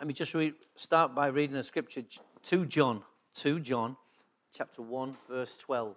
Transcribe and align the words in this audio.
Let 0.00 0.06
me 0.06 0.14
just 0.14 0.32
read, 0.32 0.54
start 0.76 1.14
by 1.14 1.26
reading 1.26 1.56
a 1.56 1.62
scripture 1.62 2.02
2 2.42 2.64
John, 2.64 3.02
2 3.34 3.60
John, 3.60 3.98
chapter 4.56 4.80
1, 4.80 5.14
verse 5.28 5.58
12. 5.58 5.94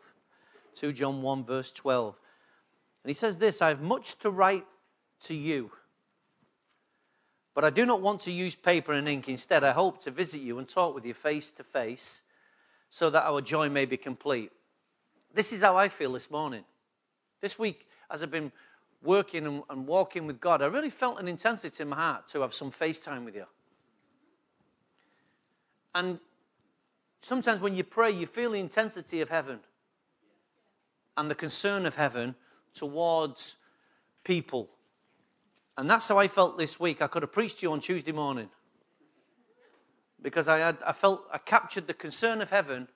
2 0.75 0.91
John 0.91 1.21
1, 1.21 1.45
verse 1.45 1.71
12. 1.71 2.13
And 3.01 3.09
he 3.09 3.13
says 3.13 3.37
this 3.37 3.61
I 3.61 3.69
have 3.69 3.79
much 3.79 4.19
to 4.19 4.29
write 4.29 4.65
to 5.21 5.33
you, 5.33 5.71
but 7.55 7.63
I 7.63 7.69
do 7.69 7.85
not 7.85 8.01
want 8.01 8.19
to 8.21 8.31
use 8.33 8.55
paper 8.57 8.91
and 8.91 9.07
ink. 9.07 9.29
Instead, 9.29 9.63
I 9.63 9.71
hope 9.71 10.01
to 10.01 10.11
visit 10.11 10.41
you 10.41 10.59
and 10.59 10.67
talk 10.67 10.93
with 10.93 11.05
you 11.05 11.13
face 11.13 11.49
to 11.51 11.63
face 11.63 12.23
so 12.89 13.09
that 13.09 13.23
our 13.23 13.39
joy 13.39 13.69
may 13.69 13.85
be 13.85 13.95
complete. 13.95 14.51
This 15.33 15.53
is 15.53 15.61
how 15.61 15.77
I 15.77 15.87
feel 15.87 16.11
this 16.11 16.29
morning. 16.29 16.65
This 17.39 17.57
week, 17.57 17.87
as 18.11 18.21
I've 18.21 18.29
been 18.29 18.51
working 19.01 19.45
and, 19.45 19.63
and 19.69 19.87
walking 19.87 20.27
with 20.27 20.41
God, 20.41 20.61
I 20.61 20.65
really 20.65 20.89
felt 20.89 21.21
an 21.21 21.29
intensity 21.29 21.83
in 21.83 21.87
my 21.87 21.95
heart 21.95 22.27
to 22.27 22.41
have 22.41 22.53
some 22.53 22.69
face 22.69 22.99
time 22.99 23.23
with 23.23 23.35
you. 23.37 23.45
And 25.95 26.19
sometimes 27.21 27.61
when 27.61 27.75
you 27.75 27.83
pray, 27.83 28.11
you 28.11 28.27
feel 28.27 28.51
the 28.51 28.59
intensity 28.59 29.21
of 29.21 29.29
heaven 29.29 29.59
and 31.17 31.29
the 31.29 31.35
concern 31.35 31.85
of 31.85 31.95
heaven 31.95 32.35
towards 32.73 33.55
people. 34.23 34.69
And 35.77 35.89
that's 35.89 36.07
how 36.07 36.17
I 36.17 36.27
felt 36.27 36.57
this 36.57 36.79
week. 36.79 37.01
I 37.01 37.07
could 37.07 37.23
have 37.23 37.31
preached 37.31 37.59
to 37.59 37.65
you 37.65 37.71
on 37.71 37.79
Tuesday 37.79 38.11
morning 38.11 38.49
because 40.21 40.47
I, 40.47 40.59
had, 40.59 40.77
I 40.85 40.93
felt 40.93 41.25
I 41.31 41.37
captured 41.37 41.87
the 41.87 41.93
concern 41.93 42.41
of 42.41 42.49
heaven 42.49 42.87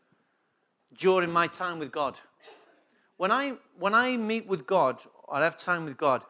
during 0.98 1.32
my 1.32 1.48
time 1.48 1.80
with 1.80 1.92
God. 1.92 2.16
When 3.18 3.32
I, 3.32 3.54
when 3.78 3.94
I 3.94 4.16
meet 4.16 4.48
with 4.48 4.66
God, 4.66 5.00
I 5.30 5.44
have 5.44 5.58
time 5.58 5.86
with 5.86 5.98
God, 5.98 6.24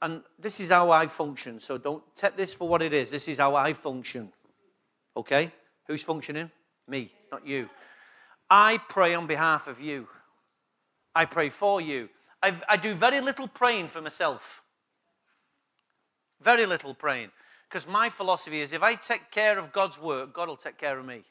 and 0.00 0.22
this 0.38 0.58
is 0.60 0.70
how 0.70 0.90
I 0.90 1.06
function, 1.06 1.60
so 1.60 1.76
don't 1.76 2.02
take 2.16 2.36
this 2.36 2.54
for 2.54 2.68
what 2.68 2.82
it 2.82 2.92
is. 2.92 3.10
This 3.10 3.28
is 3.28 3.38
how 3.38 3.54
I 3.54 3.72
function. 3.72 4.32
Okay? 5.16 5.52
Who's 5.92 6.02
functioning? 6.02 6.50
Me, 6.88 7.12
not 7.30 7.46
you. 7.46 7.68
I 8.48 8.78
pray 8.88 9.14
on 9.14 9.26
behalf 9.26 9.68
of 9.68 9.78
you. 9.78 10.08
I 11.14 11.26
pray 11.26 11.50
for 11.50 11.82
you. 11.82 12.08
I've, 12.42 12.64
i 12.66 12.78
do 12.78 12.94
very 12.94 13.20
little 13.20 13.46
praying 13.46 13.88
for 13.88 14.00
myself. 14.00 14.62
Very 16.40 16.64
little 16.64 16.94
praying. 16.94 17.30
Because 17.68 17.86
my 17.86 18.08
philosophy 18.08 18.62
is 18.62 18.72
if 18.72 18.82
I 18.82 18.94
take 18.94 19.30
care 19.30 19.58
of 19.58 19.70
God's 19.70 20.00
work, 20.00 20.32
God 20.32 20.48
will 20.48 20.56
take 20.56 20.78
care 20.78 20.98
of 20.98 21.04
me. 21.04 21.24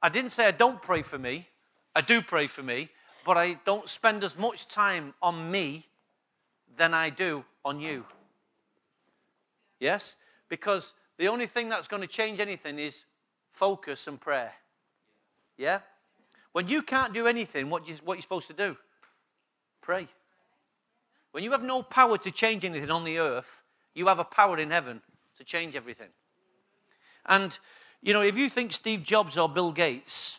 I 0.00 0.08
didn't 0.08 0.30
say 0.30 0.46
I 0.46 0.50
don't 0.50 0.80
pray 0.80 1.02
for 1.02 1.18
me. 1.18 1.46
I 1.94 2.00
do 2.00 2.22
pray 2.22 2.46
for 2.46 2.62
me. 2.62 2.88
But 3.26 3.36
I 3.36 3.58
don't 3.66 3.90
spend 3.90 4.24
as 4.24 4.38
much 4.38 4.68
time 4.68 5.12
on 5.20 5.50
me 5.50 5.84
than 6.78 6.94
I 6.94 7.10
do 7.10 7.44
on 7.62 7.78
you. 7.78 8.06
Yes? 9.80 10.16
Because 10.48 10.94
the 11.18 11.28
only 11.28 11.44
thing 11.44 11.68
that's 11.68 11.88
going 11.88 12.00
to 12.00 12.08
change 12.08 12.40
anything 12.40 12.78
is 12.78 13.04
focus 13.54 14.06
and 14.06 14.20
prayer. 14.20 14.52
Yeah? 15.56 15.80
When 16.52 16.68
you 16.68 16.82
can't 16.82 17.14
do 17.14 17.26
anything, 17.26 17.70
what, 17.70 17.88
you, 17.88 17.96
what 18.04 18.14
are 18.14 18.16
you 18.16 18.22
supposed 18.22 18.48
to 18.48 18.52
do? 18.52 18.76
Pray. 19.80 20.08
When 21.32 21.42
you 21.42 21.50
have 21.52 21.62
no 21.62 21.82
power 21.82 22.16
to 22.18 22.30
change 22.30 22.64
anything 22.64 22.90
on 22.90 23.04
the 23.04 23.18
earth, 23.18 23.62
you 23.94 24.06
have 24.06 24.18
a 24.18 24.24
power 24.24 24.58
in 24.58 24.70
heaven 24.70 25.02
to 25.36 25.44
change 25.44 25.74
everything. 25.74 26.10
And, 27.26 27.58
you 28.02 28.12
know, 28.12 28.22
if 28.22 28.36
you 28.36 28.48
think 28.48 28.72
Steve 28.72 29.02
Jobs 29.02 29.36
or 29.36 29.48
Bill 29.48 29.72
Gates 29.72 30.38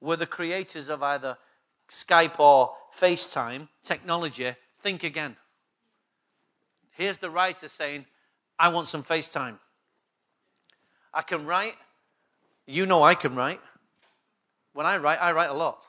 were 0.00 0.16
the 0.16 0.26
creators 0.26 0.88
of 0.88 1.02
either 1.02 1.38
Skype 1.88 2.38
or 2.38 2.74
FaceTime 2.96 3.68
technology, 3.82 4.54
think 4.80 5.02
again. 5.02 5.36
Here's 6.90 7.18
the 7.18 7.30
writer 7.30 7.68
saying, 7.68 8.06
I 8.58 8.68
want 8.68 8.88
some 8.88 9.02
FaceTime. 9.02 9.58
I 11.12 11.22
can 11.22 11.46
write. 11.46 11.74
You 12.66 12.86
know 12.86 13.02
I 13.02 13.14
can 13.14 13.34
write. 13.34 13.60
When 14.72 14.86
I 14.86 14.96
write, 14.98 15.20
I 15.20 15.32
write 15.32 15.50
a 15.50 15.54
lot. 15.54 15.82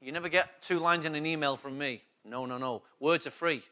You 0.00 0.12
never 0.12 0.28
get 0.28 0.62
two 0.62 0.78
lines 0.78 1.04
in 1.04 1.14
an 1.14 1.26
email 1.26 1.56
from 1.56 1.76
me. 1.76 2.02
No, 2.24 2.46
no, 2.46 2.58
no. 2.58 2.82
Words 3.00 3.26
are 3.26 3.30
free. 3.30 3.62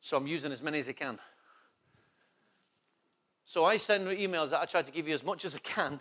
So 0.00 0.16
I'm 0.16 0.26
using 0.26 0.52
as 0.52 0.62
many 0.62 0.78
as 0.78 0.88
I 0.88 0.92
can. 0.92 1.18
So 3.44 3.64
I 3.64 3.76
send 3.76 4.06
emails 4.08 4.50
that 4.50 4.60
I 4.60 4.64
try 4.64 4.82
to 4.82 4.92
give 4.92 5.08
you 5.08 5.14
as 5.14 5.24
much 5.24 5.44
as 5.44 5.54
I 5.54 5.58
can. 5.58 6.00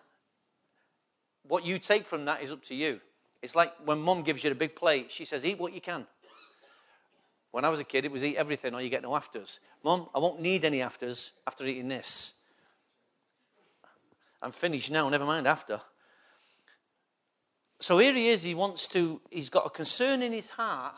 What 1.47 1.65
you 1.65 1.79
take 1.79 2.05
from 2.05 2.25
that 2.25 2.41
is 2.41 2.51
up 2.51 2.63
to 2.63 2.75
you. 2.75 2.99
It's 3.41 3.55
like 3.55 3.73
when 3.85 3.99
mom 3.99 4.23
gives 4.23 4.43
you 4.43 4.51
a 4.51 4.55
big 4.55 4.75
plate, 4.75 5.11
she 5.11 5.25
says, 5.25 5.45
Eat 5.45 5.59
what 5.59 5.73
you 5.73 5.81
can. 5.81 6.07
When 7.51 7.63
I 7.63 7.69
was 7.69 7.79
a 7.79 7.83
kid, 7.83 8.05
it 8.05 8.11
was 8.11 8.23
eat 8.23 8.35
everything 8.35 8.73
or 8.73 8.81
you 8.81 8.89
get 8.89 9.01
no 9.01 9.15
afters. 9.15 9.59
Mom, 9.83 10.09
I 10.13 10.19
won't 10.19 10.41
need 10.41 10.65
any 10.65 10.81
afters 10.81 11.31
after 11.47 11.65
eating 11.65 11.87
this. 11.87 12.33
I'm 14.45 14.51
finished 14.51 14.91
now, 14.91 15.09
never 15.09 15.25
mind 15.25 15.47
after. 15.47 15.81
So 17.79 17.97
here 17.97 18.13
he 18.13 18.29
is, 18.29 18.43
he 18.43 18.53
wants 18.53 18.87
to, 18.89 19.19
he's 19.31 19.49
got 19.49 19.65
a 19.65 19.71
concern 19.71 20.21
in 20.21 20.31
his 20.31 20.49
heart 20.49 20.93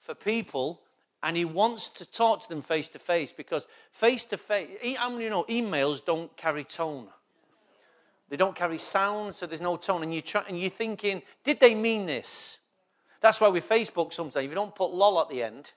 for 0.00 0.16
people 0.16 0.80
and 1.22 1.36
he 1.36 1.44
wants 1.44 1.88
to 1.90 2.10
talk 2.10 2.42
to 2.42 2.48
them 2.48 2.60
face 2.60 2.88
to 2.88 2.98
face 2.98 3.30
because 3.30 3.68
face 3.92 4.24
to 4.26 4.36
face, 4.36 4.68
you 4.82 4.96
know 5.30 5.44
emails 5.44 6.04
don't 6.04 6.36
carry 6.36 6.64
tone? 6.64 7.06
They 8.28 8.36
don't 8.36 8.56
carry 8.56 8.78
sound, 8.78 9.36
so 9.36 9.46
there's 9.46 9.60
no 9.60 9.76
tone. 9.76 10.02
And, 10.02 10.12
you 10.12 10.20
try, 10.20 10.42
and 10.48 10.58
you're 10.58 10.68
thinking, 10.68 11.22
did 11.44 11.60
they 11.60 11.76
mean 11.76 12.06
this? 12.06 12.58
That's 13.20 13.40
why 13.40 13.46
with 13.46 13.68
Facebook 13.68 14.12
sometimes, 14.12 14.44
if 14.44 14.50
you 14.50 14.56
don't 14.56 14.74
put 14.74 14.92
lol 14.92 15.20
at 15.20 15.28
the 15.28 15.44
end, 15.44 15.70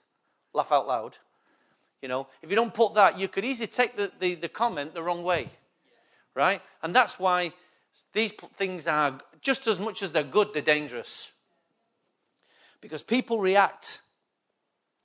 laugh 0.53 0.71
out 0.71 0.87
loud, 0.87 1.17
you 2.01 2.07
know, 2.07 2.25
if 2.41 2.49
you 2.49 2.55
don't 2.55 2.73
put 2.73 2.95
that, 2.95 3.19
you 3.19 3.27
could 3.27 3.45
easily 3.45 3.67
take 3.67 3.95
the, 3.95 4.11
the, 4.19 4.33
the 4.33 4.49
comment 4.49 4.95
the 4.95 5.03
wrong 5.03 5.23
way 5.23 5.51
right? 6.35 6.61
And 6.83 6.95
that's 6.95 7.19
why 7.19 7.53
these 8.13 8.33
things 8.57 8.85
are 8.85 9.19
just 9.41 9.67
as 9.67 9.79
much 9.79 10.03
as 10.03 10.11
they're 10.11 10.23
good, 10.23 10.49
they're 10.53 10.61
dangerous. 10.61 11.31
Because 12.81 13.01
people 13.01 13.39
react 13.39 14.01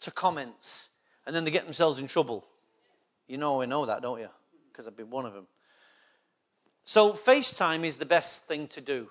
to 0.01 0.11
comments 0.11 0.89
and 1.27 1.35
then 1.35 1.45
they 1.45 1.51
get 1.51 1.65
themselves 1.65 1.99
in 1.99 2.09
trouble. 2.09 2.45
You 3.29 3.39
know, 3.39 3.63
I 3.63 3.67
know 3.67 3.87
that, 3.87 4.03
don't 4.03 4.19
you? 4.19 4.29
Because 4.71 4.87
I've 4.87 4.97
been 4.97 5.11
one 5.11 5.25
of 5.25 5.33
them. 5.33 5.47
So, 6.85 7.13
FaceTime 7.13 7.85
is 7.85 7.99
the 7.99 8.07
best 8.07 8.45
thing 8.45 8.67
to 8.69 8.81
do. 8.81 9.09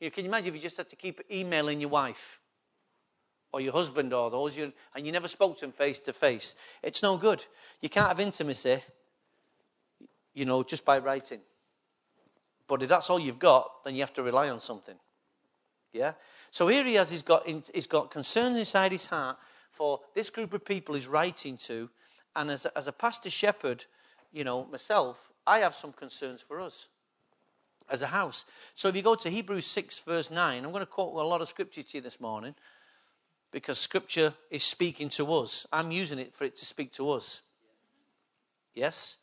You 0.00 0.10
can 0.10 0.24
you 0.24 0.30
imagine 0.30 0.48
if 0.48 0.54
you 0.54 0.60
just 0.60 0.76
had 0.76 0.90
to 0.90 0.96
keep 0.96 1.22
emailing 1.30 1.80
your 1.80 1.88
wife 1.88 2.40
or 3.52 3.60
your 3.60 3.72
husband 3.72 4.12
or 4.12 4.30
those, 4.30 4.56
you, 4.56 4.72
and 4.94 5.06
you 5.06 5.12
never 5.12 5.28
spoke 5.28 5.54
to 5.54 5.60
them 5.62 5.72
face 5.72 6.00
to 6.00 6.12
face. 6.12 6.56
It's 6.82 7.02
no 7.02 7.16
good. 7.16 7.44
You 7.80 7.88
can't 7.88 8.08
have 8.08 8.20
intimacy 8.20 8.82
you 10.34 10.44
know, 10.44 10.62
just 10.62 10.84
by 10.84 10.98
writing. 10.98 11.40
But 12.66 12.82
if 12.82 12.88
that's 12.88 13.10
all 13.10 13.20
you've 13.20 13.38
got, 13.38 13.84
then 13.84 13.94
you 13.94 14.00
have 14.00 14.12
to 14.14 14.22
rely 14.22 14.48
on 14.48 14.60
something. 14.60 14.96
Yeah? 15.92 16.12
So 16.50 16.68
here 16.68 16.84
he 16.84 16.94
has, 16.94 17.10
he's 17.10 17.22
got, 17.22 17.46
he's 17.46 17.86
got 17.86 18.10
concerns 18.10 18.58
inside 18.58 18.92
his 18.92 19.06
heart 19.06 19.38
for 19.70 20.00
this 20.14 20.30
group 20.30 20.52
of 20.52 20.64
people 20.64 20.94
he's 20.94 21.06
writing 21.06 21.56
to. 21.58 21.90
And 22.36 22.50
as 22.50 22.64
a, 22.64 22.76
as 22.76 22.88
a 22.88 22.92
pastor 22.92 23.30
shepherd, 23.30 23.84
you 24.32 24.44
know, 24.44 24.66
myself, 24.66 25.30
I 25.46 25.58
have 25.58 25.74
some 25.74 25.92
concerns 25.92 26.40
for 26.40 26.60
us 26.60 26.88
as 27.88 28.02
a 28.02 28.08
house. 28.08 28.44
So 28.74 28.88
if 28.88 28.96
you 28.96 29.02
go 29.02 29.14
to 29.14 29.30
Hebrews 29.30 29.66
6, 29.66 30.00
verse 30.00 30.30
9, 30.30 30.64
I'm 30.64 30.70
going 30.70 30.80
to 30.80 30.86
quote 30.86 31.14
a 31.14 31.26
lot 31.26 31.40
of 31.40 31.48
scripture 31.48 31.82
to 31.82 31.98
you 31.98 32.00
this 32.00 32.20
morning 32.20 32.54
because 33.52 33.78
scripture 33.78 34.34
is 34.50 34.64
speaking 34.64 35.08
to 35.10 35.32
us. 35.34 35.66
I'm 35.72 35.92
using 35.92 36.18
it 36.18 36.34
for 36.34 36.44
it 36.44 36.56
to 36.56 36.66
speak 36.66 36.92
to 36.94 37.10
us. 37.10 37.42
Yes? 38.74 39.18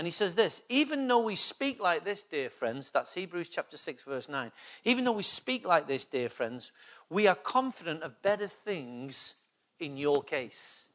And 0.00 0.06
he 0.06 0.12
says 0.12 0.34
this 0.34 0.62
even 0.70 1.06
though 1.08 1.20
we 1.20 1.36
speak 1.36 1.78
like 1.78 2.06
this, 2.06 2.22
dear 2.22 2.48
friends, 2.48 2.90
that's 2.90 3.12
Hebrews 3.12 3.50
chapter 3.50 3.76
6, 3.76 4.04
verse 4.04 4.30
9. 4.30 4.50
Even 4.86 5.04
though 5.04 5.12
we 5.12 5.22
speak 5.22 5.66
like 5.66 5.86
this, 5.86 6.06
dear 6.06 6.30
friends, 6.30 6.72
we 7.10 7.26
are 7.26 7.34
confident 7.34 8.02
of 8.02 8.22
better 8.22 8.48
things 8.48 9.34
in 9.78 9.98
your 9.98 10.22
case 10.22 10.86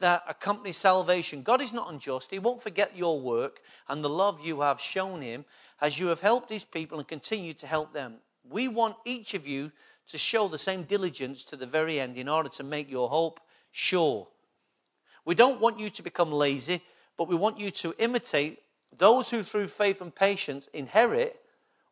that 0.00 0.24
accompany 0.26 0.72
salvation. 0.72 1.44
God 1.44 1.62
is 1.62 1.72
not 1.72 1.92
unjust. 1.92 2.32
He 2.32 2.40
won't 2.40 2.60
forget 2.60 2.96
your 2.96 3.20
work 3.20 3.60
and 3.88 4.02
the 4.02 4.08
love 4.08 4.44
you 4.44 4.62
have 4.62 4.80
shown 4.80 5.22
him 5.22 5.44
as 5.80 5.96
you 5.96 6.08
have 6.08 6.20
helped 6.20 6.48
these 6.48 6.64
people 6.64 6.98
and 6.98 7.06
continue 7.06 7.54
to 7.54 7.68
help 7.68 7.92
them. 7.92 8.14
We 8.50 8.66
want 8.66 8.96
each 9.04 9.34
of 9.34 9.46
you 9.46 9.70
to 10.08 10.18
show 10.18 10.48
the 10.48 10.58
same 10.58 10.82
diligence 10.82 11.44
to 11.44 11.56
the 11.56 11.66
very 11.66 12.00
end 12.00 12.16
in 12.16 12.28
order 12.28 12.48
to 12.48 12.64
make 12.64 12.90
your 12.90 13.08
hope 13.08 13.38
sure. 13.70 14.26
We 15.24 15.36
don't 15.36 15.60
want 15.60 15.78
you 15.78 15.88
to 15.88 16.02
become 16.02 16.32
lazy 16.32 16.82
but 17.18 17.28
we 17.28 17.34
want 17.34 17.60
you 17.60 17.70
to 17.72 17.94
imitate 17.98 18.60
those 18.96 19.28
who 19.28 19.42
through 19.42 19.68
faith 19.68 20.00
and 20.00 20.14
patience 20.14 20.68
inherit 20.72 21.38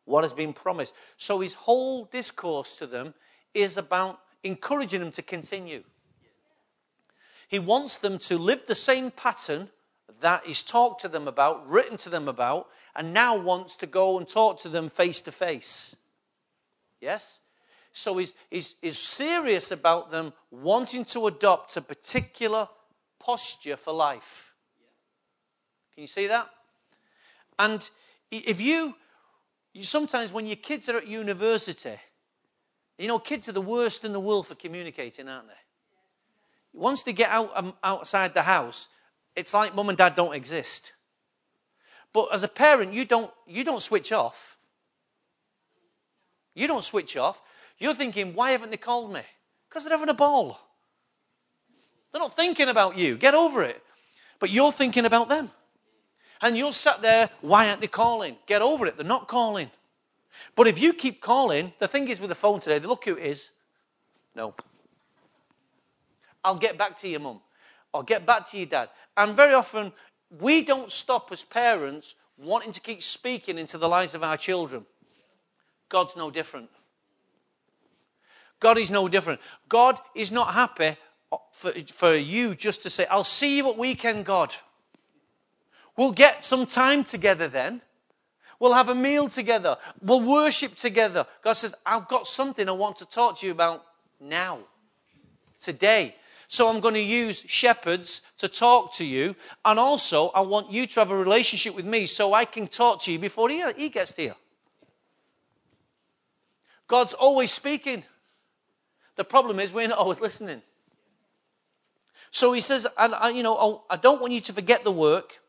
what 0.05 0.23
has 0.23 0.33
been 0.33 0.53
promised. 0.53 0.93
So 1.17 1.41
his 1.41 1.53
whole 1.53 2.05
discourse 2.05 2.75
to 2.77 2.87
them 2.87 3.13
is 3.53 3.77
about 3.77 4.19
encouraging 4.41 5.01
them 5.01 5.11
to 5.11 5.21
continue. 5.21 5.83
He 7.47 7.59
wants 7.59 7.97
them 7.97 8.17
to 8.19 8.37
live 8.37 8.65
the 8.65 8.75
same 8.75 9.11
pattern 9.11 9.69
that 10.21 10.45
he's 10.45 10.63
talked 10.63 11.01
to 11.01 11.07
them 11.07 11.27
about, 11.27 11.69
written 11.69 11.97
to 11.97 12.09
them 12.09 12.27
about, 12.27 12.67
and 12.95 13.13
now 13.13 13.35
wants 13.35 13.75
to 13.77 13.85
go 13.85 14.17
and 14.17 14.27
talk 14.27 14.59
to 14.59 14.69
them 14.69 14.89
face 14.89 15.21
to 15.21 15.31
face. 15.31 15.95
Yes? 16.99 17.39
So 17.91 18.17
he's, 18.17 18.33
he's, 18.49 18.75
he's 18.81 18.97
serious 18.97 19.71
about 19.71 20.09
them 20.09 20.33
wanting 20.51 21.05
to 21.05 21.27
adopt 21.27 21.75
a 21.77 21.81
particular 21.81 22.69
posture 23.19 23.77
for 23.77 23.93
life. 23.93 24.46
Can 25.97 26.03
you 26.03 26.07
see 26.07 26.27
that? 26.27 26.47
And 27.57 27.89
if 28.29 28.61
you, 28.61 28.93
you 29.73 29.81
sometimes 29.81 30.31
when 30.31 30.45
your 30.45 30.55
kids 30.55 30.87
are 30.89 30.97
at 30.97 31.07
university, 31.07 31.95
you 32.99 33.07
know, 33.07 33.17
kids 33.17 33.49
are 33.49 33.53
the 33.53 33.61
worst 33.61 34.05
in 34.05 34.13
the 34.13 34.19
world 34.19 34.45
for 34.45 34.53
communicating, 34.53 35.27
aren't 35.27 35.47
they? 35.47 35.53
Once 36.71 37.01
they 37.01 37.13
get 37.13 37.31
out 37.31 37.51
um, 37.55 37.73
outside 37.83 38.35
the 38.35 38.43
house, 38.43 38.89
it's 39.35 39.55
like 39.55 39.73
mum 39.73 39.89
and 39.89 39.97
dad 39.97 40.13
don't 40.13 40.35
exist. 40.35 40.91
But 42.13 42.27
as 42.31 42.43
a 42.43 42.47
parent, 42.47 42.93
you 42.93 43.03
don't, 43.03 43.31
you 43.47 43.63
don't 43.63 43.81
switch 43.81 44.11
off. 44.11 44.59
You 46.53 46.67
don't 46.67 46.83
switch 46.83 47.17
off. 47.17 47.41
You're 47.79 47.95
thinking, 47.95 48.35
why 48.35 48.51
haven't 48.51 48.69
they 48.69 48.77
called 48.77 49.11
me? 49.11 49.21
Because 49.67 49.83
they're 49.83 49.97
having 49.97 50.09
a 50.09 50.13
ball. 50.13 50.59
They're 52.11 52.21
not 52.21 52.35
thinking 52.35 52.69
about 52.69 52.99
you. 52.99 53.17
Get 53.17 53.33
over 53.33 53.63
it. 53.63 53.81
But 54.37 54.51
you're 54.51 54.71
thinking 54.71 55.05
about 55.05 55.27
them. 55.27 55.49
And 56.41 56.57
you'll 56.57 56.73
sit 56.73 57.01
there, 57.01 57.29
why 57.41 57.69
aren't 57.69 57.81
they 57.81 57.87
calling? 57.87 58.37
Get 58.45 58.61
over 58.61 58.85
it. 58.85 58.97
They're 58.97 59.05
not 59.05 59.27
calling. 59.27 59.71
But 60.55 60.67
if 60.67 60.79
you 60.79 60.93
keep 60.93 61.21
calling, 61.21 61.73
the 61.79 61.87
thing 61.87 62.07
is 62.07 62.19
with 62.19 62.29
the 62.29 62.35
phone 62.35 62.59
today, 62.59 62.79
the 62.79 62.87
look 62.87 63.05
who 63.05 63.15
it 63.15 63.25
is. 63.25 63.51
No. 64.35 64.53
I'll 66.43 66.55
get 66.55 66.77
back 66.77 66.97
to 66.99 67.07
you, 67.07 67.19
mum. 67.19 67.41
I'll 67.93 68.03
get 68.03 68.25
back 68.25 68.49
to 68.51 68.57
you, 68.57 68.65
dad. 68.65 68.89
And 69.15 69.35
very 69.35 69.53
often, 69.53 69.91
we 70.39 70.63
don't 70.63 70.91
stop 70.91 71.31
as 71.31 71.43
parents 71.43 72.15
wanting 72.37 72.71
to 72.71 72.79
keep 72.79 73.01
speaking 73.01 73.57
into 73.57 73.77
the 73.77 73.89
lives 73.89 74.13
of 74.13 74.23
our 74.23 74.37
children. 74.37 74.85
God's 75.89 76.15
no 76.15 76.29
different. 76.29 76.69
God 78.59 78.77
is 78.77 78.91
no 78.91 79.07
different. 79.07 79.39
God 79.69 79.99
is 80.15 80.31
not 80.31 80.53
happy 80.53 80.97
for, 81.51 81.71
for 81.87 82.15
you 82.15 82.55
just 82.55 82.83
to 82.83 82.89
say, 82.89 83.05
I'll 83.07 83.23
see 83.23 83.57
you 83.57 83.69
at 83.69 83.77
weekend, 83.77 84.25
God. 84.25 84.55
We'll 85.97 86.11
get 86.11 86.45
some 86.45 86.65
time 86.67 87.03
together 87.03 87.47
then. 87.47 87.81
We'll 88.59 88.73
have 88.73 88.89
a 88.89 88.95
meal 88.95 89.27
together. 89.27 89.77
We'll 90.01 90.21
worship 90.21 90.75
together. 90.75 91.25
God 91.43 91.53
says, 91.53 91.75
I've 91.85 92.07
got 92.07 92.27
something 92.27 92.69
I 92.69 92.71
want 92.71 92.97
to 92.97 93.05
talk 93.05 93.39
to 93.39 93.45
you 93.45 93.51
about 93.51 93.83
now, 94.19 94.59
today. 95.59 96.15
So 96.47 96.69
I'm 96.69 96.79
going 96.79 96.93
to 96.93 97.01
use 97.01 97.43
shepherds 97.47 98.21
to 98.37 98.47
talk 98.47 98.93
to 98.93 99.05
you. 99.05 99.35
And 99.65 99.77
also, 99.77 100.29
I 100.29 100.41
want 100.41 100.71
you 100.71 100.87
to 100.87 100.99
have 100.99 101.11
a 101.11 101.17
relationship 101.17 101.75
with 101.75 101.85
me 101.85 102.05
so 102.05 102.33
I 102.33 102.45
can 102.45 102.67
talk 102.67 103.01
to 103.01 103.11
you 103.11 103.19
before 103.19 103.49
he, 103.49 103.63
he 103.75 103.89
gets 103.89 104.15
here. 104.15 104.35
God's 106.87 107.13
always 107.13 107.51
speaking. 107.51 108.03
The 109.17 109.23
problem 109.23 109.59
is 109.59 109.73
we're 109.73 109.87
not 109.87 109.97
always 109.97 110.21
listening. 110.21 110.61
So 112.31 112.53
he 112.53 112.61
says, 112.61 112.87
and 112.97 113.13
I, 113.15 113.29
you 113.29 113.43
know, 113.43 113.83
I 113.89 113.97
don't 113.97 114.21
want 114.21 114.31
you 114.31 114.41
to 114.41 114.53
forget 114.53 114.83
the 114.83 114.91
work 114.91 115.39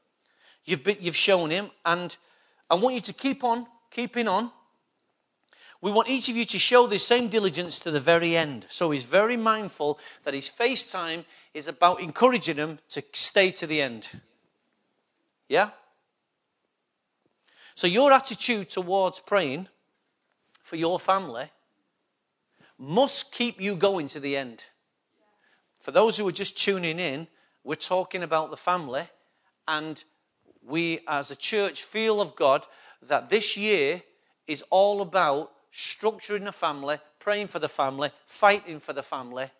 you've, 0.68 0.84
been, 0.84 0.98
you've 1.00 1.16
shown 1.16 1.50
him, 1.50 1.70
and 1.84 2.16
I 2.70 2.74
want 2.74 2.94
you 2.94 3.00
to 3.02 3.12
keep 3.12 3.42
on 3.42 3.66
keeping 3.90 4.28
on. 4.28 4.50
We 5.80 5.92
want 5.92 6.08
each 6.08 6.28
of 6.28 6.36
you 6.36 6.44
to 6.46 6.58
show 6.58 6.86
the 6.86 6.98
same 6.98 7.28
diligence 7.28 7.78
to 7.80 7.90
the 7.90 8.00
very 8.00 8.36
end. 8.36 8.66
So 8.68 8.90
he's 8.90 9.04
very 9.04 9.36
mindful 9.36 9.98
that 10.24 10.34
his 10.34 10.50
FaceTime 10.50 11.24
is 11.54 11.68
about 11.68 12.00
encouraging 12.00 12.56
them 12.56 12.80
to 12.90 13.02
stay 13.12 13.52
to 13.52 13.66
the 13.66 13.80
end. 13.80 14.08
Yeah? 15.48 15.70
So 17.76 17.86
your 17.86 18.12
attitude 18.12 18.70
towards 18.70 19.20
praying 19.20 19.68
for 20.62 20.76
your 20.76 20.98
family 20.98 21.46
must 22.76 23.32
keep 23.32 23.60
you 23.60 23.76
going 23.76 24.08
to 24.08 24.20
the 24.20 24.36
end. 24.36 24.64
For 25.80 25.92
those 25.92 26.16
who 26.16 26.26
are 26.28 26.32
just 26.32 26.58
tuning 26.58 26.98
in, 26.98 27.28
we're 27.62 27.76
talking 27.76 28.22
about 28.22 28.50
the 28.50 28.56
family, 28.56 29.08
and 29.66 30.02
we 30.68 31.00
as 31.08 31.30
a 31.30 31.36
church 31.36 31.82
feel 31.82 32.20
of 32.20 32.36
God 32.36 32.66
that 33.02 33.30
this 33.30 33.56
year 33.56 34.02
is 34.46 34.62
all 34.70 35.00
about 35.00 35.52
structuring 35.72 36.44
the 36.44 36.52
family, 36.52 36.98
praying 37.18 37.46
for 37.46 37.58
the 37.58 37.68
family, 37.68 38.10
fighting 38.26 38.80
for 38.80 38.92
the 38.92 39.02
family, 39.02 39.50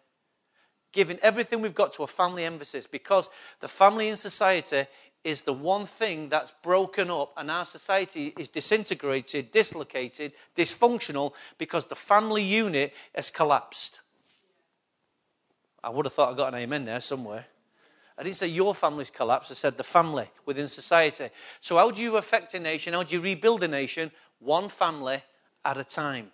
giving 0.92 1.18
everything 1.20 1.60
we've 1.60 1.74
got 1.74 1.92
to 1.94 2.02
a 2.02 2.06
family 2.06 2.44
emphasis 2.44 2.86
because 2.86 3.28
the 3.60 3.68
family 3.68 4.08
in 4.08 4.16
society 4.16 4.86
is 5.24 5.42
the 5.42 5.52
one 5.52 5.84
thing 5.84 6.28
that's 6.28 6.52
broken 6.62 7.10
up 7.10 7.32
and 7.36 7.50
our 7.50 7.64
society 7.64 8.32
is 8.38 8.48
disintegrated, 8.48 9.52
dislocated, 9.52 10.32
dysfunctional 10.56 11.32
because 11.58 11.86
the 11.86 11.94
family 11.94 12.42
unit 12.42 12.94
has 13.14 13.30
collapsed. 13.30 13.98
I 15.82 15.90
would 15.90 16.06
have 16.06 16.12
thought 16.12 16.32
I 16.32 16.36
got 16.36 16.54
an 16.54 16.60
amen 16.60 16.84
there 16.84 17.00
somewhere. 17.00 17.46
I 18.18 18.24
didn't 18.24 18.36
say 18.36 18.48
your 18.48 18.74
family's 18.74 19.10
collapsed, 19.10 19.52
I 19.52 19.54
said 19.54 19.76
the 19.76 19.84
family 19.84 20.28
within 20.44 20.66
society. 20.66 21.28
So, 21.60 21.76
how 21.76 21.90
do 21.90 22.02
you 22.02 22.16
affect 22.16 22.54
a 22.54 22.58
nation? 22.58 22.94
How 22.94 23.04
do 23.04 23.14
you 23.14 23.20
rebuild 23.20 23.62
a 23.62 23.68
nation? 23.68 24.10
One 24.40 24.68
family 24.68 25.22
at 25.64 25.76
a 25.76 25.84
time. 25.84 26.32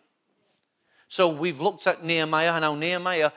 So 1.09 1.29
we've 1.29 1.61
looked 1.61 1.87
at 1.87 2.05
Nehemiah 2.05 2.53
and 2.53 2.65
how 2.65 2.75
Nehemiah 2.75 3.31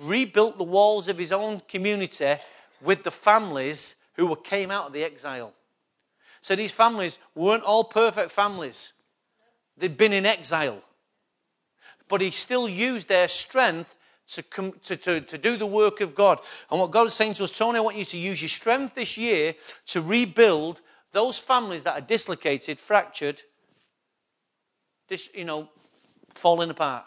rebuilt 0.00 0.58
the 0.58 0.64
walls 0.64 1.08
of 1.08 1.16
his 1.16 1.32
own 1.32 1.62
community 1.68 2.36
with 2.80 3.02
the 3.02 3.10
families 3.10 3.96
who 4.14 4.34
came 4.36 4.70
out 4.70 4.88
of 4.88 4.92
the 4.92 5.02
exile. 5.02 5.52
So 6.40 6.54
these 6.54 6.72
families 6.72 7.18
weren't 7.34 7.62
all 7.62 7.84
perfect 7.84 8.30
families. 8.30 8.92
They'd 9.78 9.96
been 9.96 10.12
in 10.12 10.26
exile. 10.26 10.82
But 12.08 12.20
he 12.20 12.30
still 12.30 12.68
used 12.68 13.08
their 13.08 13.28
strength 13.28 13.96
to, 14.28 14.42
to, 14.82 14.96
to, 14.96 15.20
to 15.20 15.38
do 15.38 15.56
the 15.56 15.66
work 15.66 16.00
of 16.00 16.14
God. 16.14 16.40
And 16.70 16.80
what 16.80 16.90
God 16.90 17.06
is 17.06 17.14
saying 17.14 17.34
to 17.34 17.44
us, 17.44 17.50
Tony, 17.50 17.78
I 17.78 17.82
want 17.82 17.96
you 17.96 18.04
to 18.04 18.18
use 18.18 18.40
your 18.40 18.48
strength 18.48 18.94
this 18.94 19.16
year 19.16 19.54
to 19.86 20.00
rebuild 20.00 20.80
those 21.12 21.38
families 21.38 21.84
that 21.84 21.96
are 21.96 22.06
dislocated, 22.06 22.78
fractured, 22.78 23.42
this, 25.08 25.28
you 25.34 25.44
know, 25.44 25.68
falling 26.34 26.70
apart. 26.70 27.04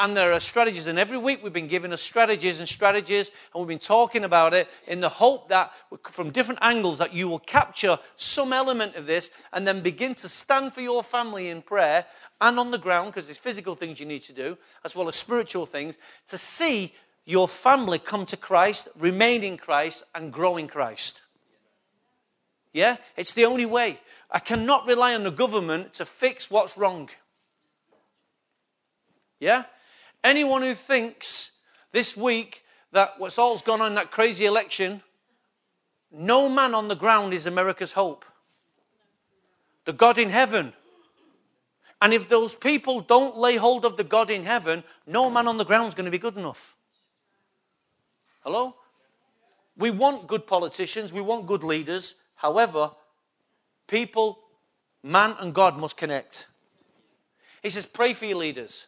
And 0.00 0.16
there 0.16 0.32
are 0.32 0.40
strategies, 0.40 0.88
and 0.88 0.98
every 0.98 1.18
week 1.18 1.40
we've 1.40 1.52
been 1.52 1.68
giving 1.68 1.92
us 1.92 2.02
strategies 2.02 2.58
and 2.58 2.68
strategies, 2.68 3.30
and 3.52 3.60
we've 3.60 3.68
been 3.68 3.78
talking 3.78 4.24
about 4.24 4.52
it 4.52 4.68
in 4.88 5.00
the 5.00 5.08
hope 5.08 5.50
that 5.50 5.70
from 6.02 6.30
different 6.30 6.58
angles 6.62 6.98
that 6.98 7.14
you 7.14 7.28
will 7.28 7.38
capture 7.38 8.00
some 8.16 8.52
element 8.52 8.96
of 8.96 9.06
this 9.06 9.30
and 9.52 9.68
then 9.68 9.82
begin 9.82 10.16
to 10.16 10.28
stand 10.28 10.74
for 10.74 10.80
your 10.80 11.04
family 11.04 11.48
in 11.48 11.62
prayer 11.62 12.06
and 12.40 12.58
on 12.58 12.72
the 12.72 12.78
ground, 12.78 13.12
because 13.12 13.26
there's 13.26 13.38
physical 13.38 13.76
things 13.76 14.00
you 14.00 14.06
need 14.06 14.24
to 14.24 14.32
do, 14.32 14.58
as 14.84 14.96
well 14.96 15.08
as 15.08 15.14
spiritual 15.14 15.64
things, 15.64 15.96
to 16.26 16.38
see 16.38 16.92
your 17.24 17.46
family 17.46 18.00
come 18.00 18.26
to 18.26 18.36
Christ, 18.36 18.88
remain 18.98 19.44
in 19.44 19.56
Christ, 19.56 20.02
and 20.12 20.32
grow 20.32 20.56
in 20.56 20.66
Christ. 20.66 21.20
Yeah? 22.72 22.96
It's 23.16 23.32
the 23.32 23.44
only 23.44 23.64
way. 23.64 24.00
I 24.28 24.40
cannot 24.40 24.88
rely 24.88 25.14
on 25.14 25.22
the 25.22 25.30
government 25.30 25.92
to 25.94 26.04
fix 26.04 26.50
what's 26.50 26.76
wrong. 26.76 27.10
Yeah? 29.38 29.62
Anyone 30.24 30.62
who 30.62 30.74
thinks 30.74 31.58
this 31.92 32.16
week 32.16 32.64
that 32.92 33.20
what's 33.20 33.38
all's 33.38 33.62
gone 33.62 33.82
on 33.82 33.88
in 33.88 33.94
that 33.96 34.10
crazy 34.10 34.46
election, 34.46 35.02
no 36.10 36.48
man 36.48 36.74
on 36.74 36.88
the 36.88 36.96
ground 36.96 37.34
is 37.34 37.44
America's 37.44 37.92
hope. 37.92 38.24
The 39.84 39.92
God 39.92 40.18
in 40.18 40.30
heaven. 40.30 40.72
And 42.00 42.14
if 42.14 42.28
those 42.28 42.54
people 42.54 43.00
don't 43.00 43.36
lay 43.36 43.56
hold 43.56 43.84
of 43.84 43.98
the 43.98 44.04
God 44.04 44.30
in 44.30 44.44
heaven, 44.44 44.82
no 45.06 45.28
man 45.28 45.46
on 45.46 45.58
the 45.58 45.64
ground 45.64 45.88
is 45.88 45.94
going 45.94 46.06
to 46.06 46.10
be 46.10 46.18
good 46.18 46.36
enough. 46.36 46.74
Hello? 48.42 48.76
We 49.76 49.90
want 49.90 50.26
good 50.26 50.46
politicians, 50.46 51.12
we 51.12 51.20
want 51.20 51.46
good 51.46 51.64
leaders. 51.64 52.14
However, 52.36 52.92
people, 53.88 54.38
man 55.02 55.36
and 55.38 55.54
God 55.54 55.76
must 55.76 55.96
connect. 55.96 56.46
He 57.62 57.70
says, 57.70 57.84
pray 57.84 58.14
for 58.14 58.24
your 58.24 58.38
leaders. 58.38 58.86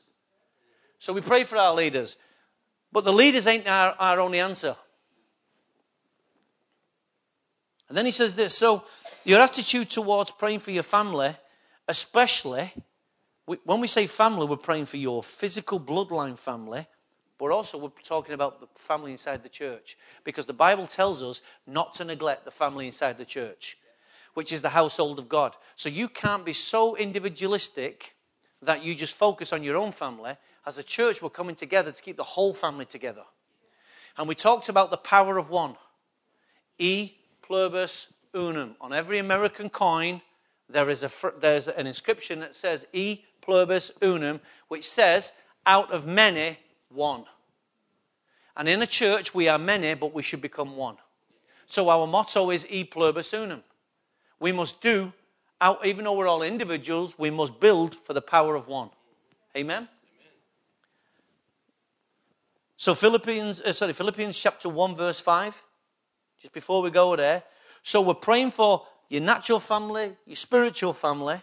So 0.99 1.13
we 1.13 1.21
pray 1.21 1.45
for 1.45 1.57
our 1.57 1.75
leaders. 1.75 2.17
But 2.93 3.05
the 3.05 3.13
leaders 3.13 3.47
ain't 3.47 3.67
our, 3.67 3.95
our 3.99 4.21
only 4.21 4.41
answer. 4.41 4.77
And 7.89 7.97
then 7.97 8.07
he 8.07 8.13
says 8.13 8.35
this 8.35 8.55
so 8.57 8.85
your 9.25 9.41
attitude 9.41 9.91
towards 9.91 10.31
praying 10.31 10.61
for 10.61 10.71
your 10.71 10.83
family, 10.83 11.35
especially 11.89 12.73
when 13.47 13.81
we 13.81 13.87
say 13.87 14.09
family, 14.09 14.45
we're 14.45 14.57
praying 14.57 14.87
for 14.87 14.97
your 14.97 15.23
physical 15.23 15.79
bloodline 15.79 16.37
family, 16.37 16.87
but 17.39 17.53
also 17.53 17.79
we're 17.79 17.91
talking 18.03 18.35
about 18.35 18.61
the 18.61 18.67
family 18.75 19.13
inside 19.13 19.45
the 19.45 19.49
church. 19.49 19.97
Because 20.25 20.47
the 20.47 20.53
Bible 20.53 20.87
tells 20.87 21.23
us 21.23 21.43
not 21.67 21.95
to 21.95 22.05
neglect 22.05 22.45
the 22.45 22.51
family 22.51 22.89
inside 22.89 23.19
the 23.19 23.25
church, 23.25 23.79
which 24.35 24.53
is 24.53 24.63
the 24.63 24.71
household 24.71 25.21
of 25.21 25.29
God. 25.29 25.55
So 25.77 25.89
you 25.89 26.09
can't 26.09 26.45
be 26.45 26.53
so 26.53 26.97
individualistic 26.97 28.17
that 28.63 28.83
you 28.83 28.97
just 28.97 29.15
focus 29.15 29.53
on 29.53 29.63
your 29.63 29.77
own 29.77 29.93
family. 29.93 30.33
As 30.67 30.79
a 30.79 30.83
church, 30.83 31.23
we're 31.23 31.31
coming 31.31 31.55
together 31.55 31.93
to 31.93 32.03
keep 32.03 32.17
the 32.17 32.25
whole 32.25 32.53
family 32.53 32.85
together. 32.85 33.23
And 34.19 34.27
we 34.27 34.35
talked 34.35 34.69
about 34.69 34.91
the 34.91 34.97
power 34.97 35.39
of 35.39 35.49
one. 35.49 35.77
E 36.79 37.13
pluribus 37.43 38.13
unum. 38.35 38.75
On 38.81 38.93
every 38.93 39.19
American 39.19 39.71
coin, 39.71 40.21
there 40.69 40.91
is 40.91 41.05
a, 41.05 41.11
there's 41.41 41.69
an 41.69 41.87
inscription 41.87 42.41
that 42.41 42.57
says 42.57 42.87
E 42.93 43.21
pluribus 43.41 43.93
unum, 44.03 44.41
which 44.69 44.89
says, 44.89 45.33
out 45.65 45.93
of 45.93 46.07
many, 46.07 46.59
one. 46.89 47.25
And 48.57 48.69
in 48.69 48.83
a 48.83 48.87
church, 48.87 49.35
we 49.35 49.49
are 49.49 49.59
many, 49.59 49.95
but 49.95 50.15
we 50.15 50.23
should 50.23 50.43
become 50.43 50.77
one. 50.77 50.97
So 51.67 51.89
our 51.89 52.07
motto 52.07 52.51
is 52.51 52.67
E 52.69 52.85
pluribus 52.85 53.33
unum. 53.33 53.63
We 54.41 54.51
must 54.51 54.81
do, 54.81 55.13
even 55.85 56.05
though 56.05 56.15
we're 56.15 56.27
all 56.27 56.43
individuals, 56.43 57.19
we 57.19 57.31
must 57.31 57.61
build 57.61 57.95
for 57.95 58.15
the 58.15 58.21
power 58.21 58.57
of 58.57 58.67
one. 58.67 58.91
Amen? 59.57 59.89
So 62.77 62.95
Philippians, 62.95 63.63
uh, 63.63 63.73
sorry, 63.73 63.93
Philippians 63.93 64.39
chapter 64.39 64.69
1, 64.69 64.97
verse 64.97 65.21
5. 65.21 65.65
Just 66.41 66.53
before 66.53 66.83
we 66.83 66.91
go 66.91 67.17
there. 67.17 67.43
So 67.83 68.03
we're 68.03 68.15
praying 68.15 68.51
for 68.51 68.87
your 69.09 69.23
natural 69.23 69.61
family, 69.61 70.17
your 70.27 70.37
spiritual 70.37 70.93
family. 70.93 71.41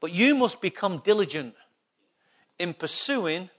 But 0.00 0.12
you 0.12 0.34
must 0.34 0.60
become 0.60 0.98
diligent 0.98 1.54
in 2.58 2.74
pursuing, 2.74 3.50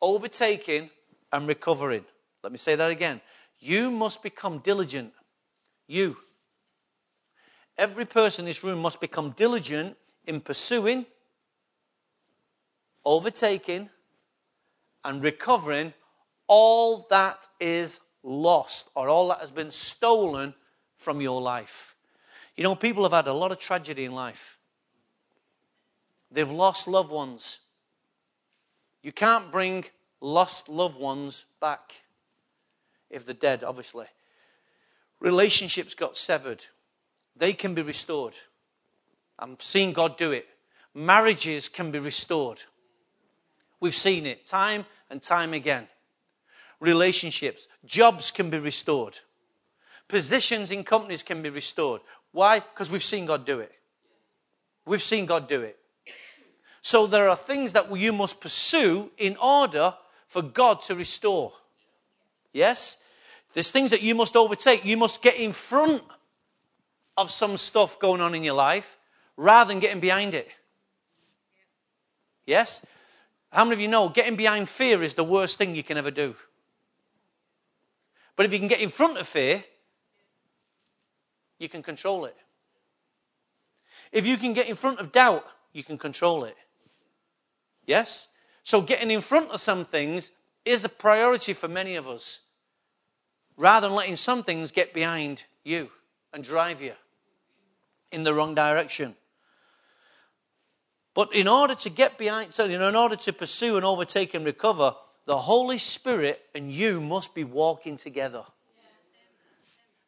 overtaking, 0.00 0.90
and 1.32 1.48
recovering. 1.48 2.04
Let 2.42 2.52
me 2.52 2.58
say 2.58 2.76
that 2.76 2.90
again. 2.90 3.20
You 3.58 3.90
must 3.90 4.22
become 4.22 4.58
diligent. 4.58 5.12
You. 5.88 6.16
Every 7.76 8.04
person 8.04 8.44
in 8.44 8.50
this 8.50 8.62
room 8.62 8.80
must 8.80 9.00
become 9.00 9.30
diligent 9.30 9.96
in 10.26 10.40
pursuing, 10.40 11.06
overtaking, 13.04 13.88
and 15.04 15.22
recovering 15.22 15.92
all 16.46 17.06
that 17.10 17.46
is 17.60 18.00
lost 18.22 18.90
or 18.94 19.08
all 19.08 19.28
that 19.28 19.40
has 19.40 19.50
been 19.50 19.70
stolen 19.70 20.54
from 20.98 21.20
your 21.20 21.40
life. 21.40 21.94
You 22.56 22.64
know, 22.64 22.74
people 22.74 23.04
have 23.04 23.12
had 23.12 23.28
a 23.28 23.32
lot 23.32 23.52
of 23.52 23.58
tragedy 23.58 24.04
in 24.04 24.12
life. 24.12 24.58
They've 26.30 26.50
lost 26.50 26.88
loved 26.88 27.10
ones. 27.10 27.60
You 29.02 29.12
can't 29.12 29.50
bring 29.52 29.84
lost 30.20 30.68
loved 30.68 30.98
ones 30.98 31.44
back 31.60 32.02
if 33.10 33.24
they're 33.24 33.34
dead, 33.34 33.64
obviously. 33.64 34.06
Relationships 35.20 35.94
got 35.94 36.16
severed, 36.16 36.66
they 37.36 37.52
can 37.52 37.74
be 37.74 37.82
restored. 37.82 38.34
I'm 39.38 39.56
seeing 39.60 39.92
God 39.92 40.16
do 40.16 40.32
it. 40.32 40.46
Marriages 40.94 41.68
can 41.68 41.90
be 41.90 41.98
restored. 41.98 42.62
We've 43.80 43.94
seen 43.94 44.26
it 44.26 44.46
time 44.46 44.86
and 45.10 45.22
time 45.22 45.54
again. 45.54 45.88
Relationships, 46.80 47.68
jobs 47.84 48.30
can 48.30 48.50
be 48.50 48.58
restored. 48.58 49.18
Positions 50.08 50.70
in 50.70 50.84
companies 50.84 51.22
can 51.22 51.42
be 51.42 51.50
restored. 51.50 52.00
Why? 52.32 52.60
Because 52.60 52.90
we've 52.90 53.02
seen 53.02 53.26
God 53.26 53.44
do 53.44 53.60
it. 53.60 53.72
We've 54.86 55.02
seen 55.02 55.26
God 55.26 55.48
do 55.48 55.62
it. 55.62 55.78
So 56.80 57.06
there 57.06 57.28
are 57.28 57.36
things 57.36 57.72
that 57.74 57.94
you 57.94 58.12
must 58.12 58.40
pursue 58.40 59.10
in 59.18 59.36
order 59.36 59.94
for 60.26 60.42
God 60.42 60.80
to 60.82 60.94
restore. 60.94 61.52
Yes? 62.52 63.04
There's 63.52 63.70
things 63.70 63.90
that 63.90 64.02
you 64.02 64.14
must 64.14 64.36
overtake. 64.36 64.84
You 64.84 64.96
must 64.96 65.22
get 65.22 65.36
in 65.36 65.52
front 65.52 66.02
of 67.16 67.30
some 67.30 67.56
stuff 67.56 67.98
going 67.98 68.20
on 68.20 68.34
in 68.34 68.44
your 68.44 68.54
life 68.54 68.98
rather 69.36 69.68
than 69.68 69.80
getting 69.80 70.00
behind 70.00 70.34
it. 70.34 70.48
Yes? 72.46 72.84
How 73.50 73.64
many 73.64 73.74
of 73.74 73.80
you 73.80 73.88
know 73.88 74.08
getting 74.08 74.36
behind 74.36 74.68
fear 74.68 75.02
is 75.02 75.14
the 75.14 75.24
worst 75.24 75.58
thing 75.58 75.74
you 75.74 75.82
can 75.82 75.96
ever 75.96 76.10
do? 76.10 76.34
But 78.36 78.46
if 78.46 78.52
you 78.52 78.58
can 78.58 78.68
get 78.68 78.80
in 78.80 78.90
front 78.90 79.18
of 79.18 79.26
fear, 79.26 79.64
you 81.58 81.68
can 81.68 81.82
control 81.82 82.24
it. 82.24 82.36
If 84.12 84.26
you 84.26 84.36
can 84.36 84.52
get 84.52 84.68
in 84.68 84.76
front 84.76 85.00
of 85.00 85.12
doubt, 85.12 85.44
you 85.72 85.82
can 85.82 85.98
control 85.98 86.44
it. 86.44 86.56
Yes? 87.86 88.28
So 88.62 88.80
getting 88.80 89.10
in 89.10 89.20
front 89.20 89.50
of 89.50 89.60
some 89.60 89.84
things 89.84 90.30
is 90.64 90.84
a 90.84 90.88
priority 90.88 91.54
for 91.54 91.68
many 91.68 91.96
of 91.96 92.06
us 92.06 92.40
rather 93.56 93.88
than 93.88 93.96
letting 93.96 94.16
some 94.16 94.42
things 94.42 94.70
get 94.70 94.94
behind 94.94 95.44
you 95.64 95.90
and 96.32 96.44
drive 96.44 96.80
you 96.80 96.92
in 98.12 98.22
the 98.22 98.32
wrong 98.32 98.54
direction. 98.54 99.16
But 101.18 101.34
in 101.34 101.48
order 101.48 101.74
to 101.74 101.90
get 101.90 102.16
behind, 102.16 102.54
so 102.54 102.66
in 102.66 102.80
order 102.80 103.16
to 103.16 103.32
pursue 103.32 103.74
and 103.74 103.84
overtake 103.84 104.34
and 104.34 104.44
recover, 104.44 104.94
the 105.24 105.36
Holy 105.36 105.78
Spirit 105.78 106.40
and 106.54 106.72
you 106.72 107.00
must 107.00 107.34
be 107.34 107.42
walking 107.42 107.96
together. 107.96 108.44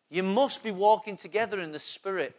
You 0.08 0.22
must 0.22 0.62
be 0.62 0.70
walking 0.70 1.16
together 1.16 1.60
in 1.60 1.72
the 1.72 1.80
Spirit. 1.80 2.36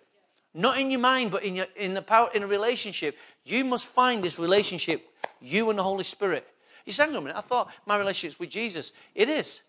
Not 0.54 0.80
in 0.80 0.90
your 0.90 1.02
mind, 1.02 1.32
but 1.32 1.44
in, 1.44 1.56
your, 1.58 1.66
in, 1.76 1.94
the 1.96 2.02
power, 2.02 2.30
in 2.34 2.44
a 2.44 2.48
relationship. 2.48 3.18
You 3.44 3.66
must 3.66 3.88
find 3.88 4.24
this 4.24 4.40
relationship, 4.40 5.06
you 5.42 5.70
and 5.70 5.78
the 5.78 5.84
Holy 5.84 6.06
Spirit. 6.06 6.48
You 6.86 6.94
say, 6.94 7.04
hang 7.04 7.12
on 7.12 7.18
a 7.18 7.22
minute, 7.24 7.38
I 7.38 7.42
thought 7.42 7.70
my 7.86 7.98
relationship 7.98 8.36
is 8.36 8.40
with 8.40 8.52
Jesus. 8.52 8.94
It 9.14 9.28
is. 9.28 9.64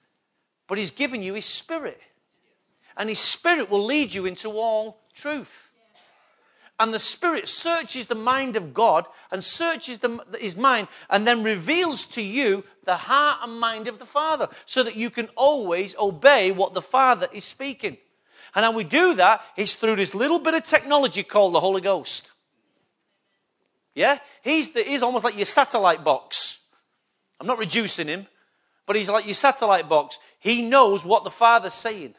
But 0.68 0.78
He's 0.78 0.92
given 0.92 1.25
you 1.25 1.35
His 1.35 1.44
Spirit. 1.44 2.00
And 2.97 3.09
His 3.09 3.18
Spirit 3.18 3.68
will 3.68 3.85
lead 3.85 4.14
you 4.14 4.26
into 4.26 4.52
all 4.52 5.00
truth. 5.12 5.72
And 6.83 6.93
the 6.93 6.99
Spirit 6.99 7.49
searches 7.49 8.07
the 8.07 8.17
mind 8.17 8.57
of 8.57 8.75
God 8.75 9.07
and 9.31 9.45
searches 9.45 10.01
the, 10.01 10.19
His 10.41 10.57
mind 10.57 10.89
and 11.09 11.25
then 11.25 11.45
reveals 11.45 12.07
to 12.07 12.21
you 12.21 12.65
the 12.83 12.97
heart 12.97 13.39
and 13.45 13.61
mind 13.61 13.87
of 13.87 14.01
the 14.01 14.05
Father 14.05 14.49
so 14.67 14.83
that 14.83 14.97
you 14.97 15.09
can 15.09 15.29
always 15.37 15.95
obey 15.97 16.51
what 16.51 16.75
the 16.75 16.83
Father 16.83 17.29
is 17.33 17.45
speaking. 17.45 17.99
And 18.57 18.65
how 18.65 18.73
we 18.73 18.83
do 18.83 19.15
that 19.15 19.43
is 19.57 19.77
through 19.77 19.95
this 19.95 20.12
little 20.12 20.41
bit 20.41 20.55
of 20.55 20.65
technology 20.65 21.23
called 21.23 21.55
the 21.55 21.61
Holy 21.61 21.81
Ghost. 21.81 22.33
Yeah? 23.95 24.19
He's, 24.43 24.73
the, 24.73 24.83
he's 24.83 25.03
almost 25.03 25.25
like 25.25 25.37
your 25.37 25.47
satellite 25.47 26.03
box. 26.03 26.67
I'm 27.39 27.47
not 27.47 27.59
reducing 27.59 28.09
him, 28.09 28.27
but 28.87 28.97
he's 28.97 29.09
like 29.09 29.27
your 29.27 29.35
satellite 29.35 29.89
box. 29.89 30.19
He 30.41 30.67
knows 30.69 31.05
what 31.05 31.23
the 31.23 31.31
Father's 31.31 31.75
saying. 31.75 32.17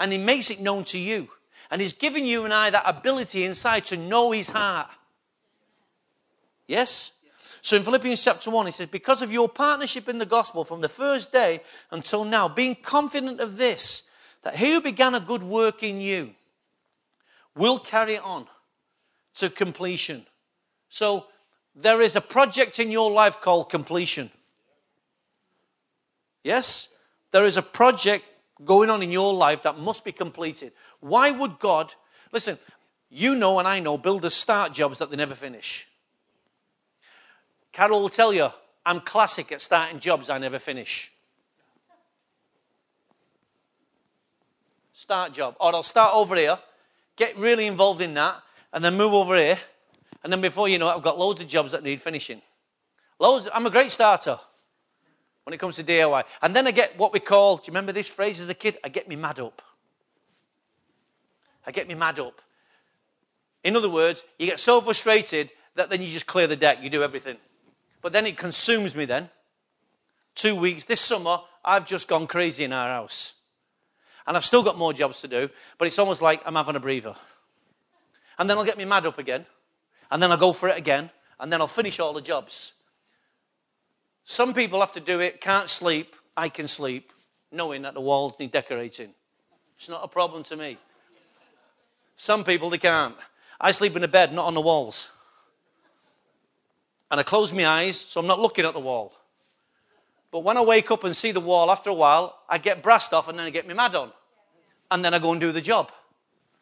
And 0.00 0.10
he 0.10 0.18
makes 0.18 0.50
it 0.50 0.60
known 0.60 0.82
to 0.86 0.98
you. 0.98 1.28
And 1.70 1.80
he's 1.80 1.92
given 1.92 2.24
you 2.24 2.44
and 2.44 2.54
I 2.54 2.70
that 2.70 2.84
ability 2.86 3.44
inside 3.44 3.86
to 3.86 3.96
know 3.96 4.30
his 4.32 4.50
heart. 4.50 4.88
Yes? 6.66 7.12
So 7.62 7.76
in 7.76 7.82
Philippians 7.82 8.22
chapter 8.22 8.50
1, 8.50 8.66
he 8.66 8.72
says, 8.72 8.88
Because 8.88 9.22
of 9.22 9.32
your 9.32 9.48
partnership 9.48 10.08
in 10.08 10.18
the 10.18 10.26
gospel 10.26 10.64
from 10.64 10.80
the 10.80 10.88
first 10.88 11.32
day 11.32 11.62
until 11.90 12.24
now, 12.24 12.48
being 12.48 12.76
confident 12.76 13.40
of 13.40 13.56
this, 13.56 14.10
that 14.42 14.56
he 14.56 14.74
who 14.74 14.80
began 14.80 15.14
a 15.14 15.20
good 15.20 15.42
work 15.42 15.82
in 15.82 16.00
you 16.00 16.30
will 17.56 17.78
carry 17.78 18.14
it 18.14 18.22
on 18.22 18.46
to 19.34 19.50
completion. 19.50 20.24
So 20.88 21.26
there 21.74 22.00
is 22.00 22.14
a 22.14 22.20
project 22.20 22.78
in 22.78 22.90
your 22.90 23.10
life 23.10 23.40
called 23.40 23.70
completion. 23.70 24.30
Yes? 26.44 26.94
There 27.32 27.44
is 27.44 27.56
a 27.56 27.62
project 27.62 28.24
going 28.64 28.90
on 28.90 29.02
in 29.02 29.12
your 29.12 29.34
life 29.34 29.62
that 29.62 29.78
must 29.78 30.04
be 30.04 30.12
completed. 30.12 30.72
Why 31.00 31.30
would 31.30 31.58
God, 31.58 31.94
listen, 32.32 32.58
you 33.10 33.34
know 33.34 33.58
and 33.58 33.68
I 33.68 33.80
know 33.80 33.98
builders 33.98 34.34
start 34.34 34.72
jobs 34.72 34.98
that 34.98 35.10
they 35.10 35.16
never 35.16 35.34
finish. 35.34 35.86
Carol 37.72 38.00
will 38.00 38.08
tell 38.08 38.32
you, 38.32 38.48
I'm 38.84 39.00
classic 39.00 39.52
at 39.52 39.60
starting 39.60 40.00
jobs 40.00 40.30
I 40.30 40.38
never 40.38 40.58
finish. 40.58 41.12
Start 44.92 45.34
job. 45.34 45.56
Or 45.60 45.74
I'll 45.74 45.82
start 45.82 46.14
over 46.14 46.36
here, 46.36 46.58
get 47.16 47.36
really 47.36 47.66
involved 47.66 48.00
in 48.00 48.14
that, 48.14 48.42
and 48.72 48.82
then 48.82 48.96
move 48.96 49.12
over 49.12 49.36
here. 49.36 49.58
And 50.24 50.32
then 50.32 50.40
before 50.40 50.68
you 50.68 50.78
know 50.78 50.88
it, 50.88 50.94
I've 50.94 51.02
got 51.02 51.18
loads 51.18 51.40
of 51.40 51.48
jobs 51.48 51.72
that 51.72 51.82
need 51.82 52.00
finishing. 52.00 52.40
Loads, 53.18 53.48
I'm 53.52 53.66
a 53.66 53.70
great 53.70 53.92
starter 53.92 54.38
when 55.46 55.54
it 55.54 55.58
comes 55.58 55.76
to 55.76 55.84
DIY. 55.84 56.24
And 56.42 56.56
then 56.56 56.66
I 56.66 56.72
get 56.72 56.98
what 56.98 57.12
we 57.12 57.20
call, 57.20 57.56
do 57.56 57.62
you 57.66 57.70
remember 57.70 57.92
this 57.92 58.08
phrase 58.08 58.40
as 58.40 58.48
a 58.48 58.54
kid? 58.54 58.78
I 58.82 58.88
get 58.88 59.06
me 59.08 59.14
mad 59.14 59.38
up. 59.38 59.62
I 61.64 61.70
get 61.70 61.86
me 61.86 61.94
mad 61.94 62.18
up. 62.18 62.40
In 63.62 63.76
other 63.76 63.88
words, 63.88 64.24
you 64.40 64.46
get 64.46 64.58
so 64.58 64.80
frustrated 64.80 65.52
that 65.76 65.88
then 65.88 66.02
you 66.02 66.08
just 66.08 66.26
clear 66.26 66.48
the 66.48 66.56
deck, 66.56 66.78
you 66.82 66.90
do 66.90 67.04
everything. 67.04 67.36
But 68.02 68.12
then 68.12 68.26
it 68.26 68.36
consumes 68.36 68.96
me 68.96 69.04
then. 69.04 69.30
Two 70.34 70.56
weeks, 70.56 70.82
this 70.82 71.00
summer, 71.00 71.38
I've 71.64 71.86
just 71.86 72.08
gone 72.08 72.26
crazy 72.26 72.64
in 72.64 72.72
our 72.72 72.88
house. 72.88 73.34
And 74.26 74.36
I've 74.36 74.44
still 74.44 74.64
got 74.64 74.76
more 74.76 74.92
jobs 74.92 75.20
to 75.20 75.28
do, 75.28 75.48
but 75.78 75.86
it's 75.86 76.00
almost 76.00 76.22
like 76.22 76.42
I'm 76.44 76.56
having 76.56 76.74
a 76.74 76.80
breather. 76.80 77.14
And 78.36 78.50
then 78.50 78.58
I'll 78.58 78.64
get 78.64 78.78
me 78.78 78.84
mad 78.84 79.06
up 79.06 79.20
again. 79.20 79.46
And 80.10 80.20
then 80.20 80.32
I'll 80.32 80.38
go 80.38 80.52
for 80.52 80.68
it 80.68 80.76
again. 80.76 81.10
And 81.38 81.52
then 81.52 81.60
I'll 81.60 81.68
finish 81.68 82.00
all 82.00 82.12
the 82.12 82.20
jobs. 82.20 82.72
Some 84.26 84.52
people 84.52 84.80
have 84.80 84.92
to 84.92 85.00
do 85.00 85.20
it, 85.20 85.40
can't 85.40 85.70
sleep. 85.70 86.16
I 86.36 86.48
can 86.48 86.68
sleep, 86.68 87.12
knowing 87.50 87.82
that 87.82 87.94
the 87.94 88.00
walls 88.00 88.34
need 88.38 88.52
decorating. 88.52 89.14
It's 89.76 89.88
not 89.88 90.04
a 90.04 90.08
problem 90.08 90.42
to 90.44 90.56
me. 90.56 90.78
Some 92.16 92.44
people, 92.44 92.68
they 92.68 92.78
can't. 92.78 93.14
I 93.60 93.70
sleep 93.70 93.94
in 93.96 94.02
a 94.02 94.08
bed, 94.08 94.34
not 94.34 94.46
on 94.46 94.54
the 94.54 94.60
walls. 94.60 95.10
And 97.10 97.20
I 97.20 97.22
close 97.22 97.52
my 97.52 97.66
eyes, 97.66 97.98
so 97.98 98.20
I'm 98.20 98.26
not 98.26 98.40
looking 98.40 98.64
at 98.64 98.74
the 98.74 98.80
wall. 98.80 99.14
But 100.32 100.40
when 100.40 100.56
I 100.56 100.62
wake 100.62 100.90
up 100.90 101.04
and 101.04 101.16
see 101.16 101.30
the 101.30 101.40
wall 101.40 101.70
after 101.70 101.88
a 101.88 101.94
while, 101.94 102.36
I 102.48 102.58
get 102.58 102.82
brassed 102.82 103.14
off 103.14 103.28
and 103.28 103.38
then 103.38 103.46
I 103.46 103.50
get 103.50 103.66
me 103.66 103.74
mad 103.74 103.94
on. 103.94 104.10
And 104.90 105.04
then 105.04 105.14
I 105.14 105.20
go 105.20 105.30
and 105.30 105.40
do 105.40 105.52
the 105.52 105.60
job. 105.60 105.92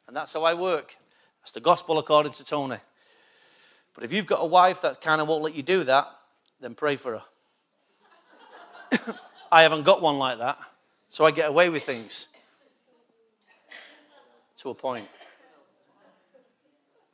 And 0.06 0.14
that's 0.14 0.34
how 0.34 0.44
I 0.44 0.52
work. 0.52 0.96
That's 1.40 1.52
the 1.52 1.60
gospel 1.60 1.98
according 1.98 2.32
to 2.32 2.44
Tony. 2.44 2.76
But 3.94 4.04
if 4.04 4.12
you've 4.12 4.26
got 4.26 4.42
a 4.42 4.46
wife 4.46 4.82
that 4.82 5.00
kind 5.00 5.20
of 5.20 5.28
won't 5.28 5.42
let 5.42 5.54
you 5.54 5.62
do 5.62 5.84
that, 5.84 6.06
then 6.60 6.74
pray 6.74 6.96
for 6.96 7.12
her. 7.12 7.22
I 9.52 9.62
haven't 9.62 9.84
got 9.84 10.02
one 10.02 10.18
like 10.18 10.38
that, 10.38 10.58
so 11.08 11.24
I 11.24 11.30
get 11.30 11.48
away 11.48 11.68
with 11.68 11.84
things. 11.84 12.28
to 14.56 14.70
a 14.70 14.74
point. 14.74 15.06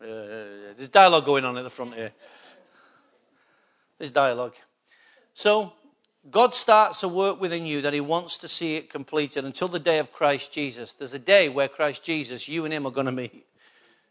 Uh, 0.00 0.72
there's 0.76 0.88
dialogue 0.88 1.26
going 1.26 1.44
on 1.44 1.58
at 1.58 1.62
the 1.62 1.70
front 1.70 1.94
here. 1.94 2.12
There's 3.98 4.12
dialogue. 4.12 4.54
So, 5.34 5.72
God 6.30 6.54
starts 6.54 7.02
a 7.02 7.08
work 7.08 7.40
within 7.40 7.66
you 7.66 7.82
that 7.82 7.92
He 7.92 8.00
wants 8.00 8.36
to 8.38 8.48
see 8.48 8.76
it 8.76 8.88
completed 8.88 9.44
until 9.44 9.68
the 9.68 9.78
day 9.78 9.98
of 9.98 10.12
Christ 10.12 10.52
Jesus. 10.52 10.92
There's 10.92 11.14
a 11.14 11.18
day 11.18 11.48
where 11.48 11.68
Christ 11.68 12.04
Jesus, 12.04 12.48
you 12.48 12.64
and 12.64 12.72
Him 12.72 12.86
are 12.86 12.92
going 12.92 13.06
to 13.06 13.12
meet 13.12 13.46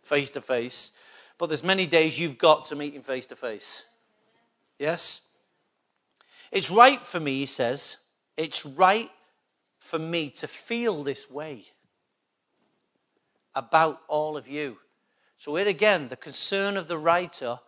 face 0.04 0.30
to 0.32 0.42
face. 0.42 0.92
But 1.38 1.48
there's 1.48 1.64
many 1.64 1.86
days 1.86 2.20
you've 2.20 2.38
got 2.38 2.66
to 2.66 2.76
meet 2.76 2.94
Him 2.94 3.04
face 3.04 3.26
to 3.28 3.36
face. 3.36 3.84
Yes? 4.78 5.22
It's 6.51 6.72
right 6.72 7.01
for 7.01 7.20
me, 7.20 7.39
He 7.39 7.46
says. 7.46 7.98
It's 8.38 8.65
right 8.65 9.12
for 9.79 10.00
me 10.00 10.29
to 10.32 10.48
feel 10.48 11.03
this 11.03 11.29
way 11.29 11.65
about 13.56 14.01
all 14.08 14.38
of 14.38 14.48
you. 14.48 14.77
So, 15.38 15.56
here 15.56 15.68
again, 15.68 16.10
the 16.10 16.18
concern 16.18 16.77
of 16.77 16.88
the 16.88 16.98
writer 16.98 17.60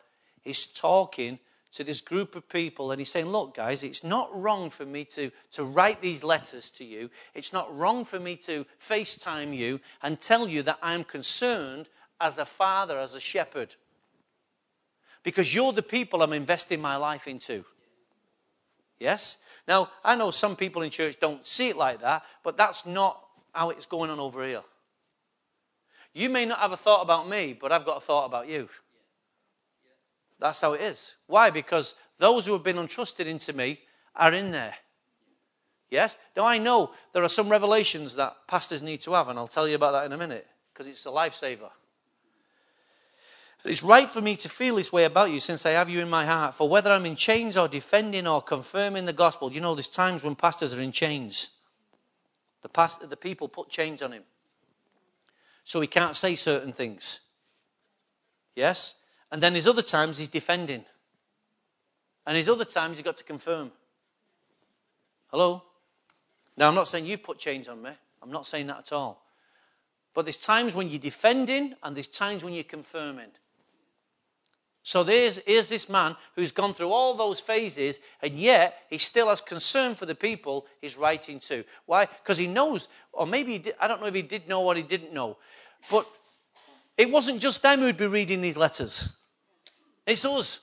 is 0.44 0.66
talking 0.66 1.40
to 1.74 1.84
this 1.84 2.02
group 2.02 2.36
of 2.36 2.50
people 2.50 2.92
and 2.92 3.00
he's 3.00 3.10
saying, 3.10 3.28
Look, 3.28 3.56
guys, 3.56 3.84
it's 3.84 4.04
not 4.04 4.30
wrong 4.40 4.70
for 4.70 4.86
me 4.86 5.06
to, 5.06 5.32
to 5.52 5.64
write 5.64 6.02
these 6.02 6.24
letters 6.24 6.70
to 6.72 6.84
you. 6.84 7.10
It's 7.34 7.54
not 7.54 7.76
wrong 7.76 8.04
for 8.04 8.20
me 8.20 8.36
to 8.38 8.66
FaceTime 8.86 9.56
you 9.56 9.80
and 10.02 10.20
tell 10.20 10.48
you 10.48 10.64
that 10.64 10.80
I'm 10.82 11.04
concerned 11.04 11.88
as 12.20 12.38
a 12.38 12.46
father, 12.46 13.00
as 13.00 13.16
a 13.16 13.20
shepherd. 13.20 13.76
Because 15.24 15.54
you're 15.54 15.74
the 15.74 15.82
people 15.82 16.22
I'm 16.22 16.34
investing 16.34 16.82
my 16.82 16.98
life 16.98 17.28
into. 17.28 17.64
Yes? 19.02 19.38
Now, 19.68 19.90
I 20.04 20.16
know 20.16 20.30
some 20.30 20.56
people 20.56 20.84
in 20.84 20.92
church 20.92 21.16
don't 21.20 21.44
see 21.44 21.70
it 21.70 21.76
like 21.76 22.02
that, 22.02 22.22
but 22.44 22.56
that's 22.56 22.86
not 22.86 23.20
how 23.52 23.72
it's 23.72 23.88
going 23.88 24.12
on 24.12 24.20
over 24.20 24.46
here. 24.46 24.62
You 26.14 26.30
may 26.30 26.46
not 26.46 26.60
have 26.60 26.72
a 26.72 26.78
thought 26.78 27.02
about 27.02 27.28
me, 27.28 27.58
but 27.60 27.72
I've 27.72 27.86
got 27.86 27.98
a 27.98 28.02
thought 28.02 28.26
about 28.26 28.48
you. 28.48 28.70
That's 30.40 30.62
how 30.62 30.74
it 30.74 30.82
is. 30.82 31.16
Why? 31.26 31.50
Because 31.50 31.96
those 32.20 32.46
who 32.46 32.54
have 32.54 32.62
been 32.62 32.78
entrusted 32.78 33.26
into 33.26 33.54
me 33.54 33.80
are 34.16 34.34
in 34.34 34.52
there. 34.52 34.76
Yes? 35.90 36.16
Now, 36.38 36.46
I 36.46 36.60
know 36.60 36.92
there 37.12 37.24
are 37.24 37.30
some 37.30 37.50
revelations 37.50 38.16
that 38.18 38.36
pastors 38.48 38.84
need 38.84 39.02
to 39.02 39.14
have, 39.14 39.30
and 39.30 39.40
I'll 39.40 39.48
tell 39.48 39.68
you 39.68 39.76
about 39.76 39.94
that 39.94 40.06
in 40.06 40.12
a 40.12 40.18
minute, 40.18 40.46
because 40.72 40.86
it's 40.86 41.08
a 41.08 41.10
lifesaver. 41.10 41.72
It's 43.64 43.84
right 43.84 44.10
for 44.10 44.22
me 44.22 44.36
to 44.38 44.50
feel 44.50 44.76
this 44.76 44.92
way 44.92 45.06
about 45.06 45.30
you 45.30 45.40
since 45.40 45.66
I 45.66 45.72
have 45.72 45.90
you 45.90 46.00
in 46.00 46.10
my 46.10 46.26
heart. 46.26 46.56
For 46.56 46.68
whether 46.68 46.92
I'm 46.92 47.06
in 47.06 47.16
chains 47.16 47.58
or 47.58 47.68
defending 47.68 48.26
or 48.26 48.42
confirming 48.42 49.06
the 49.06 49.14
gospel, 49.14 49.52
you 49.52 49.62
know, 49.62 49.76
there's 49.76 49.88
times 49.88 50.24
when 50.24 50.36
pastors 50.36 50.74
are 50.74 50.82
in 50.82 50.92
chains. 50.92 51.50
The, 52.64 53.08
the 53.08 53.18
people 53.18 53.48
put 53.48 53.70
chains 53.70 54.02
on 54.02 54.14
him. 54.14 54.24
So 55.64 55.80
he 55.80 55.88
can't 55.88 56.16
say 56.16 56.36
certain 56.36 56.74
things. 56.74 57.20
Yes? 58.56 58.96
And 59.32 59.44
then 59.44 59.54
there's 59.54 59.68
other 59.68 59.84
times 59.84 60.18
he's 60.18 60.28
defending. 60.28 60.86
And 62.26 62.36
there's 62.36 62.50
other 62.50 62.66
times 62.66 62.98
he's 62.98 63.06
got 63.06 63.18
to 63.18 63.24
confirm. 63.24 63.72
Hello? 65.28 65.64
Now, 66.58 66.68
I'm 66.68 66.76
not 66.76 66.88
saying 66.88 67.06
you've 67.06 67.24
put 67.24 67.38
chains 67.38 67.68
on 67.68 67.82
me. 67.82 67.92
I'm 68.22 68.32
not 68.32 68.46
saying 68.46 68.68
that 68.68 68.80
at 68.80 68.92
all. 68.92 69.24
But 70.14 70.26
there's 70.26 70.38
times 70.38 70.76
when 70.76 70.90
you're 70.90 71.00
defending 71.00 71.76
and 71.84 71.96
there's 71.96 72.08
times 72.08 72.44
when 72.44 72.54
you're 72.54 72.64
confirming. 72.64 73.30
So 74.84 75.04
there's, 75.04 75.40
here's 75.46 75.70
this 75.70 75.90
man 75.90 76.16
who's 76.36 76.52
gone 76.52 76.74
through 76.74 76.92
all 76.92 77.14
those 77.14 77.40
phases, 77.40 78.00
and 78.22 78.34
yet 78.34 78.76
he 78.90 78.98
still 78.98 79.30
has 79.30 79.40
concern 79.40 79.94
for 79.94 80.08
the 80.08 80.16
people 80.16 80.66
he's 80.82 80.98
writing 80.98 81.40
to. 81.42 81.64
Why? 81.86 82.06
Because 82.06 82.40
he 82.40 82.48
knows, 82.48 82.88
or 83.14 83.28
maybe 83.28 83.60
did, 83.60 83.76
I 83.80 83.88
don't 83.88 84.02
know 84.02 84.08
if 84.08 84.16
he 84.16 84.24
did 84.24 84.48
know 84.48 84.62
what 84.62 84.78
he 84.78 84.84
didn't 84.84 85.14
know, 85.14 85.38
but 85.92 86.08
it 86.98 87.12
wasn't 87.12 87.42
just 87.42 87.62
them 87.62 87.80
who'd 87.80 87.98
be 87.98 88.08
reading 88.08 88.42
these 88.42 88.58
letters, 88.58 89.16
it's 90.08 90.26
us. 90.26 90.60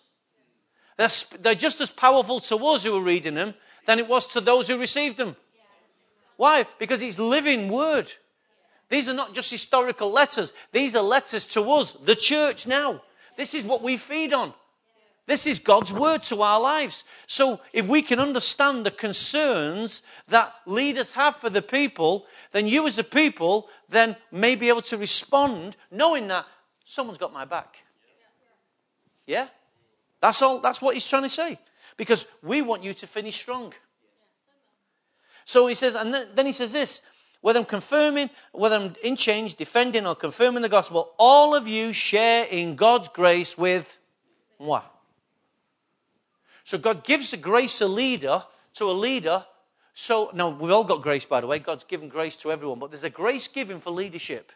They're, 0.97 1.39
they're 1.39 1.55
just 1.55 1.81
as 1.81 1.91
powerful 1.91 2.41
to 2.41 2.57
us 2.67 2.83
who 2.83 2.97
are 2.97 3.03
reading 3.03 3.37
them 3.37 3.55
than 3.87 4.01
it 4.01 4.09
was 4.09 4.27
to 4.27 4.41
those 4.41 4.67
who 4.67 4.79
received 4.79 5.17
them. 5.17 5.37
Why? 6.37 6.67
Because 6.81 7.03
it's 7.03 7.21
living 7.21 7.69
word. 7.69 8.13
These 8.89 9.09
are 9.09 9.15
not 9.15 9.33
just 9.33 9.51
historical 9.51 10.11
letters, 10.11 10.53
these 10.73 10.97
are 10.97 11.03
letters 11.03 11.45
to 11.47 11.71
us, 11.71 11.93
the 11.93 12.17
church 12.17 12.67
now. 12.67 13.03
This 13.39 13.55
is 13.55 13.63
what 13.63 13.83
we 13.83 13.97
feed 13.97 14.33
on. 14.33 14.53
This 15.27 15.47
is 15.47 15.61
God's 15.61 15.93
word 15.93 16.25
to 16.25 16.43
our 16.43 16.61
lives. 16.61 17.05
So, 17.29 17.61
if 17.73 17.87
we 17.87 18.03
can 18.03 18.19
understand 18.19 18.85
the 18.85 18.91
concerns 18.91 20.03
that 20.27 20.53
leaders 20.67 21.13
have 21.13 21.37
for 21.37 21.49
the 21.49 21.63
people, 21.63 22.27
then 22.51 22.67
you 22.67 22.85
as 22.89 22.99
a 22.99 23.05
people 23.05 23.69
then 23.89 24.17
may 24.33 24.57
be 24.57 24.69
able 24.69 24.83
to 24.83 24.97
respond 24.97 25.77
knowing 25.93 26.27
that 26.29 26.47
someone's 26.85 27.19
got 27.19 27.33
my 27.33 27.45
back. 27.45 27.85
Yeah? 29.25 29.47
That's 30.21 30.43
all 30.43 30.59
that's 30.59 30.83
what 30.83 30.95
he's 30.95 31.07
trying 31.07 31.23
to 31.23 31.29
say. 31.29 31.61
Because 31.97 32.27
we 32.43 32.61
want 32.61 32.83
you 32.83 32.93
to 32.93 33.07
finish 33.07 33.41
strong. 33.41 33.73
So 35.45 35.69
he 35.69 35.75
says, 35.75 35.95
and 35.95 36.13
then 36.13 36.47
he 36.47 36.53
says 36.53 36.73
this 36.73 37.03
whether 37.41 37.61
I'm 37.61 37.67
confirming, 37.67 38.31
whether 38.53 38.77
I'm 38.77 38.95
in 39.03 39.17
change, 39.17 39.55
defending, 39.55 40.07
or 40.07 40.17
confirming 40.17 40.63
the 40.63 40.69
gospel, 40.69 41.13
all 41.19 41.55
of 41.55 41.69
you 41.69 41.93
share 41.93 42.45
in 42.45 42.75
God's 42.75 43.09
grace 43.09 43.57
with 43.57 43.99
moi. 44.59 44.83
So 46.65 46.79
God 46.79 47.05
gives 47.05 47.33
a 47.33 47.37
grace 47.37 47.81
a 47.81 47.87
leader 47.87 48.43
to 48.75 48.91
a 48.91 48.93
leader. 48.93 49.45
So 49.95 50.31
now 50.35 50.51
we've 50.51 50.73
all 50.73 50.85
got 50.85 51.03
grace, 51.03 51.27
by 51.27 51.41
the 51.41 51.47
way. 51.47 51.61
God's 51.61 51.85
given 51.85 52.09
grace 52.09 52.37
to 52.39 52.51
everyone, 52.51 52.79
but 52.79 52.91
there's 52.91 53.05
a 53.05 53.11
grace 53.11 53.49
given 53.49 53.81
for 53.81 53.91
leadership. 53.91 54.53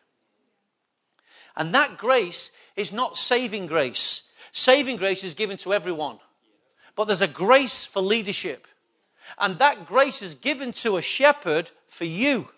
And 1.57 1.75
that 1.75 1.99
grace 1.99 2.51
is 2.77 2.92
not 2.92 3.16
saving 3.16 3.66
grace. 3.66 4.33
Saving 4.51 4.97
grace 4.97 5.25
is 5.25 5.35
given 5.35 5.57
to 5.59 5.73
everyone. 5.73 6.18
But 6.97 7.05
there's 7.05 7.23
a 7.23 7.29
grace 7.29 7.85
for 7.85 8.03
leadership. 8.03 8.66
And 9.38 9.59
that 9.59 9.87
grace 9.87 10.21
is 10.21 10.35
given 10.35 10.73
to 10.73 10.97
a 10.97 11.03
shepherd 11.03 11.71
for 11.88 12.05
you 12.05 12.49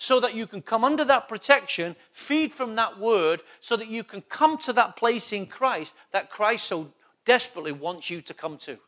so 0.00 0.20
that 0.20 0.34
you 0.34 0.46
can 0.46 0.62
come 0.62 0.84
under 0.84 1.04
that 1.04 1.28
protection, 1.28 1.96
feed 2.12 2.54
from 2.54 2.76
that 2.76 2.98
word, 3.00 3.42
so 3.60 3.76
that 3.76 3.88
you 3.88 4.04
can 4.04 4.22
come 4.22 4.56
to 4.56 4.72
that 4.72 4.96
place 4.96 5.32
in 5.32 5.44
Christ 5.44 5.94
that 6.12 6.30
Christ 6.30 6.66
so 6.66 6.92
desperately 7.26 7.72
wants 7.72 8.08
you 8.08 8.22
to 8.22 8.32
come 8.32 8.56
to. 8.58 8.78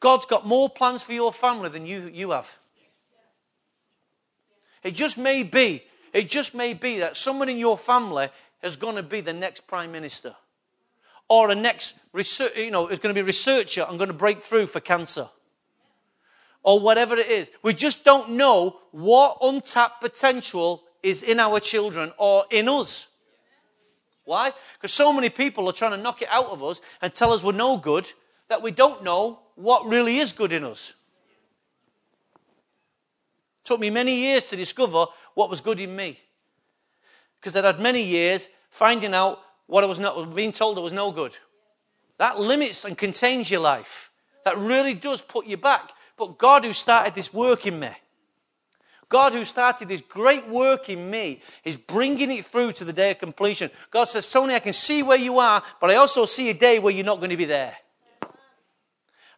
God's 0.00 0.24
got 0.24 0.46
more 0.46 0.70
plans 0.70 1.02
for 1.02 1.12
your 1.12 1.30
family 1.30 1.68
than 1.68 1.84
you, 1.84 2.10
you 2.12 2.30
have. 2.30 2.56
It 4.82 4.94
just 4.94 5.18
may 5.18 5.42
be, 5.42 5.84
it 6.14 6.28
just 6.28 6.54
may 6.54 6.72
be 6.72 6.98
that 7.00 7.18
someone 7.18 7.50
in 7.50 7.58
your 7.58 7.76
family 7.76 8.28
is 8.62 8.76
going 8.76 8.96
to 8.96 9.02
be 9.02 9.20
the 9.20 9.34
next 9.34 9.66
prime 9.66 9.92
minister. 9.92 10.34
Or 11.28 11.50
a 11.50 11.54
next 11.54 12.00
research, 12.14 12.56
you 12.56 12.70
know, 12.70 12.88
is 12.88 12.98
going 12.98 13.14
to 13.14 13.18
be 13.18 13.22
a 13.22 13.26
researcher 13.26 13.84
and 13.86 13.98
going 13.98 14.08
to 14.08 14.14
break 14.14 14.42
through 14.42 14.68
for 14.68 14.80
cancer 14.80 15.28
or 16.62 16.80
whatever 16.80 17.16
it 17.16 17.28
is. 17.28 17.50
We 17.62 17.74
just 17.74 18.04
don't 18.04 18.30
know 18.30 18.78
what 18.92 19.38
untapped 19.40 20.00
potential 20.00 20.82
is 21.02 21.22
in 21.22 21.40
our 21.40 21.60
children 21.60 22.12
or 22.18 22.44
in 22.50 22.68
us. 22.68 23.08
Why? 24.24 24.52
Because 24.74 24.92
so 24.92 25.12
many 25.12 25.30
people 25.30 25.68
are 25.68 25.72
trying 25.72 25.90
to 25.92 25.96
knock 25.96 26.22
it 26.22 26.28
out 26.30 26.46
of 26.46 26.62
us 26.62 26.80
and 27.00 27.12
tell 27.12 27.32
us 27.32 27.42
we're 27.42 27.52
no 27.52 27.76
good 27.76 28.10
that 28.48 28.62
we 28.62 28.70
don't 28.70 29.02
know 29.02 29.40
what 29.56 29.86
really 29.86 30.18
is 30.18 30.32
good 30.32 30.52
in 30.52 30.64
us. 30.64 30.92
It 33.62 33.66
took 33.66 33.80
me 33.80 33.90
many 33.90 34.14
years 34.14 34.44
to 34.46 34.56
discover 34.56 35.06
what 35.34 35.50
was 35.50 35.60
good 35.60 35.80
in 35.80 35.94
me. 35.94 36.20
Because 37.40 37.56
I'd 37.56 37.64
had 37.64 37.80
many 37.80 38.02
years 38.02 38.48
finding 38.70 39.14
out 39.14 39.40
what 39.66 39.82
I 39.82 39.86
was 39.86 39.98
not, 39.98 40.34
being 40.34 40.52
told 40.52 40.78
I 40.78 40.82
was 40.82 40.92
no 40.92 41.10
good. 41.10 41.32
That 42.18 42.38
limits 42.38 42.84
and 42.84 42.96
contains 42.96 43.50
your 43.50 43.60
life. 43.60 44.10
That 44.44 44.58
really 44.58 44.94
does 44.94 45.20
put 45.20 45.46
you 45.46 45.56
back. 45.56 45.90
But 46.22 46.38
God, 46.38 46.64
who 46.64 46.72
started 46.72 47.16
this 47.16 47.34
work 47.34 47.66
in 47.66 47.80
me, 47.80 47.90
God, 49.08 49.32
who 49.32 49.44
started 49.44 49.88
this 49.88 50.02
great 50.02 50.46
work 50.46 50.88
in 50.88 51.10
me, 51.10 51.40
is 51.64 51.74
bringing 51.74 52.30
it 52.30 52.44
through 52.44 52.74
to 52.74 52.84
the 52.84 52.92
day 52.92 53.10
of 53.10 53.18
completion. 53.18 53.72
God 53.90 54.04
says, 54.04 54.30
Tony, 54.30 54.54
I 54.54 54.60
can 54.60 54.72
see 54.72 55.02
where 55.02 55.18
you 55.18 55.40
are, 55.40 55.64
but 55.80 55.90
I 55.90 55.96
also 55.96 56.24
see 56.24 56.48
a 56.48 56.54
day 56.54 56.78
where 56.78 56.92
you're 56.92 57.04
not 57.04 57.18
going 57.18 57.30
to 57.30 57.36
be 57.36 57.46
there. 57.46 57.74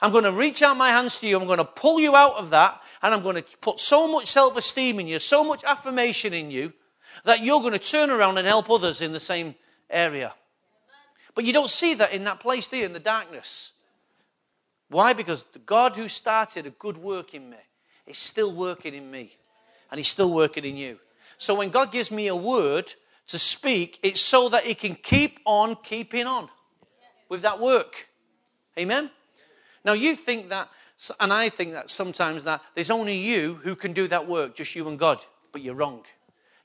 I'm 0.03 0.13
going 0.13 0.25
to 0.25 0.33
reach 0.33 0.61
out 0.61 0.77
my 0.77 0.91
hands 0.91 1.17
to 1.21 1.27
you. 1.27 1.41
I'm 1.41 1.47
going 1.47 1.57
to 1.57 1.65
pull 1.65 2.01
you 2.01 2.15
out 2.15 2.35
of 2.35 2.51
that, 2.51 2.83
and 3.01 3.15
I'm 3.15 3.23
going 3.23 3.37
to 3.37 3.45
put 3.63 3.81
so 3.81 4.07
much 4.07 4.27
self 4.27 4.55
esteem 4.55 5.01
in 5.01 5.07
you, 5.07 5.19
so 5.21 5.43
much 5.43 5.65
affirmation 5.65 6.35
in 6.35 6.51
you, 6.51 6.75
that 7.25 7.41
you're 7.41 7.61
going 7.61 7.73
to 7.73 7.79
turn 7.79 8.11
around 8.11 8.37
and 8.37 8.47
help 8.47 8.69
others 8.69 9.01
in 9.01 9.13
the 9.13 9.21
same 9.21 9.55
area. 9.89 10.35
But 11.35 11.47
you 11.47 11.55
don't 11.55 11.71
see 11.71 11.95
that 11.95 12.13
in 12.13 12.25
that 12.25 12.41
place, 12.41 12.67
do 12.67 12.77
you, 12.77 12.85
in 12.85 12.93
the 12.93 13.01
darkness? 13.01 13.73
Why? 14.95 15.13
Because 15.13 15.43
the 15.53 15.59
God 15.59 15.97
who 15.97 16.07
started 16.07 16.67
a 16.67 16.71
good 16.71 16.97
work 16.97 17.35
in 17.35 17.51
me 17.51 17.57
is 18.07 18.17
still 18.17 18.53
working 18.53 18.95
in 18.95 19.11
me, 19.11 19.37
and 19.91 19.99
He's 19.99 20.07
still 20.07 20.33
working 20.33 20.65
in 20.65 20.77
you. 20.77 21.01
So 21.37 21.57
when 21.57 21.71
God 21.71 21.91
gives 21.91 22.13
me 22.13 22.29
a 22.29 22.37
word 22.37 22.95
to 23.27 23.37
speak, 23.37 23.99
it's 24.05 24.21
so 24.21 24.49
that 24.51 24.63
He 24.63 24.73
can 24.73 24.95
keep 24.95 25.41
on 25.45 25.75
keeping 25.83 26.29
on 26.29 26.49
with 27.29 27.43
that 27.43 27.59
work. 27.59 28.07
Amen? 28.79 29.11
Now, 29.85 29.95
you 29.95 30.15
think 30.15 30.51
that, 30.51 30.69
and 31.19 31.33
I 31.33 31.49
think 31.49 31.73
that 31.73 31.91
sometimes 31.91 32.45
that 32.45 32.63
there's 32.77 32.93
only 32.93 33.17
you 33.17 33.55
who 33.65 33.75
can 33.75 33.95
do 33.95 34.07
that 34.07 34.29
work, 34.29 34.55
just 34.55 34.77
you 34.77 34.87
and 34.87 34.97
God, 34.97 35.19
but 35.51 35.61
you're 35.61 35.75
wrong. 35.75 36.05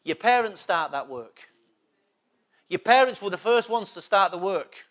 Your 0.04 0.18
parents 0.18 0.62
start 0.62 0.92
that 0.92 1.10
work. 1.10 1.50
Your 2.68 2.78
parents 2.78 3.24
were 3.24 3.32
the 3.32 3.38
first 3.38 3.72
ones 3.72 3.96
to 3.96 4.02
start 4.02 4.32
the 4.32 4.38
work. 4.38 4.86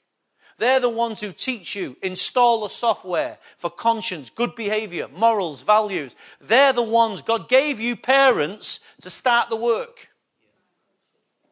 They're 0.59 0.81
the 0.81 0.89
ones 0.89 1.21
who 1.21 1.33
teach 1.33 1.77
you, 1.77 1.97
install 2.03 2.63
the 2.63 2.69
software 2.69 3.39
for 3.57 3.71
conscience, 3.71 4.29
good 4.29 4.57
behavior, 4.57 5.07
morals, 5.09 5.63
values. 5.63 6.17
They're 6.41 6.73
the 6.73 6.83
ones, 6.83 7.23
God 7.23 7.49
gave 7.49 7.79
you 7.79 7.95
parents 7.95 8.81
to 9.01 9.09
start 9.09 9.51
the 9.51 9.57
work. 9.57 10.09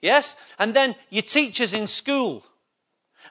Yes? 0.02 0.34
And 0.58 0.74
then 0.74 0.96
your 1.08 1.22
teachers 1.22 1.72
in 1.72 1.86
school. 1.86 2.44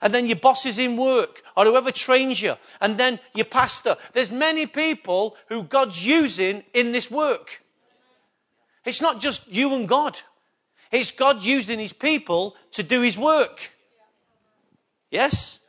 And 0.02 0.14
then 0.14 0.28
your 0.28 0.38
bosses 0.38 0.78
in 0.78 0.96
work 0.96 1.42
or 1.58 1.66
whoever 1.66 1.92
trains 1.92 2.42
you. 2.42 2.56
And 2.80 2.98
then 2.98 3.20
your 3.34 3.46
pastor. 3.46 3.98
There's 4.14 4.32
many 4.32 4.66
people 4.66 5.36
who 5.48 5.64
God's 5.64 6.06
using 6.06 6.64
in 6.74 6.94
this 6.94 7.12
work. 7.12 7.62
It's 8.86 9.02
not 9.02 9.20
just 9.20 9.52
you 9.52 9.74
and 9.76 9.90
God. 9.90 10.20
It's 10.92 11.12
God 11.12 11.44
using 11.44 11.80
his 11.80 11.94
people 11.94 12.56
to 12.72 12.84
do 12.84 13.02
his 13.02 13.18
work. 13.18 13.72
Yes? 15.12 15.65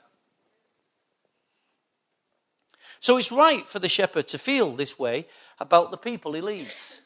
So 3.00 3.18
it's 3.18 3.30
right 3.30 3.66
for 3.66 3.78
the 3.78 3.88
shepherd 3.88 4.28
to 4.28 4.38
feel 4.38 4.72
this 4.72 4.98
way 4.98 5.26
about 5.59 5.90
the 5.90 5.96
people 5.96 6.32
he 6.32 6.40
leads. 6.40 6.98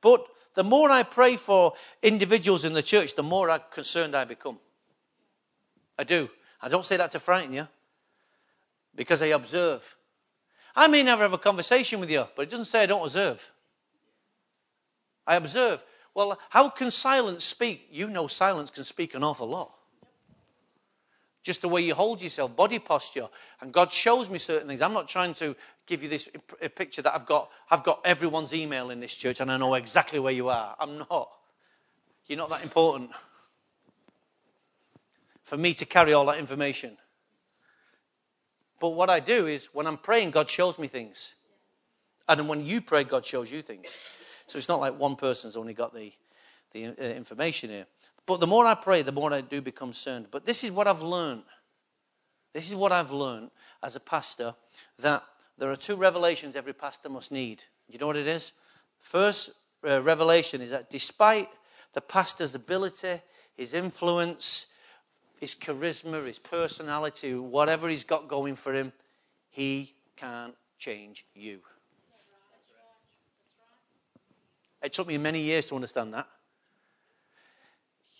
But 0.00 0.26
the 0.54 0.64
more 0.64 0.90
I 0.90 1.02
pray 1.02 1.36
for 1.36 1.74
individuals 2.02 2.64
in 2.64 2.72
the 2.72 2.82
church, 2.82 3.14
the 3.14 3.22
more 3.22 3.58
concerned 3.58 4.14
I 4.14 4.24
become. 4.24 4.58
I 5.98 6.04
do. 6.04 6.30
I 6.60 6.68
don't 6.68 6.84
say 6.84 6.96
that 6.96 7.10
to 7.12 7.20
frighten 7.20 7.52
you, 7.52 7.68
because 8.94 9.22
I 9.22 9.26
observe. 9.26 9.96
I 10.74 10.86
may 10.88 11.02
never 11.02 11.22
have 11.22 11.32
a 11.32 11.38
conversation 11.38 12.00
with 12.00 12.10
you, 12.10 12.26
but 12.36 12.42
it 12.42 12.50
doesn't 12.50 12.66
say 12.66 12.82
I 12.82 12.86
don't 12.86 13.02
observe. 13.02 13.46
I 15.26 15.36
observe. 15.36 15.82
Well, 16.14 16.38
how 16.48 16.68
can 16.70 16.90
silence 16.90 17.44
speak? 17.44 17.88
You 17.90 18.08
know, 18.08 18.26
silence 18.26 18.70
can 18.70 18.84
speak 18.84 19.14
an 19.14 19.22
awful 19.22 19.48
lot. 19.48 19.72
Just 21.42 21.62
the 21.62 21.68
way 21.68 21.80
you 21.80 21.94
hold 21.94 22.20
yourself, 22.20 22.54
body 22.54 22.78
posture. 22.78 23.28
And 23.60 23.72
God 23.72 23.90
shows 23.92 24.28
me 24.28 24.38
certain 24.38 24.68
things. 24.68 24.82
I'm 24.82 24.92
not 24.92 25.08
trying 25.08 25.34
to 25.34 25.56
give 25.86 26.02
you 26.02 26.08
this 26.08 26.28
picture 26.74 27.02
that 27.02 27.14
I've 27.14 27.26
got, 27.26 27.50
I've 27.70 27.82
got 27.82 28.00
everyone's 28.04 28.54
email 28.54 28.90
in 28.90 29.00
this 29.00 29.16
church 29.16 29.40
and 29.40 29.50
I 29.50 29.56
know 29.56 29.74
exactly 29.74 30.18
where 30.18 30.32
you 30.32 30.50
are. 30.50 30.76
I'm 30.78 30.98
not. 30.98 31.30
You're 32.26 32.38
not 32.38 32.50
that 32.50 32.62
important 32.62 33.10
for 35.42 35.56
me 35.56 35.74
to 35.74 35.86
carry 35.86 36.12
all 36.12 36.26
that 36.26 36.38
information. 36.38 36.96
But 38.78 38.90
what 38.90 39.10
I 39.10 39.20
do 39.20 39.46
is 39.46 39.66
when 39.72 39.86
I'm 39.86 39.98
praying, 39.98 40.30
God 40.30 40.48
shows 40.48 40.78
me 40.78 40.88
things. 40.88 41.34
And 42.28 42.48
when 42.48 42.64
you 42.64 42.80
pray, 42.80 43.04
God 43.04 43.26
shows 43.26 43.50
you 43.50 43.62
things. 43.62 43.96
So 44.46 44.58
it's 44.58 44.68
not 44.68 44.80
like 44.80 44.98
one 44.98 45.16
person's 45.16 45.56
only 45.56 45.74
got 45.74 45.94
the, 45.94 46.12
the 46.72 46.86
uh, 46.86 46.90
information 47.02 47.70
here. 47.70 47.86
But 48.30 48.38
the 48.38 48.46
more 48.46 48.64
I 48.64 48.76
pray, 48.76 49.02
the 49.02 49.10
more 49.10 49.32
I 49.32 49.40
do 49.40 49.60
become 49.60 49.88
concerned. 49.88 50.28
But 50.30 50.46
this 50.46 50.62
is 50.62 50.70
what 50.70 50.86
I've 50.86 51.02
learned. 51.02 51.42
This 52.52 52.68
is 52.68 52.76
what 52.76 52.92
I've 52.92 53.10
learned 53.10 53.50
as 53.82 53.96
a 53.96 54.00
pastor 54.00 54.54
that 55.00 55.24
there 55.58 55.68
are 55.68 55.74
two 55.74 55.96
revelations 55.96 56.54
every 56.54 56.72
pastor 56.72 57.08
must 57.08 57.32
need. 57.32 57.64
You 57.88 57.98
know 57.98 58.06
what 58.06 58.16
it 58.16 58.28
is? 58.28 58.52
First 59.00 59.50
uh, 59.84 60.00
revelation 60.00 60.60
is 60.60 60.70
that 60.70 60.90
despite 60.90 61.48
the 61.92 62.00
pastor's 62.00 62.54
ability, 62.54 63.20
his 63.56 63.74
influence, 63.74 64.66
his 65.40 65.56
charisma, 65.56 66.24
his 66.24 66.38
personality, 66.38 67.34
whatever 67.34 67.88
he's 67.88 68.04
got 68.04 68.28
going 68.28 68.54
for 68.54 68.72
him, 68.72 68.92
he 69.48 69.92
can't 70.14 70.54
change 70.78 71.26
you. 71.34 71.58
It 74.84 74.92
took 74.92 75.08
me 75.08 75.18
many 75.18 75.40
years 75.40 75.66
to 75.66 75.74
understand 75.74 76.14
that. 76.14 76.28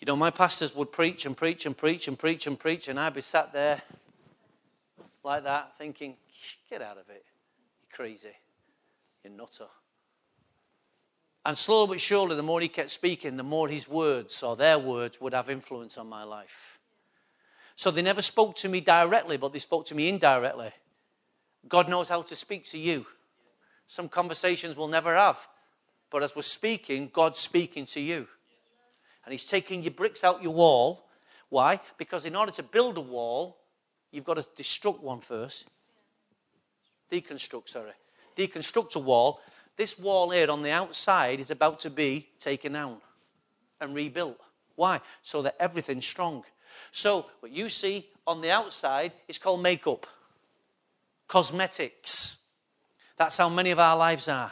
You 0.01 0.07
know, 0.07 0.15
my 0.15 0.31
pastors 0.31 0.75
would 0.75 0.91
preach 0.91 1.27
and 1.27 1.37
preach 1.37 1.67
and 1.67 1.77
preach 1.77 2.07
and 2.07 2.17
preach 2.17 2.47
and 2.47 2.59
preach, 2.59 2.87
and 2.87 2.99
I'd 2.99 3.13
be 3.13 3.21
sat 3.21 3.53
there 3.53 3.81
like 5.23 5.43
that 5.43 5.77
thinking, 5.77 6.15
get 6.69 6.81
out 6.81 6.97
of 6.97 7.07
it. 7.09 7.23
You're 7.81 7.95
crazy. 7.95 8.35
You're 9.23 9.33
nutter. 9.33 9.67
And 11.45 11.55
slowly 11.55 11.89
but 11.89 12.01
surely, 12.01 12.35
the 12.35 12.41
more 12.43 12.61
he 12.61 12.67
kept 12.67 12.89
speaking, 12.89 13.37
the 13.37 13.43
more 13.43 13.67
his 13.67 13.87
words 13.87 14.41
or 14.41 14.55
their 14.55 14.79
words 14.79 15.21
would 15.21 15.33
have 15.33 15.49
influence 15.51 15.99
on 15.99 16.09
my 16.09 16.23
life. 16.23 16.79
So 17.75 17.91
they 17.91 18.01
never 18.01 18.23
spoke 18.23 18.55
to 18.57 18.69
me 18.69 18.81
directly, 18.81 19.37
but 19.37 19.53
they 19.53 19.59
spoke 19.59 19.85
to 19.87 19.95
me 19.95 20.09
indirectly. 20.09 20.71
God 21.67 21.89
knows 21.89 22.09
how 22.09 22.23
to 22.23 22.35
speak 22.35 22.65
to 22.65 22.77
you. 22.77 23.05
Some 23.87 24.09
conversations 24.09 24.75
we'll 24.75 24.87
never 24.87 25.15
have. 25.15 25.47
But 26.09 26.23
as 26.23 26.35
we're 26.35 26.41
speaking, 26.41 27.09
God's 27.13 27.39
speaking 27.39 27.85
to 27.87 27.99
you. 27.99 28.27
And 29.31 29.39
He's 29.39 29.47
taking 29.47 29.81
your 29.81 29.91
bricks 29.91 30.25
out 30.25 30.43
your 30.43 30.53
wall. 30.53 31.05
Why? 31.47 31.79
Because 31.97 32.25
in 32.25 32.35
order 32.35 32.51
to 32.51 32.63
build 32.63 32.97
a 32.97 33.01
wall, 33.01 33.55
you've 34.11 34.25
got 34.25 34.33
to 34.33 34.45
destruct 34.61 34.99
one 34.99 35.21
first. 35.21 35.69
Deconstruct, 37.09 37.69
sorry. 37.69 37.93
Deconstruct 38.35 38.97
a 38.97 38.99
wall. 38.99 39.39
This 39.77 39.97
wall 39.97 40.31
here 40.31 40.51
on 40.51 40.63
the 40.63 40.71
outside 40.71 41.39
is 41.39 41.49
about 41.49 41.79
to 41.79 41.89
be 41.89 42.27
taken 42.41 42.73
down 42.73 42.97
and 43.79 43.95
rebuilt. 43.95 44.37
Why? 44.75 44.99
So 45.21 45.41
that 45.43 45.55
everything's 45.61 46.05
strong. 46.05 46.43
So, 46.91 47.27
what 47.39 47.53
you 47.53 47.69
see 47.69 48.07
on 48.27 48.41
the 48.41 48.51
outside 48.51 49.13
is 49.29 49.37
called 49.37 49.63
makeup, 49.63 50.07
cosmetics. 51.29 52.39
That's 53.15 53.37
how 53.37 53.47
many 53.47 53.71
of 53.71 53.79
our 53.79 53.95
lives 53.95 54.27
are. 54.27 54.51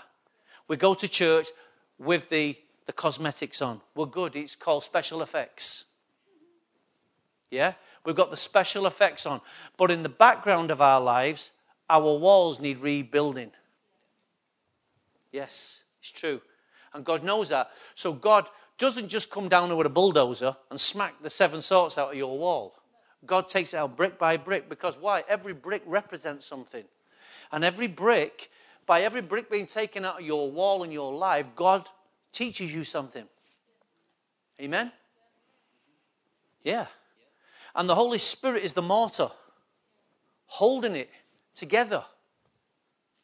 We 0.69 0.77
go 0.77 0.93
to 0.93 1.07
church 1.09 1.49
with 1.97 2.29
the, 2.29 2.55
the 2.89 2.93
cosmetics 2.93 3.61
on. 3.61 3.79
We're 3.93 4.07
good. 4.07 4.35
It's 4.35 4.55
called 4.55 4.83
special 4.83 5.21
effects. 5.21 5.85
Yeah? 7.51 7.73
We've 8.03 8.15
got 8.15 8.31
the 8.31 8.35
special 8.35 8.87
effects 8.87 9.27
on. 9.27 9.41
But 9.77 9.91
in 9.91 10.01
the 10.01 10.09
background 10.09 10.71
of 10.71 10.81
our 10.81 10.99
lives, 10.99 11.51
our 11.87 12.17
walls 12.17 12.59
need 12.59 12.79
rebuilding. 12.79 13.51
Yes, 15.31 15.83
it's 15.99 16.09
true. 16.09 16.41
And 16.91 17.05
God 17.05 17.23
knows 17.23 17.49
that. 17.49 17.69
So 17.93 18.11
God 18.11 18.47
doesn't 18.79 19.09
just 19.09 19.29
come 19.29 19.49
down 19.49 19.77
with 19.77 19.85
a 19.85 19.91
bulldozer 19.91 20.55
and 20.71 20.79
smack 20.79 21.13
the 21.21 21.29
seven 21.29 21.61
sorts 21.61 21.99
out 21.99 22.09
of 22.09 22.17
your 22.17 22.39
wall. 22.39 22.73
God 23.23 23.47
takes 23.49 23.75
it 23.75 23.77
out 23.77 23.97
brick 23.97 24.17
by 24.17 24.35
brick 24.35 24.67
because 24.67 24.97
why? 24.97 25.23
Every 25.29 25.53
brick 25.53 25.83
represents 25.85 26.43
something. 26.43 26.85
And 27.51 27.63
every 27.63 27.85
brick 27.85 28.49
by 28.87 29.01
every 29.03 29.21
brick 29.21 29.51
being 29.51 29.67
taken 29.67 30.05
out 30.05 30.21
of 30.21 30.25
your 30.25 30.49
wall 30.49 30.81
in 30.81 30.91
your 30.91 31.13
life, 31.13 31.45
God 31.55 31.87
teaches 32.31 32.73
you 32.73 32.83
something. 32.83 33.25
Amen? 34.61 34.91
Yeah. 36.63 36.87
And 37.75 37.89
the 37.89 37.95
Holy 37.95 38.17
Spirit 38.17 38.63
is 38.63 38.73
the 38.73 38.81
mortar, 38.81 39.29
holding 40.45 40.95
it 40.95 41.09
together. 41.53 42.03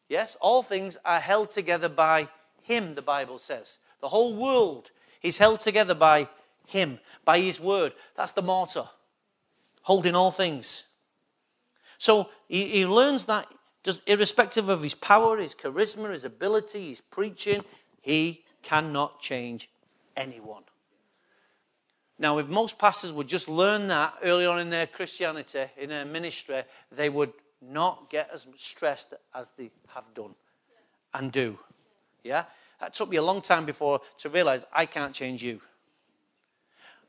Yes, 0.07 0.37
all 0.39 0.63
things 0.63 0.97
are 1.03 1.19
held 1.19 1.49
together 1.49 1.89
by 1.89 2.29
Him, 2.61 2.95
the 2.95 3.01
Bible 3.01 3.39
says. 3.39 3.77
The 4.01 4.09
whole 4.09 4.35
world 4.35 4.91
is 5.21 5.37
held 5.37 5.59
together 5.59 5.95
by 5.95 6.29
Him, 6.67 6.99
by 7.25 7.39
His 7.39 7.59
Word. 7.59 7.93
That's 8.15 8.31
the 8.31 8.41
mortar, 8.41 8.85
holding 9.81 10.15
all 10.15 10.31
things. 10.31 10.83
So 11.97 12.29
he, 12.47 12.67
he 12.67 12.85
learns 12.85 13.25
that 13.25 13.47
irrespective 14.05 14.69
of 14.69 14.81
his 14.81 14.95
power, 14.95 15.37
his 15.37 15.55
charisma, 15.55 16.11
his 16.11 16.23
ability, 16.25 16.89
his 16.89 17.01
preaching, 17.01 17.63
he 18.01 18.44
cannot 18.65 19.21
change 19.21 19.69
anyone. 20.17 20.63
Now, 22.17 22.39
if 22.39 22.47
most 22.47 22.79
pastors 22.79 23.13
would 23.13 23.27
just 23.27 23.47
learn 23.47 23.87
that 23.87 24.15
early 24.23 24.45
on 24.45 24.59
in 24.59 24.69
their 24.69 24.87
Christianity, 24.87 25.65
in 25.77 25.89
their 25.89 26.05
ministry, 26.05 26.63
they 26.91 27.09
would 27.09 27.31
not 27.61 28.09
get 28.09 28.29
as 28.33 28.47
stressed 28.57 29.13
as 29.33 29.51
they 29.57 29.69
have 29.93 30.05
done 30.13 30.33
and 31.13 31.31
do. 31.31 31.59
Yeah? 32.23 32.45
That 32.79 32.93
took 32.93 33.09
me 33.09 33.17
a 33.17 33.21
long 33.21 33.41
time 33.41 33.65
before 33.65 34.01
to 34.19 34.29
realize 34.29 34.65
I 34.73 34.85
can't 34.85 35.13
change 35.13 35.43
you. 35.43 35.61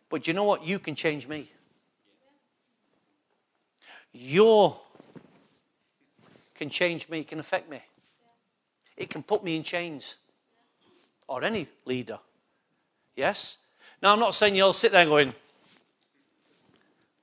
But 0.08 0.26
you 0.28 0.34
know 0.34 0.44
what? 0.44 0.64
You 0.64 0.78
can 0.78 0.94
change 0.94 1.26
me. 1.26 1.50
Your 4.12 4.80
can 6.54 6.70
change 6.70 7.08
me, 7.08 7.22
can 7.22 7.38
affect 7.38 7.68
me. 7.70 7.80
It 8.96 9.10
can 9.10 9.22
put 9.22 9.44
me 9.44 9.56
in 9.56 9.62
chains. 9.62 10.16
Or 11.28 11.42
any 11.42 11.66
leader. 11.84 12.18
Yes? 13.14 13.58
Now, 14.02 14.12
I'm 14.12 14.20
not 14.20 14.34
saying 14.34 14.54
you'll 14.54 14.72
sit 14.72 14.92
there 14.92 15.06
going, 15.06 15.34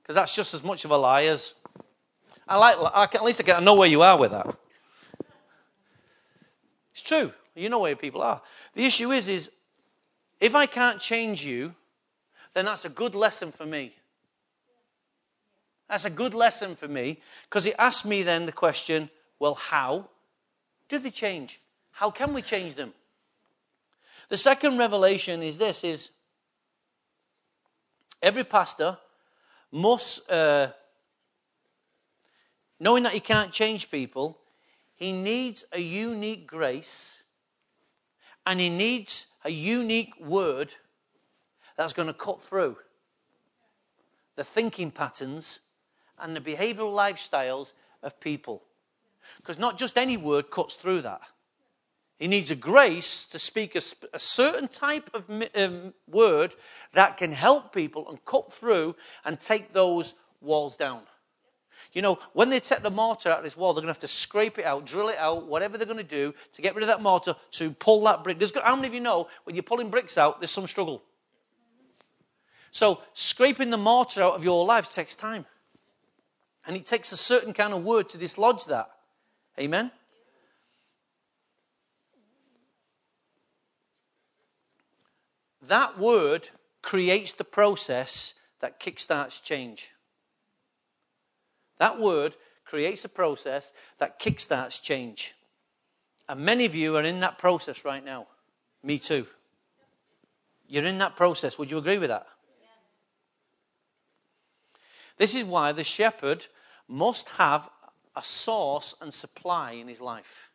because 0.02 0.16
that's 0.16 0.34
just 0.34 0.52
as 0.54 0.62
much 0.62 0.84
of 0.84 0.90
a 0.90 0.96
lie 0.96 1.24
as. 1.24 1.54
I 2.46 2.58
like, 2.58 2.76
I 2.94 3.06
can, 3.06 3.20
at 3.20 3.24
least 3.24 3.40
I, 3.40 3.44
can, 3.44 3.56
I 3.56 3.60
know 3.60 3.74
where 3.74 3.88
you 3.88 4.02
are 4.02 4.18
with 4.18 4.32
that. 4.32 4.54
It's 6.92 7.02
true. 7.02 7.32
You 7.54 7.68
know 7.68 7.78
where 7.78 7.96
people 7.96 8.20
are. 8.22 8.42
The 8.74 8.84
issue 8.84 9.12
is, 9.12 9.28
is 9.28 9.50
if 10.40 10.54
I 10.54 10.66
can't 10.66 11.00
change 11.00 11.44
you, 11.44 11.74
then 12.52 12.66
that's 12.66 12.84
a 12.84 12.88
good 12.88 13.14
lesson 13.14 13.50
for 13.50 13.64
me. 13.64 13.94
That's 15.88 16.04
a 16.04 16.10
good 16.10 16.34
lesson 16.34 16.76
for 16.76 16.88
me 16.88 17.20
because 17.48 17.66
it 17.66 17.76
asks 17.78 18.04
me 18.04 18.22
then 18.22 18.46
the 18.46 18.52
question 18.52 19.10
well, 19.38 19.54
how 19.54 20.08
do 20.88 20.98
they 20.98 21.10
change? 21.10 21.60
How 21.90 22.10
can 22.10 22.32
we 22.32 22.42
change 22.42 22.74
them? 22.74 22.92
The 24.28 24.36
second 24.36 24.78
revelation 24.78 25.42
is 25.42 25.58
this 25.58 25.84
is 25.84 26.10
every 28.22 28.44
pastor 28.44 28.98
must 29.70 30.30
uh, 30.30 30.68
knowing 32.80 33.02
that 33.02 33.12
he 33.12 33.20
can't 33.20 33.52
change 33.52 33.90
people, 33.90 34.38
he 34.94 35.12
needs 35.12 35.64
a 35.72 35.80
unique 35.80 36.46
grace 36.46 37.22
and 38.46 38.60
he 38.60 38.68
needs 38.68 39.26
a 39.44 39.50
unique 39.50 40.18
word 40.20 40.74
that's 41.76 41.92
going 41.92 42.08
to 42.08 42.14
cut 42.14 42.40
through 42.40 42.76
the 44.36 44.44
thinking 44.44 44.90
patterns 44.90 45.60
and 46.18 46.36
the 46.36 46.40
behavioral 46.40 46.94
lifestyles 46.94 47.72
of 48.02 48.20
people. 48.20 48.62
Because 49.38 49.58
not 49.58 49.78
just 49.78 49.96
any 49.96 50.16
word 50.16 50.50
cuts 50.50 50.74
through 50.74 51.02
that. 51.02 51.22
He 52.18 52.28
needs 52.28 52.50
a 52.50 52.56
grace 52.56 53.26
to 53.26 53.38
speak 53.38 53.74
a, 53.74 53.82
a 54.12 54.18
certain 54.18 54.68
type 54.68 55.10
of 55.14 55.28
um, 55.56 55.94
word 56.08 56.54
that 56.92 57.16
can 57.16 57.32
help 57.32 57.74
people 57.74 58.08
and 58.08 58.24
cut 58.24 58.52
through 58.52 58.94
and 59.24 59.38
take 59.38 59.72
those 59.72 60.14
walls 60.40 60.76
down. 60.76 61.00
You 61.92 62.02
know, 62.02 62.18
when 62.32 62.50
they 62.50 62.60
take 62.60 62.82
the 62.82 62.90
mortar 62.90 63.30
out 63.30 63.38
of 63.38 63.44
this 63.44 63.56
wall, 63.56 63.72
they're 63.72 63.82
going 63.82 63.92
to 63.92 63.96
have 63.96 64.00
to 64.00 64.08
scrape 64.08 64.58
it 64.58 64.64
out, 64.64 64.84
drill 64.84 65.08
it 65.08 65.18
out, 65.18 65.46
whatever 65.46 65.76
they're 65.76 65.86
going 65.86 65.98
to 65.98 66.04
do 66.04 66.34
to 66.52 66.62
get 66.62 66.74
rid 66.74 66.82
of 66.82 66.88
that 66.88 67.00
mortar 67.00 67.36
to 67.52 67.70
pull 67.70 68.02
that 68.04 68.24
brick. 68.24 68.38
There's, 68.38 68.56
how 68.56 68.74
many 68.74 68.88
of 68.88 68.94
you 68.94 69.00
know 69.00 69.28
when 69.44 69.54
you're 69.54 69.62
pulling 69.62 69.90
bricks 69.90 70.18
out, 70.18 70.40
there's 70.40 70.50
some 70.50 70.66
struggle? 70.66 71.02
So, 72.72 73.00
scraping 73.12 73.70
the 73.70 73.76
mortar 73.76 74.22
out 74.22 74.34
of 74.34 74.42
your 74.42 74.64
life 74.64 74.90
takes 74.90 75.14
time. 75.14 75.46
And 76.66 76.76
it 76.76 76.86
takes 76.86 77.12
a 77.12 77.16
certain 77.16 77.52
kind 77.52 77.72
of 77.72 77.84
word 77.84 78.08
to 78.08 78.18
dislodge 78.18 78.64
that. 78.64 78.90
Amen? 79.58 79.92
That 85.68 85.98
word 85.98 86.50
creates 86.82 87.32
the 87.32 87.44
process 87.44 88.34
that 88.60 88.80
kickstarts 88.80 89.42
change. 89.42 89.90
That 91.78 91.98
word 91.98 92.34
creates 92.64 93.04
a 93.04 93.08
process 93.08 93.72
that 93.98 94.20
kickstarts 94.20 94.80
change. 94.82 95.34
And 96.28 96.40
many 96.40 96.64
of 96.64 96.74
you 96.74 96.96
are 96.96 97.02
in 97.02 97.20
that 97.20 97.38
process 97.38 97.84
right 97.84 98.04
now. 98.04 98.26
Me 98.82 98.98
too. 98.98 99.26
You're 100.66 100.84
in 100.84 100.98
that 100.98 101.16
process. 101.16 101.58
Would 101.58 101.70
you 101.70 101.78
agree 101.78 101.98
with 101.98 102.10
that? 102.10 102.26
Yes. 102.60 103.02
This 105.18 105.34
is 105.34 105.44
why 105.44 105.72
the 105.72 105.84
shepherd 105.84 106.46
must 106.88 107.28
have 107.30 107.68
a 108.16 108.22
source 108.22 108.94
and 109.00 109.12
supply 109.12 109.72
in 109.72 109.88
his 109.88 110.00
life. 110.00 110.50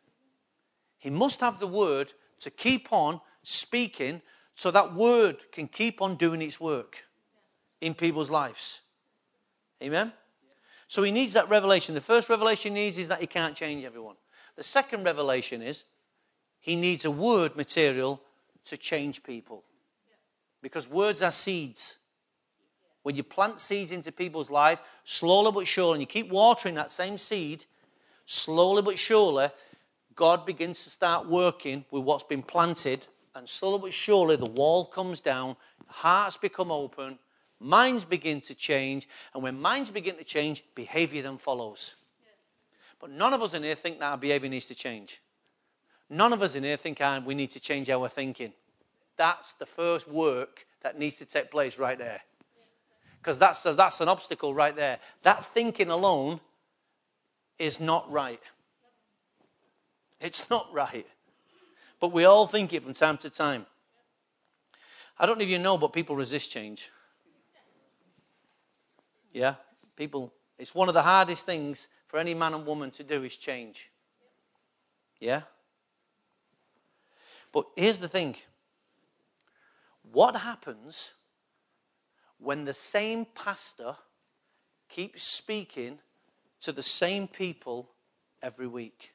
He 0.98 1.10
must 1.10 1.40
have 1.40 1.60
the 1.60 1.66
word 1.66 2.12
to 2.40 2.50
keep 2.50 2.92
on 2.92 3.20
speaking 3.42 4.22
so 4.60 4.70
that 4.70 4.92
word 4.92 5.50
can 5.52 5.66
keep 5.66 6.02
on 6.02 6.16
doing 6.16 6.42
its 6.42 6.60
work 6.60 7.04
in 7.80 7.94
people's 7.94 8.28
lives. 8.28 8.82
Amen? 9.82 10.12
So 10.86 11.02
he 11.02 11.10
needs 11.10 11.32
that 11.32 11.48
revelation. 11.48 11.94
The 11.94 12.02
first 12.02 12.28
revelation 12.28 12.76
he 12.76 12.82
needs 12.82 12.98
is 12.98 13.08
that 13.08 13.22
he 13.22 13.26
can't 13.26 13.56
change 13.56 13.86
everyone. 13.86 14.16
The 14.56 14.62
second 14.62 15.04
revelation 15.04 15.62
is 15.62 15.84
he 16.58 16.76
needs 16.76 17.06
a 17.06 17.10
word 17.10 17.56
material 17.56 18.20
to 18.66 18.76
change 18.76 19.22
people. 19.22 19.64
Because 20.60 20.86
words 20.86 21.22
are 21.22 21.32
seeds. 21.32 21.96
When 23.02 23.16
you 23.16 23.22
plant 23.22 23.60
seeds 23.60 23.92
into 23.92 24.12
people's 24.12 24.50
life, 24.50 24.82
slowly 25.04 25.52
but 25.52 25.66
surely, 25.66 25.94
and 25.94 26.02
you 26.02 26.06
keep 26.06 26.28
watering 26.28 26.74
that 26.74 26.92
same 26.92 27.16
seed, 27.16 27.64
slowly 28.26 28.82
but 28.82 28.98
surely, 28.98 29.48
God 30.14 30.44
begins 30.44 30.84
to 30.84 30.90
start 30.90 31.26
working 31.26 31.86
with 31.90 32.02
what's 32.02 32.24
been 32.24 32.42
planted, 32.42 33.06
and 33.34 33.48
slowly 33.48 33.80
but 33.80 33.94
surely, 33.94 34.36
the 34.36 34.46
wall 34.46 34.84
comes 34.84 35.20
down, 35.20 35.56
hearts 35.86 36.36
become 36.36 36.70
open, 36.72 37.18
minds 37.58 38.04
begin 38.04 38.40
to 38.42 38.54
change, 38.54 39.08
and 39.34 39.42
when 39.42 39.60
minds 39.60 39.90
begin 39.90 40.16
to 40.16 40.24
change, 40.24 40.64
behavior 40.74 41.22
then 41.22 41.38
follows. 41.38 41.94
But 43.00 43.10
none 43.10 43.32
of 43.32 43.42
us 43.42 43.54
in 43.54 43.62
here 43.62 43.74
think 43.74 43.98
that 43.98 44.04
our 44.04 44.18
behavior 44.18 44.50
needs 44.50 44.66
to 44.66 44.74
change. 44.74 45.20
None 46.08 46.32
of 46.32 46.42
us 46.42 46.54
in 46.54 46.64
here 46.64 46.76
think 46.76 46.98
ah, 47.00 47.22
we 47.24 47.34
need 47.34 47.50
to 47.52 47.60
change 47.60 47.88
our 47.88 48.08
thinking. 48.08 48.52
That's 49.16 49.52
the 49.54 49.66
first 49.66 50.08
work 50.08 50.66
that 50.82 50.98
needs 50.98 51.16
to 51.18 51.24
take 51.24 51.50
place 51.50 51.78
right 51.78 51.98
there. 51.98 52.20
Because 53.18 53.38
that's, 53.38 53.62
that's 53.62 54.00
an 54.00 54.08
obstacle 54.08 54.54
right 54.54 54.74
there. 54.74 54.98
That 55.22 55.44
thinking 55.44 55.90
alone 55.90 56.40
is 57.58 57.78
not 57.78 58.10
right. 58.10 58.40
It's 60.20 60.50
not 60.50 60.72
right. 60.72 61.06
But 62.00 62.12
we 62.12 62.24
all 62.24 62.46
think 62.46 62.72
it 62.72 62.82
from 62.82 62.94
time 62.94 63.18
to 63.18 63.30
time. 63.30 63.66
I 65.18 65.26
don't 65.26 65.38
know 65.38 65.44
if 65.44 65.50
you 65.50 65.58
know, 65.58 65.76
but 65.76 65.92
people 65.92 66.16
resist 66.16 66.50
change. 66.50 66.90
Yeah? 69.32 69.54
People, 69.96 70.32
it's 70.58 70.74
one 70.74 70.88
of 70.88 70.94
the 70.94 71.02
hardest 71.02 71.44
things 71.44 71.88
for 72.06 72.18
any 72.18 72.32
man 72.32 72.54
and 72.54 72.66
woman 72.66 72.90
to 72.92 73.04
do 73.04 73.22
is 73.22 73.36
change. 73.36 73.90
Yeah? 75.20 75.42
But 77.52 77.66
here's 77.76 77.98
the 77.98 78.08
thing 78.08 78.36
what 80.10 80.34
happens 80.36 81.12
when 82.38 82.64
the 82.64 82.74
same 82.74 83.26
pastor 83.26 83.96
keeps 84.88 85.22
speaking 85.22 85.98
to 86.62 86.72
the 86.72 86.82
same 86.82 87.28
people 87.28 87.90
every 88.42 88.66
week? 88.66 89.12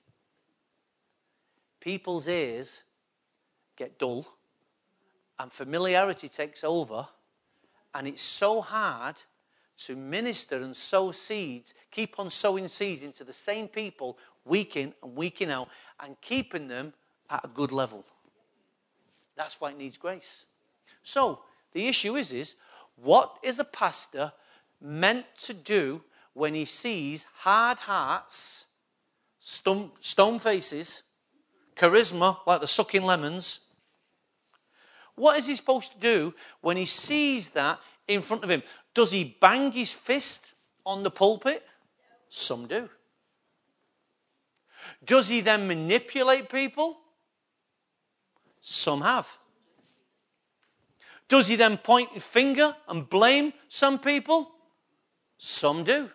People's 1.85 2.27
ears 2.27 2.81
get 3.75 3.99
dull, 3.99 4.25
and 5.37 5.53
familiarity 5.53 6.27
takes 6.27 6.63
over, 6.63 7.07
and 7.93 8.07
it's 8.07 8.23
so 8.23 8.59
hard 8.59 9.17
to 9.77 9.95
minister 9.95 10.63
and 10.63 10.75
sow 10.75 11.11
seeds, 11.11 11.75
keep 11.91 12.19
on 12.19 12.31
sowing 12.31 12.67
seeds 12.67 13.03
into 13.03 13.23
the 13.23 13.31
same 13.31 13.67
people 13.67 14.17
week 14.45 14.75
in 14.77 14.95
and 15.03 15.15
week 15.15 15.41
in 15.41 15.51
out, 15.51 15.69
and 15.99 16.19
keeping 16.21 16.67
them 16.67 16.91
at 17.29 17.45
a 17.45 17.49
good 17.49 17.71
level. 17.71 18.03
That's 19.35 19.61
why 19.61 19.69
it 19.69 19.77
needs 19.77 19.97
grace. 19.97 20.47
So 21.03 21.41
the 21.71 21.87
issue 21.87 22.15
is, 22.15 22.33
is 22.33 22.55
what 22.95 23.37
is 23.43 23.59
a 23.59 23.63
pastor 23.63 24.33
meant 24.81 25.27
to 25.41 25.53
do 25.53 26.01
when 26.33 26.55
he 26.55 26.65
sees 26.65 27.27
hard 27.35 27.77
hearts, 27.77 28.65
stone, 29.39 29.91
stone 29.99 30.39
faces, 30.39 31.03
charisma 31.75 32.37
like 32.45 32.61
the 32.61 32.67
sucking 32.67 33.03
lemons? 33.03 33.59
What 35.15 35.37
is 35.37 35.47
he 35.47 35.55
supposed 35.55 35.93
to 35.93 35.99
do 35.99 36.33
when 36.61 36.77
he 36.77 36.85
sees 36.85 37.51
that 37.51 37.79
in 38.07 38.21
front 38.21 38.43
of 38.43 38.49
him. 38.49 38.63
Does 38.93 39.11
he 39.11 39.37
bang 39.39 39.71
his 39.71 39.93
fist 39.93 40.45
on 40.85 41.03
the 41.03 41.11
pulpit? 41.11 41.65
Some 42.29 42.67
do. 42.67 42.89
Does 45.05 45.27
he 45.27 45.41
then 45.41 45.67
manipulate 45.67 46.49
people? 46.49 46.97
Some 48.61 49.01
have. 49.01 49.27
Does 51.27 51.47
he 51.47 51.55
then 51.55 51.77
point 51.77 52.09
a 52.15 52.19
finger 52.19 52.75
and 52.87 53.09
blame 53.09 53.53
some 53.67 53.97
people? 53.97 54.51
Some 55.37 55.83
do. 55.83 56.09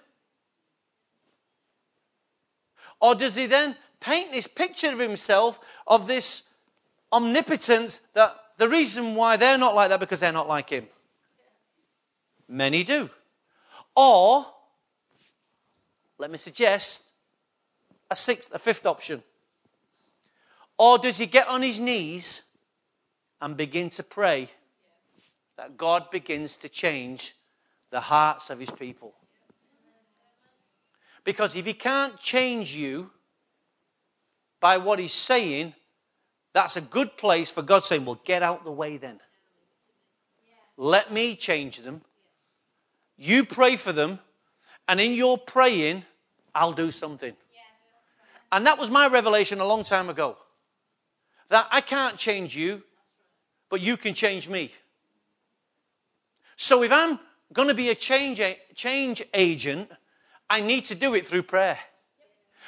Or 3.01 3.15
does 3.15 3.35
he 3.35 3.47
then 3.47 3.77
paint 4.01 4.33
this 4.33 4.47
picture 4.47 4.93
of 4.93 4.99
himself 4.99 5.61
of 5.87 6.07
this 6.07 6.51
omnipotence 7.13 8.01
that 8.15 8.35
the 8.57 8.69
reason 8.69 9.15
why 9.15 9.37
they're 9.37 9.59
not 9.59 9.75
like 9.75 9.89
that 9.91 10.01
because 10.01 10.21
they're 10.21 10.33
not 10.33 10.49
like 10.49 10.71
him? 10.71 10.87
Many 12.49 12.85
do. 12.85 13.09
Or, 13.95 14.47
let 16.19 16.31
me 16.31 16.39
suggest 16.39 17.11
a 18.11 18.17
sixth, 18.17 18.53
a 18.55 18.59
fifth 18.59 18.87
option. 18.87 19.23
Or 20.79 20.99
does 20.99 21.19
he 21.19 21.27
get 21.27 21.49
on 21.49 21.63
his 21.63 21.79
knees 21.79 22.43
and 23.41 23.57
begin 23.57 23.91
to 23.91 24.03
pray 24.03 24.51
that 25.57 25.77
God 25.77 26.11
begins 26.11 26.57
to 26.57 26.69
change 26.69 27.35
the 27.91 28.01
hearts 28.01 28.51
of 28.51 28.59
his 28.59 28.71
people? 28.71 29.15
Because 31.25 31.55
if 31.55 31.67
he 31.67 31.75
can't 31.75 32.19
change 32.19 32.75
you 32.75 33.11
by 34.61 34.77
what 34.77 34.99
he's 34.99 35.13
saying, 35.13 35.75
that's 36.53 36.77
a 36.77 36.81
good 36.81 37.17
place 37.17 37.51
for 37.51 37.63
God 37.63 37.85
saying, 37.85 38.05
Well, 38.05 38.21
get 38.25 38.43
out 38.43 38.65
the 38.65 38.71
way 38.71 38.97
then. 38.97 39.21
Let 40.77 41.13
me 41.13 41.37
change 41.37 41.79
them 41.79 42.03
you 43.21 43.45
pray 43.45 43.77
for 43.77 43.93
them, 43.93 44.19
and 44.89 44.99
in 44.99 45.13
your 45.13 45.37
praying, 45.37 46.05
I'll 46.55 46.73
do 46.73 46.91
something. 46.91 47.35
And 48.51 48.67
that 48.67 48.79
was 48.79 48.91
my 48.91 49.07
revelation 49.09 49.61
a 49.61 49.67
long 49.67 49.83
time 49.83 50.09
ago. 50.09 50.39
That 51.51 51.69
I 51.71 51.83
can't 51.83 52.17
change 52.17 52.57
you, 52.57 52.83
but 53.69 53.83
you 53.83 53.99
can 53.99 54.15
change 54.15 54.49
me. 54.49 54.73
So 56.57 56.83
if 56.83 56.91
I'm 56.91 57.21
going 57.53 57.69
to 57.69 57.75
be 57.75 57.91
a 57.91 57.95
change, 57.95 58.41
change 58.75 59.23
agent, 59.35 59.91
I 60.49 60.63
need 60.63 60.87
to 60.87 60.95
do 60.95 61.15
it 61.15 61.27
through 61.27 61.43
prayer. 61.43 61.79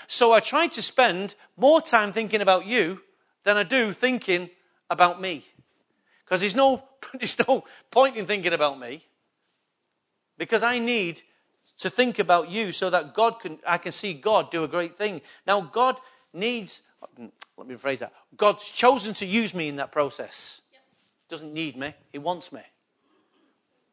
So 0.07 0.33
I 0.33 0.41
try 0.41 0.67
to 0.69 0.83
spend 0.83 1.35
more 1.57 1.81
time 1.81 2.13
thinking 2.13 2.41
about 2.41 2.67
you 2.67 3.01
than 3.45 3.57
I 3.57 3.63
do 3.63 3.93
thinking 3.93 4.51
about 4.91 5.21
me. 5.21 5.45
Because 6.25 6.41
there's 6.41 6.55
no, 6.55 6.83
there's 7.19 7.39
no 7.47 7.65
point 7.91 8.17
in 8.17 8.27
thinking 8.27 8.53
about 8.53 8.79
me. 8.79 9.05
Because 10.39 10.63
I 10.63 10.79
need 10.79 11.23
to 11.79 11.91
think 11.91 12.19
about 12.19 12.49
you 12.49 12.73
so 12.73 12.91
that 12.91 13.15
God 13.15 13.41
can, 13.41 13.59
I 13.67 13.79
can 13.79 13.93
see 13.93 14.15
God 14.15 14.51
do 14.51 14.65
a 14.65 14.69
great 14.69 14.97
thing. 14.97 15.21
Now, 15.47 15.61
God 15.61 15.97
needs, 16.33 16.81
let 17.57 17.67
me 17.67 17.75
rephrase 17.75 17.99
that. 17.99 18.13
God's 18.37 18.71
chosen 18.71 19.15
to 19.15 19.27
use 19.27 19.55
me 19.55 19.69
in 19.69 19.77
that 19.77 19.93
process. 19.93 20.61
Doesn't 21.29 21.53
need 21.53 21.77
me, 21.77 21.95
He 22.11 22.19
wants 22.19 22.53
me. 22.53 22.61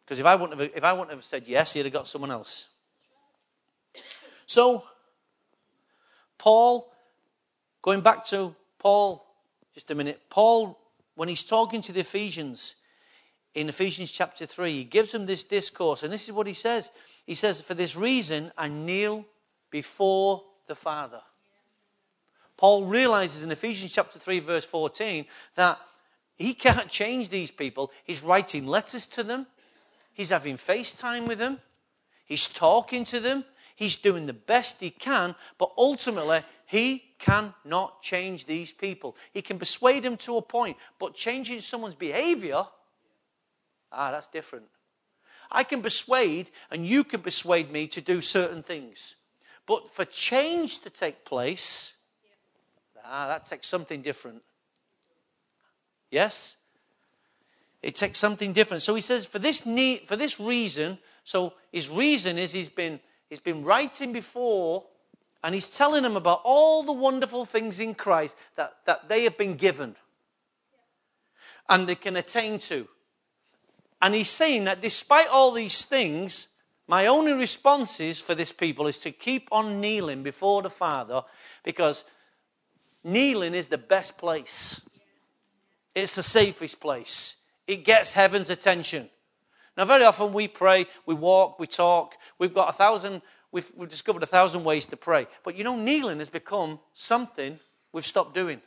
Because 0.06 0.20
if 0.20 0.26
I 0.26 0.36
wouldn't 0.36 0.60
have, 0.60 0.72
if 0.76 0.84
I 0.84 0.94
wouldn't 0.94 1.12
have 1.12 1.24
said 1.24 1.48
yes, 1.48 1.74
He'd 1.74 1.86
have 1.86 1.94
got 1.94 2.08
someone 2.08 2.32
else. 2.32 2.68
So, 4.46 4.84
Paul, 6.40 6.92
going 7.84 8.02
back 8.02 8.26
to 8.26 8.56
Paul, 8.80 9.24
just 9.76 9.92
a 9.92 9.96
minute. 9.96 10.22
Paul, 10.30 10.80
when 11.14 11.30
he's 11.30 11.44
talking 11.44 11.82
to 11.82 11.92
the 11.92 12.00
Ephesians 12.00 12.76
in 13.54 13.70
Ephesians 13.70 14.12
chapter 14.12 14.46
3, 14.46 14.72
he 14.72 14.84
gives 14.84 15.12
them 15.12 15.26
this 15.26 15.44
discourse, 15.44 16.02
and 16.02 16.12
this 16.12 16.28
is 16.28 16.34
what 16.34 16.48
he 16.48 16.54
says. 16.54 16.92
He 17.26 17.36
says, 17.36 17.62
For 17.62 17.74
this 17.76 17.96
reason, 17.96 18.52
I 18.58 18.70
kneel 18.70 19.26
before 19.70 20.44
the 20.66 20.76
Father. 20.76 21.22
Paul 22.58 22.86
realizes 22.86 23.44
in 23.44 23.52
Ephesians 23.52 23.94
chapter 23.94 24.20
3, 24.20 24.40
verse 24.40 24.66
14, 24.66 25.26
that 25.56 25.80
he 26.38 26.54
can't 26.54 26.90
change 26.90 27.30
these 27.30 27.52
people. 27.52 27.92
He's 28.04 28.24
writing 28.24 28.66
letters 28.66 29.06
to 29.08 29.24
them, 29.24 29.48
he's 30.14 30.30
having 30.30 30.58
FaceTime 30.58 31.28
with 31.28 31.40
them, 31.40 31.60
he's 32.26 32.48
talking 32.48 33.06
to 33.06 33.20
them, 33.20 33.46
he's 33.80 33.96
doing 33.96 34.26
the 34.26 34.34
best 34.34 34.82
he 34.82 34.90
can, 34.90 35.36
but 35.58 35.72
ultimately, 35.78 36.42
he 36.66 37.14
cannot 37.18 38.02
change 38.02 38.46
these 38.46 38.74
people. 38.74 39.16
He 39.32 39.42
can 39.42 39.58
persuade 39.58 40.04
them 40.04 40.18
to 40.18 40.36
a 40.36 40.42
point, 40.42 40.76
but 41.00 41.16
changing 41.16 41.62
someone's 41.62 41.96
behavior, 41.96 42.66
ah, 43.92 44.12
that's 44.12 44.28
different. 44.28 44.66
I 45.50 45.64
can 45.64 45.82
persuade, 45.82 46.52
and 46.70 46.86
you 46.86 47.06
can 47.06 47.22
persuade 47.22 47.72
me 47.72 47.88
to 47.88 48.02
do 48.02 48.20
certain 48.20 48.64
things. 48.64 49.16
But 49.66 49.88
for 49.88 50.04
change 50.04 50.80
to 50.80 50.90
take 50.90 51.24
place, 51.24 51.96
ah, 53.06 53.28
that 53.30 53.46
takes 53.46 53.68
something 53.68 54.02
different. 54.02 54.42
Yes? 56.12 56.58
It 57.82 57.96
takes 57.96 58.20
something 58.20 58.52
different. 58.52 58.84
So 58.84 58.94
he 58.94 59.02
says, 59.02 59.26
for 59.26 59.40
this 59.40 59.66
need, 59.66 60.02
for 60.06 60.18
this 60.18 60.38
reason, 60.38 60.98
so 61.24 61.54
his 61.72 61.90
reason 61.90 62.38
is 62.38 62.52
he's 62.52 62.68
been 62.68 63.00
he's 63.30 63.40
been 63.40 63.64
writing 63.64 64.12
before, 64.14 64.86
and 65.44 65.56
he's 65.56 65.76
telling 65.76 66.04
them 66.04 66.18
about 66.18 66.42
all 66.44 66.84
the 66.84 66.94
wonderful 66.94 67.46
things 67.46 67.80
in 67.80 67.96
Christ 67.96 68.36
that, 68.56 68.78
that 68.86 69.08
they 69.08 69.24
have 69.24 69.38
been 69.38 69.56
given 69.56 69.96
and 71.70 71.88
they 71.88 71.96
can 71.96 72.18
attain 72.18 72.60
to. 72.60 72.88
And 74.02 74.16
he's 74.16 74.30
saying 74.30 74.66
that 74.66 74.82
despite 74.82 75.28
all 75.28 75.52
these 75.52 75.86
things, 75.86 76.48
my 76.88 77.06
only 77.06 77.34
response 77.34 78.00
is 78.00 78.20
for 78.20 78.36
this 78.36 78.52
people 78.52 78.88
is 78.88 79.00
to 79.00 79.12
keep 79.12 79.48
on 79.52 79.80
kneeling 79.80 80.24
before 80.24 80.62
the 80.62 80.70
Father 80.70 81.22
because 81.64 82.04
kneeling 83.04 83.54
is 83.54 83.68
the 83.68 83.78
best 83.78 84.18
place. 84.18 84.90
It's 85.94 86.16
the 86.16 86.24
safest 86.24 86.80
place. 86.80 87.36
It 87.68 87.86
gets 87.86 88.14
heaven's 88.14 88.50
attention. 88.50 89.10
Now, 89.80 89.86
very 89.86 90.04
often 90.04 90.34
we 90.34 90.50
pray, 90.50 90.88
we 91.06 91.16
walk, 91.16 91.58
we 91.58 91.66
talk. 91.66 92.16
We've 92.38 92.54
got 92.54 92.68
a 92.68 92.74
thousand, 92.74 93.22
we've, 93.50 93.72
we've 93.78 93.88
discovered 93.88 94.22
a 94.22 94.26
thousand 94.26 94.66
ways 94.66 94.86
to 94.88 94.98
pray. 94.98 95.26
But 95.46 95.56
you 95.56 95.64
know, 95.64 95.78
kneeling 95.78 96.20
has 96.20 96.28
become 96.28 96.82
something 96.94 97.58
we've 97.94 98.06
stopped 98.06 98.36
doing. 98.36 98.60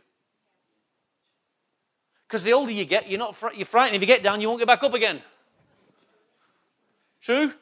Because 2.27 2.44
the 2.44 2.55
older 2.55 2.72
you 2.72 2.87
get, 2.87 3.11
you're 3.11 3.18
not 3.18 3.37
you're 3.55 3.66
frightened. 3.66 3.96
If 3.96 4.01
you 4.01 4.07
get 4.07 4.22
down, 4.22 4.40
you 4.40 4.48
won't 4.48 4.61
get 4.61 4.66
back 4.66 4.83
up 4.83 4.94
again. 4.94 5.20
True? 7.20 7.53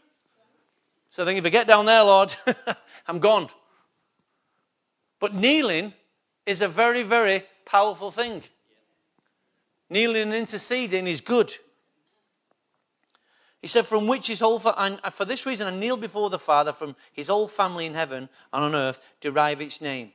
So 1.11 1.25
I 1.25 1.27
think 1.27 1.41
if 1.41 1.45
I 1.45 1.49
get 1.49 1.67
down 1.67 1.87
there, 1.87 2.05
Lord, 2.05 2.33
I'm 3.09 3.19
gone. 3.19 3.49
But 5.19 5.35
kneeling 5.35 5.93
is 6.47 6.61
a 6.61 6.69
very, 6.69 7.03
very 7.03 7.43
powerful 7.67 8.13
thing. 8.13 8.45
Kneeling 9.89 10.23
and 10.23 10.35
interceding 10.35 11.09
is 11.09 11.21
good. 11.21 11.53
He 13.61 13.69
said, 13.69 13.87
From 13.87 14.07
which 14.07 14.27
his 14.27 14.41
whole, 14.41 14.59
fa- 14.59 14.75
and 14.79 15.01
uh, 15.05 15.11
for 15.11 15.25
this 15.25 15.47
reason 15.47 15.67
I 15.67 15.77
kneel 15.77 15.97
before 15.97 16.31
the 16.31 16.39
Father, 16.39 16.73
from 16.73 16.97
his 17.13 17.29
whole 17.29 17.49
family 17.49 17.87
in 17.87 17.95
heaven 17.95 18.29
and 18.53 18.65
on 18.65 18.75
earth 18.75 19.01
derive 19.21 19.61
its 19.61 19.81
name. 19.81 20.13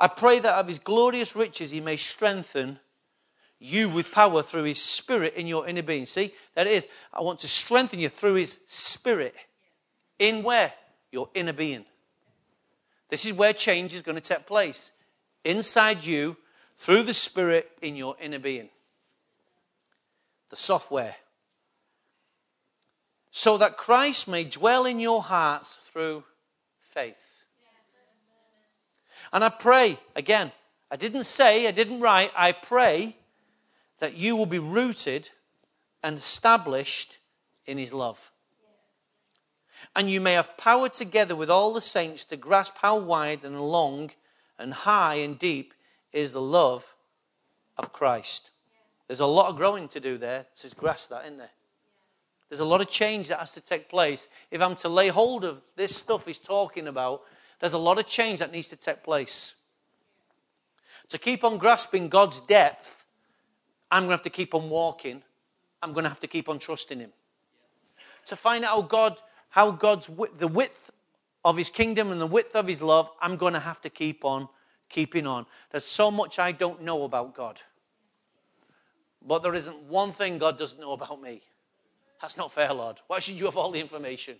I 0.00 0.08
pray 0.08 0.40
that 0.40 0.58
of 0.58 0.68
his 0.68 0.78
glorious 0.78 1.34
riches 1.36 1.70
he 1.70 1.80
may 1.80 1.96
strengthen 1.96 2.78
you 3.58 3.88
with 3.88 4.12
power 4.12 4.42
through 4.42 4.64
his 4.64 4.82
spirit 4.82 5.34
in 5.34 5.46
your 5.46 5.66
inner 5.66 5.82
being. 5.82 6.04
See, 6.06 6.34
that 6.54 6.66
is, 6.66 6.86
I 7.12 7.22
want 7.22 7.38
to 7.40 7.48
strengthen 7.48 8.00
you 8.00 8.08
through 8.08 8.34
his 8.34 8.60
spirit. 8.66 9.34
In 10.18 10.42
where? 10.42 10.72
Your 11.10 11.30
inner 11.34 11.52
being. 11.52 11.84
This 13.08 13.24
is 13.24 13.32
where 13.32 13.52
change 13.52 13.94
is 13.94 14.02
going 14.02 14.16
to 14.16 14.20
take 14.20 14.46
place. 14.46 14.90
Inside 15.44 16.04
you, 16.04 16.36
through 16.76 17.04
the 17.04 17.14
spirit 17.14 17.70
in 17.80 17.96
your 17.96 18.16
inner 18.20 18.38
being 18.38 18.68
the 20.50 20.56
software, 20.56 21.16
so 23.36 23.58
that 23.58 23.76
Christ 23.76 24.28
may 24.28 24.44
dwell 24.44 24.86
in 24.86 25.00
your 25.00 25.20
hearts 25.20 25.76
through 25.90 26.22
faith. 26.92 27.42
And 29.32 29.42
I 29.42 29.48
pray, 29.48 29.98
again, 30.14 30.52
I 30.88 30.94
didn't 30.94 31.24
say, 31.24 31.66
I 31.66 31.72
didn't 31.72 31.98
write, 31.98 32.30
I 32.36 32.52
pray 32.52 33.16
that 33.98 34.14
you 34.14 34.36
will 34.36 34.46
be 34.46 34.60
rooted 34.60 35.30
and 36.00 36.16
established 36.16 37.18
in 37.66 37.76
his 37.76 37.92
love. 37.92 38.30
And 39.96 40.08
you 40.08 40.20
may 40.20 40.34
have 40.34 40.56
power 40.56 40.88
together 40.88 41.34
with 41.34 41.50
all 41.50 41.74
the 41.74 41.80
saints 41.80 42.24
to 42.26 42.36
grasp 42.36 42.76
how 42.82 42.98
wide 42.98 43.44
and 43.44 43.60
long 43.60 44.12
and 44.60 44.72
high 44.72 45.16
and 45.16 45.36
deep 45.36 45.74
is 46.12 46.32
the 46.32 46.40
love 46.40 46.94
of 47.76 47.92
Christ. 47.92 48.52
There's 49.08 49.18
a 49.18 49.26
lot 49.26 49.50
of 49.50 49.56
growing 49.56 49.88
to 49.88 49.98
do 49.98 50.18
there 50.18 50.46
to 50.60 50.76
grasp 50.76 51.10
that, 51.10 51.24
isn't 51.24 51.38
there? 51.38 51.50
There's 52.54 52.60
a 52.60 52.64
lot 52.64 52.80
of 52.80 52.88
change 52.88 53.26
that 53.28 53.40
has 53.40 53.50
to 53.54 53.60
take 53.60 53.88
place. 53.88 54.28
If 54.52 54.60
I'm 54.60 54.76
to 54.76 54.88
lay 54.88 55.08
hold 55.08 55.44
of 55.44 55.60
this 55.74 55.92
stuff 55.92 56.24
he's 56.24 56.38
talking 56.38 56.86
about, 56.86 57.22
there's 57.58 57.72
a 57.72 57.78
lot 57.78 57.98
of 57.98 58.06
change 58.06 58.38
that 58.38 58.52
needs 58.52 58.68
to 58.68 58.76
take 58.76 59.02
place. 59.02 59.54
To 61.08 61.18
keep 61.18 61.42
on 61.42 61.58
grasping 61.58 62.08
God's 62.08 62.38
depth, 62.38 63.06
I'm 63.90 64.02
going 64.02 64.10
to 64.10 64.12
have 64.12 64.22
to 64.22 64.30
keep 64.30 64.54
on 64.54 64.70
walking. 64.70 65.20
I'm 65.82 65.92
going 65.92 66.04
to 66.04 66.08
have 66.08 66.20
to 66.20 66.28
keep 66.28 66.48
on 66.48 66.60
trusting 66.60 67.00
Him. 67.00 67.10
To 68.26 68.36
find 68.36 68.64
out 68.64 68.70
how 68.70 68.82
God, 68.82 69.16
how 69.48 69.72
God's 69.72 70.08
the 70.38 70.46
width 70.46 70.92
of 71.44 71.56
His 71.56 71.70
kingdom 71.70 72.12
and 72.12 72.20
the 72.20 72.26
width 72.28 72.54
of 72.54 72.68
His 72.68 72.80
love, 72.80 73.10
I'm 73.20 73.36
going 73.36 73.54
to 73.54 73.58
have 73.58 73.80
to 73.80 73.90
keep 73.90 74.24
on 74.24 74.48
keeping 74.88 75.26
on. 75.26 75.46
There's 75.72 75.84
so 75.84 76.08
much 76.08 76.38
I 76.38 76.52
don't 76.52 76.82
know 76.82 77.02
about 77.02 77.34
God. 77.34 77.58
But 79.26 79.42
there 79.42 79.54
isn't 79.54 79.82
one 79.88 80.12
thing 80.12 80.38
God 80.38 80.56
doesn't 80.56 80.78
know 80.78 80.92
about 80.92 81.20
me. 81.20 81.42
That's 82.20 82.36
not 82.36 82.52
fair, 82.52 82.72
Lord. 82.72 82.96
Why 83.06 83.18
should 83.18 83.34
you 83.34 83.44
have 83.46 83.56
all 83.56 83.70
the 83.70 83.80
information? 83.80 84.36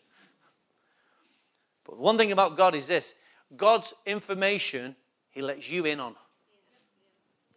But 1.85 1.99
one 1.99 2.17
thing 2.17 2.33
about 2.33 2.57
God 2.57 2.75
is 2.75 2.87
this 2.87 3.15
God's 3.57 3.95
information, 4.07 4.97
He 5.31 5.43
lets 5.43 5.69
you 5.71 5.85
in 5.85 6.01
on. 6.01 6.15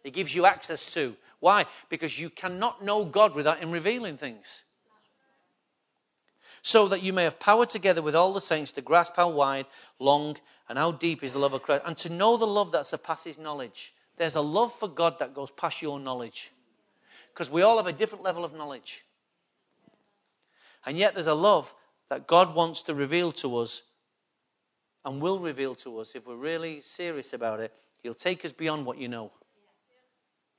He 0.02 0.10
gives 0.10 0.34
you 0.34 0.46
access 0.46 0.92
to. 0.94 1.16
Why? 1.40 1.66
Because 1.88 2.18
you 2.18 2.30
cannot 2.30 2.84
know 2.84 3.04
God 3.04 3.34
without 3.34 3.60
Him 3.60 3.70
revealing 3.70 4.16
things. 4.16 4.62
So 6.62 6.88
that 6.88 7.02
you 7.02 7.12
may 7.12 7.24
have 7.24 7.38
power 7.38 7.66
together 7.66 8.02
with 8.02 8.14
all 8.14 8.32
the 8.32 8.40
saints 8.40 8.72
to 8.72 8.80
grasp 8.80 9.14
how 9.16 9.28
wide, 9.30 9.66
long, 9.98 10.36
and 10.68 10.76
how 10.76 10.92
deep 10.92 11.22
is 11.22 11.32
the 11.32 11.38
love 11.38 11.54
of 11.54 11.62
Christ, 11.62 11.84
and 11.86 11.96
to 11.98 12.10
know 12.10 12.36
the 12.36 12.46
love 12.46 12.72
that 12.72 12.86
surpasses 12.86 13.38
knowledge. 13.38 13.94
There's 14.16 14.34
a 14.34 14.40
love 14.40 14.72
for 14.74 14.88
God 14.88 15.18
that 15.20 15.34
goes 15.34 15.50
past 15.52 15.80
your 15.80 16.00
knowledge 16.00 16.50
because 17.32 17.50
we 17.50 17.62
all 17.62 17.76
have 17.76 17.86
a 17.86 17.92
different 17.92 18.24
level 18.24 18.44
of 18.44 18.52
knowledge. 18.52 19.04
And 20.86 20.96
yet 20.96 21.14
there's 21.14 21.26
a 21.26 21.34
love 21.34 21.74
that 22.08 22.26
God 22.26 22.54
wants 22.54 22.82
to 22.82 22.94
reveal 22.94 23.32
to 23.32 23.58
us 23.58 23.82
and 25.04 25.20
will 25.20 25.38
reveal 25.38 25.74
to 25.76 25.98
us 25.98 26.14
if 26.14 26.26
we're 26.26 26.36
really 26.36 26.80
serious 26.82 27.32
about 27.32 27.60
it. 27.60 27.72
He'll 28.02 28.14
take 28.14 28.44
us 28.44 28.52
beyond 28.52 28.86
what 28.86 28.98
you 28.98 29.08
know. 29.08 29.32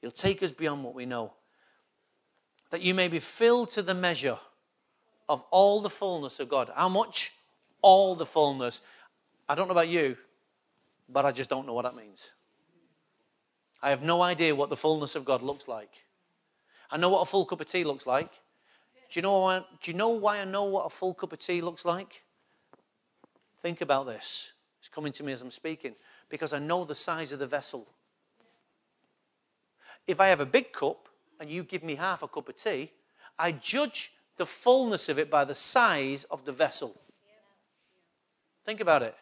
He'll 0.01 0.11
take 0.11 0.43
us 0.43 0.51
beyond 0.51 0.83
what 0.83 0.95
we 0.95 1.05
know. 1.05 1.33
That 2.71 2.81
you 2.81 2.93
may 2.93 3.07
be 3.07 3.19
filled 3.19 3.71
to 3.71 3.81
the 3.81 3.93
measure 3.93 4.37
of 5.27 5.43
all 5.51 5.81
the 5.81 5.89
fullness 5.89 6.39
of 6.39 6.49
God. 6.49 6.71
How 6.75 6.89
much? 6.89 7.33
All 7.81 8.15
the 8.15 8.25
fullness. 8.25 8.81
I 9.47 9.55
don't 9.55 9.67
know 9.67 9.73
about 9.73 9.87
you, 9.87 10.17
but 11.07 11.25
I 11.25 11.31
just 11.31 11.49
don't 11.49 11.65
know 11.65 11.73
what 11.73 11.85
that 11.85 11.95
means. 11.95 12.29
I 13.81 13.89
have 13.91 14.03
no 14.03 14.21
idea 14.21 14.53
what 14.55 14.69
the 14.69 14.75
fullness 14.75 15.15
of 15.15 15.25
God 15.25 15.41
looks 15.41 15.67
like. 15.67 16.03
I 16.91 16.97
know 16.97 17.09
what 17.09 17.21
a 17.21 17.25
full 17.25 17.45
cup 17.45 17.61
of 17.61 17.67
tea 17.67 17.83
looks 17.83 18.05
like. 18.05 18.31
Do 19.11 19.19
you 19.19 19.21
know 19.21 19.39
why, 19.39 19.63
do 19.81 19.91
you 19.91 19.97
know 19.97 20.09
why 20.09 20.39
I 20.39 20.45
know 20.45 20.65
what 20.65 20.85
a 20.85 20.89
full 20.89 21.13
cup 21.13 21.33
of 21.33 21.39
tea 21.39 21.61
looks 21.61 21.83
like? 21.85 22.23
Think 23.61 23.81
about 23.81 24.05
this. 24.05 24.51
It's 24.79 24.89
coming 24.89 25.11
to 25.13 25.23
me 25.23 25.33
as 25.33 25.41
I'm 25.41 25.51
speaking. 25.51 25.95
Because 26.29 26.53
I 26.53 26.59
know 26.59 26.85
the 26.85 26.95
size 26.95 27.31
of 27.31 27.39
the 27.39 27.47
vessel. 27.47 27.87
If 30.07 30.21
I 30.21 30.27
have 30.27 30.39
a 30.39 30.45
big 30.45 30.71
cup, 30.71 31.09
and 31.39 31.49
you 31.49 31.63
give 31.63 31.83
me 31.83 31.95
half 31.95 32.21
a 32.21 32.27
cup 32.27 32.49
of 32.49 32.55
tea, 32.55 32.91
I 33.37 33.53
judge 33.53 34.11
the 34.37 34.45
fullness 34.45 35.09
of 35.09 35.17
it 35.17 35.29
by 35.29 35.45
the 35.45 35.55
size 35.55 36.25
of 36.25 36.45
the 36.45 36.51
vessel. 36.51 36.99
Think 38.65 38.81
about 38.81 39.03
it. 39.03 39.15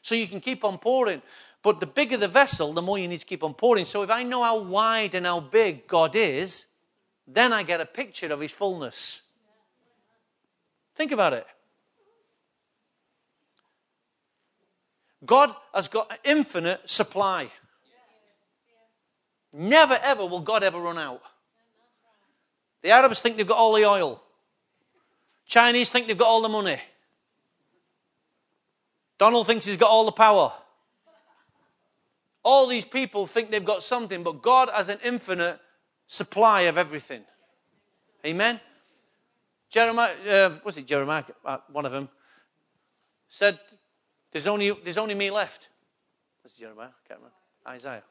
So 0.00 0.14
you 0.14 0.26
can 0.26 0.40
keep 0.40 0.64
on 0.64 0.78
pouring. 0.78 1.22
But 1.62 1.78
the 1.78 1.86
bigger 1.86 2.16
the 2.16 2.28
vessel, 2.28 2.72
the 2.72 2.82
more 2.82 2.98
you 2.98 3.06
need 3.06 3.20
to 3.20 3.26
keep 3.26 3.44
on 3.44 3.54
pouring. 3.54 3.84
So 3.84 4.02
if 4.02 4.10
I 4.10 4.24
know 4.24 4.42
how 4.42 4.58
wide 4.60 5.14
and 5.14 5.26
how 5.26 5.40
big 5.40 5.86
God 5.86 6.16
is, 6.16 6.66
then 7.34 7.52
I 7.52 7.62
get 7.62 7.80
a 7.80 7.86
picture 7.86 8.32
of 8.32 8.40
his 8.40 8.52
fullness. 8.52 9.22
Think 10.94 11.12
about 11.12 11.32
it. 11.32 11.46
God 15.24 15.54
has 15.72 15.88
got 15.88 16.10
an 16.10 16.18
infinite 16.24 16.88
supply. 16.88 17.48
Never 19.52 19.98
ever 20.02 20.26
will 20.26 20.40
God 20.40 20.62
ever 20.62 20.80
run 20.80 20.98
out. 20.98 21.22
The 22.82 22.90
Arabs 22.90 23.22
think 23.22 23.36
they've 23.36 23.46
got 23.46 23.58
all 23.58 23.74
the 23.74 23.84
oil. 23.84 24.22
Chinese 25.46 25.90
think 25.90 26.06
they've 26.06 26.18
got 26.18 26.28
all 26.28 26.42
the 26.42 26.48
money. 26.48 26.80
Donald 29.18 29.46
thinks 29.46 29.66
he's 29.66 29.76
got 29.76 29.90
all 29.90 30.04
the 30.04 30.12
power. 30.12 30.52
All 32.42 32.66
these 32.66 32.84
people 32.84 33.26
think 33.26 33.50
they've 33.50 33.64
got 33.64 33.84
something, 33.84 34.24
but 34.24 34.42
God 34.42 34.68
has 34.74 34.88
an 34.88 34.98
infinite 35.04 35.60
supply 36.12 36.62
of 36.62 36.76
everything. 36.76 37.22
Amen? 38.26 38.60
Jeremiah, 39.70 40.12
uh, 40.28 40.58
was 40.62 40.76
it 40.76 40.86
Jeremiah? 40.86 41.24
Uh, 41.42 41.56
one 41.72 41.86
of 41.86 41.92
them 41.92 42.10
said, 43.30 43.58
there's 44.30 44.46
only, 44.46 44.72
there's 44.84 44.98
only 44.98 45.14
me 45.14 45.30
left. 45.30 45.68
Was 46.42 46.52
Jeremiah? 46.52 46.88
I 46.88 47.08
can't 47.08 47.20
remember. 47.20 47.36
Isaiah. 47.66 48.02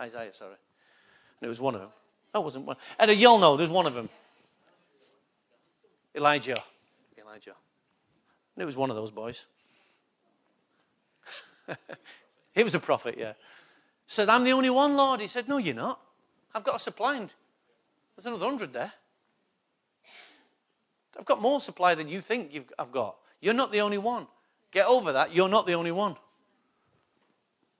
Isaiah, 0.00 0.34
sorry. 0.34 0.54
And 1.40 1.46
it 1.46 1.48
was 1.48 1.60
one 1.60 1.74
of 1.74 1.82
them. 1.82 1.90
It 2.34 2.42
wasn't 2.42 2.64
one. 2.64 2.76
And 2.98 3.10
you'll 3.10 3.38
know, 3.38 3.58
there's 3.58 3.68
one 3.68 3.86
of 3.86 3.92
them. 3.92 4.08
Elijah. 6.14 6.62
Elijah. 7.18 7.54
And 8.56 8.62
it 8.62 8.66
was 8.66 8.76
one 8.76 8.88
of 8.88 8.96
those 8.96 9.10
boys. 9.10 9.44
he 12.54 12.64
was 12.64 12.74
a 12.74 12.80
prophet, 12.80 13.16
yeah. 13.18 13.34
Said, 14.06 14.30
I'm 14.30 14.44
the 14.44 14.52
only 14.52 14.70
one, 14.70 14.96
Lord. 14.96 15.20
He 15.20 15.26
said, 15.26 15.46
No, 15.46 15.58
you're 15.58 15.74
not. 15.74 16.00
I've 16.54 16.64
got 16.64 16.76
a 16.76 16.78
supply. 16.78 17.28
There's 18.16 18.26
another 18.26 18.44
hundred 18.44 18.72
there. 18.72 18.92
I've 21.18 21.24
got 21.24 21.40
more 21.40 21.60
supply 21.60 21.94
than 21.94 22.08
you 22.08 22.20
think 22.20 22.52
you've, 22.54 22.72
I've 22.78 22.92
got. 22.92 23.16
You're 23.40 23.54
not 23.54 23.72
the 23.72 23.80
only 23.80 23.98
one. 23.98 24.26
Get 24.70 24.86
over 24.86 25.12
that. 25.12 25.34
You're 25.34 25.48
not 25.48 25.66
the 25.66 25.74
only 25.74 25.92
one. 25.92 26.16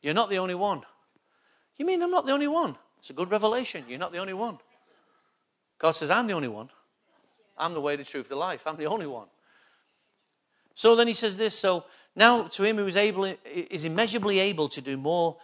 You're 0.02 0.14
not 0.14 0.30
the 0.30 0.38
only 0.38 0.54
one. 0.54 0.82
You 1.76 1.86
mean 1.86 2.02
I'm 2.02 2.10
not 2.10 2.26
the 2.26 2.32
only 2.32 2.48
one? 2.48 2.76
It's 2.98 3.10
a 3.10 3.14
good 3.14 3.30
revelation. 3.30 3.84
You're 3.88 3.98
not 3.98 4.12
the 4.12 4.18
only 4.18 4.34
one. 4.34 4.58
God 5.78 5.92
says, 5.92 6.10
I'm 6.10 6.26
the 6.26 6.34
only 6.34 6.48
one. 6.48 6.70
I'm 7.56 7.74
the 7.74 7.80
way, 7.80 7.96
the 7.96 8.04
truth, 8.04 8.28
the 8.28 8.36
life. 8.36 8.66
I'm 8.66 8.76
the 8.76 8.86
only 8.86 9.06
one. 9.06 9.28
So 10.74 10.96
then 10.96 11.06
he 11.06 11.14
says 11.14 11.36
this. 11.36 11.58
So 11.58 11.84
now 12.16 12.44
to 12.44 12.62
him 12.62 12.76
who 12.76 12.86
is 12.86 12.96
able 12.96 13.24
is 13.44 13.84
immeasurably 13.84 14.38
able 14.40 14.68
to 14.70 14.80
do 14.80 14.96
more 14.96 15.36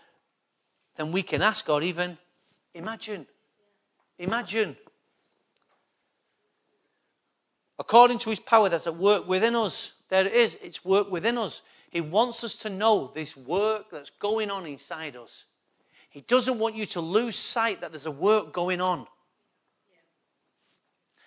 than 0.96 1.12
we 1.12 1.22
can 1.22 1.42
ask 1.42 1.68
or 1.68 1.82
even 1.82 2.18
imagine. 2.74 3.26
Imagine. 4.18 4.76
According 7.78 8.18
to 8.18 8.30
his 8.30 8.40
power 8.40 8.68
that's 8.68 8.86
at 8.86 8.96
work 8.96 9.28
within 9.28 9.54
us. 9.54 9.92
There 10.08 10.26
it 10.26 10.32
is. 10.32 10.56
It's 10.62 10.84
work 10.84 11.10
within 11.10 11.36
us. 11.36 11.62
He 11.90 12.00
wants 12.00 12.44
us 12.44 12.54
to 12.56 12.70
know 12.70 13.10
this 13.14 13.36
work 13.36 13.90
that's 13.90 14.10
going 14.10 14.50
on 14.50 14.66
inside 14.66 15.16
us. 15.16 15.44
He 16.08 16.22
doesn't 16.22 16.58
want 16.58 16.74
you 16.74 16.86
to 16.86 17.00
lose 17.00 17.36
sight 17.36 17.80
that 17.80 17.92
there's 17.92 18.06
a 18.06 18.10
work 18.10 18.52
going 18.52 18.80
on. 18.80 19.06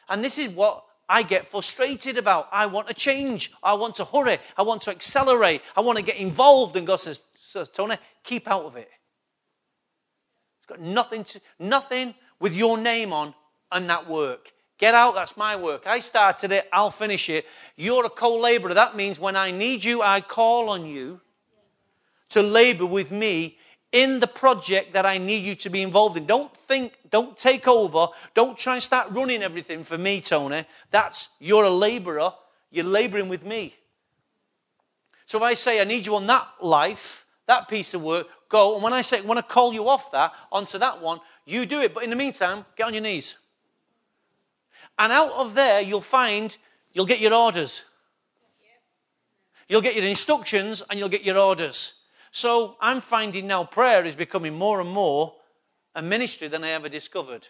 And 0.07 0.23
this 0.23 0.37
is 0.37 0.49
what 0.49 0.83
I 1.07 1.23
get 1.23 1.49
frustrated 1.49 2.17
about. 2.17 2.49
I 2.51 2.65
want 2.65 2.87
to 2.87 2.93
change. 2.93 3.51
I 3.61 3.73
want 3.73 3.95
to 3.95 4.05
hurry. 4.05 4.39
I 4.57 4.63
want 4.63 4.81
to 4.83 4.91
accelerate. 4.91 5.61
I 5.75 5.81
want 5.81 5.97
to 5.97 6.03
get 6.03 6.17
involved. 6.17 6.75
And 6.75 6.87
God 6.87 6.99
says, 6.99 7.21
says 7.35 7.69
Tony, 7.69 7.97
keep 8.23 8.47
out 8.47 8.65
of 8.65 8.75
it. 8.75 8.89
It's 10.59 10.67
got 10.67 10.79
nothing 10.79 11.23
to, 11.25 11.41
nothing 11.59 12.15
with 12.39 12.55
your 12.55 12.77
name 12.77 13.13
on 13.13 13.33
and 13.71 13.89
that 13.89 14.07
work. 14.07 14.51
Get 14.77 14.93
out, 14.93 15.13
that's 15.13 15.35
my 15.35 15.57
work. 15.57 15.85
I 15.85 15.99
started 15.99 16.51
it, 16.51 16.69
I'll 16.71 16.89
finish 16.89 17.29
it. 17.29 17.45
You're 17.75 18.05
a 18.05 18.09
co 18.09 18.37
laborer. 18.37 18.73
That 18.73 18.95
means 18.95 19.19
when 19.19 19.35
I 19.35 19.51
need 19.51 19.83
you, 19.83 20.01
I 20.01 20.21
call 20.21 20.69
on 20.69 20.85
you 20.85 21.19
to 22.29 22.41
labor 22.41 22.85
with 22.85 23.11
me 23.11 23.57
in 23.91 24.19
the 24.19 24.27
project 24.27 24.93
that 24.93 25.05
I 25.05 25.17
need 25.17 25.43
you 25.43 25.55
to 25.55 25.69
be 25.69 25.81
involved 25.81 26.15
in. 26.15 26.25
Don't 26.25 26.55
think, 26.67 26.93
don't 27.09 27.37
take 27.37 27.67
over. 27.67 28.07
Don't 28.35 28.57
try 28.57 28.75
and 28.75 28.83
start 28.83 29.09
running 29.11 29.41
everything 29.41 29.83
for 29.83 29.97
me, 29.97 30.21
Tony. 30.21 30.65
That's, 30.91 31.29
you're 31.39 31.63
a 31.63 31.69
laborer. 31.69 32.31
You're 32.71 32.85
laboring 32.85 33.29
with 33.29 33.43
me. 33.43 33.75
So 35.25 35.37
if 35.37 35.43
I 35.43 35.53
say, 35.55 35.81
I 35.81 35.83
need 35.83 36.05
you 36.05 36.15
on 36.15 36.27
that 36.27 36.47
life, 36.61 37.25
that 37.47 37.67
piece 37.67 37.93
of 37.93 38.03
work, 38.03 38.27
go. 38.47 38.75
And 38.75 38.83
when 38.83 38.93
I 38.93 39.01
say, 39.01 39.21
when 39.21 39.37
I 39.37 39.41
call 39.41 39.73
you 39.73 39.89
off 39.89 40.11
that, 40.11 40.33
onto 40.51 40.77
that 40.77 41.01
one, 41.01 41.19
you 41.49 41.65
do 41.65 41.81
it. 41.81 41.93
But 41.93 42.03
in 42.03 42.09
the 42.09 42.15
meantime, 42.15 42.65
get 42.75 42.87
on 42.87 42.93
your 42.93 43.03
knees. 43.03 43.37
And 44.97 45.11
out 45.11 45.31
of 45.33 45.55
there, 45.55 45.81
you'll 45.81 46.01
find, 46.01 46.55
you'll 46.93 47.05
get 47.05 47.19
your 47.19 47.33
orders. 47.33 47.83
You'll 49.67 49.81
get 49.81 49.95
your 49.95 50.05
instructions 50.05 50.83
and 50.89 50.99
you'll 50.99 51.09
get 51.09 51.23
your 51.23 51.37
orders. 51.37 51.93
So 52.31 52.75
I'm 52.81 53.01
finding 53.01 53.47
now 53.47 53.63
prayer 53.63 54.03
is 54.03 54.15
becoming 54.15 54.53
more 54.53 54.81
and 54.81 54.89
more 54.89 55.35
a 55.95 56.01
ministry 56.01 56.47
than 56.47 56.63
I 56.63 56.69
ever 56.69 56.89
discovered. 56.89 57.47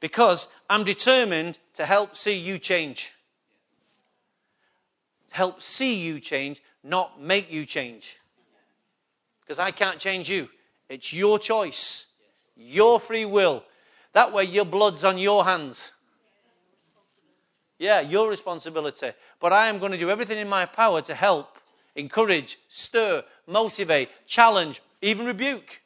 Because 0.00 0.48
I'm 0.68 0.84
determined 0.84 1.58
to 1.74 1.86
help 1.86 2.16
see 2.16 2.38
you 2.38 2.58
change. 2.58 3.12
Help 5.30 5.60
see 5.60 6.00
you 6.00 6.20
change, 6.20 6.62
not 6.82 7.20
make 7.20 7.50
you 7.50 7.66
change. 7.66 8.18
Because 9.46 9.60
I 9.60 9.70
can't 9.70 9.98
change 10.00 10.28
you. 10.28 10.48
It's 10.88 11.12
your 11.12 11.38
choice, 11.38 12.06
your 12.56 12.98
free 12.98 13.24
will. 13.24 13.62
That 14.12 14.32
way, 14.32 14.44
your 14.44 14.64
blood's 14.64 15.04
on 15.04 15.18
your 15.18 15.44
hands. 15.44 15.92
Yeah, 17.78 18.00
your 18.00 18.28
responsibility. 18.28 19.12
But 19.38 19.52
I 19.52 19.68
am 19.68 19.78
going 19.78 19.92
to 19.92 19.98
do 19.98 20.10
everything 20.10 20.38
in 20.38 20.48
my 20.48 20.64
power 20.64 21.00
to 21.02 21.14
help, 21.14 21.58
encourage, 21.94 22.58
stir, 22.68 23.22
motivate, 23.46 24.08
challenge, 24.26 24.82
even 25.02 25.26
rebuke 25.26 25.80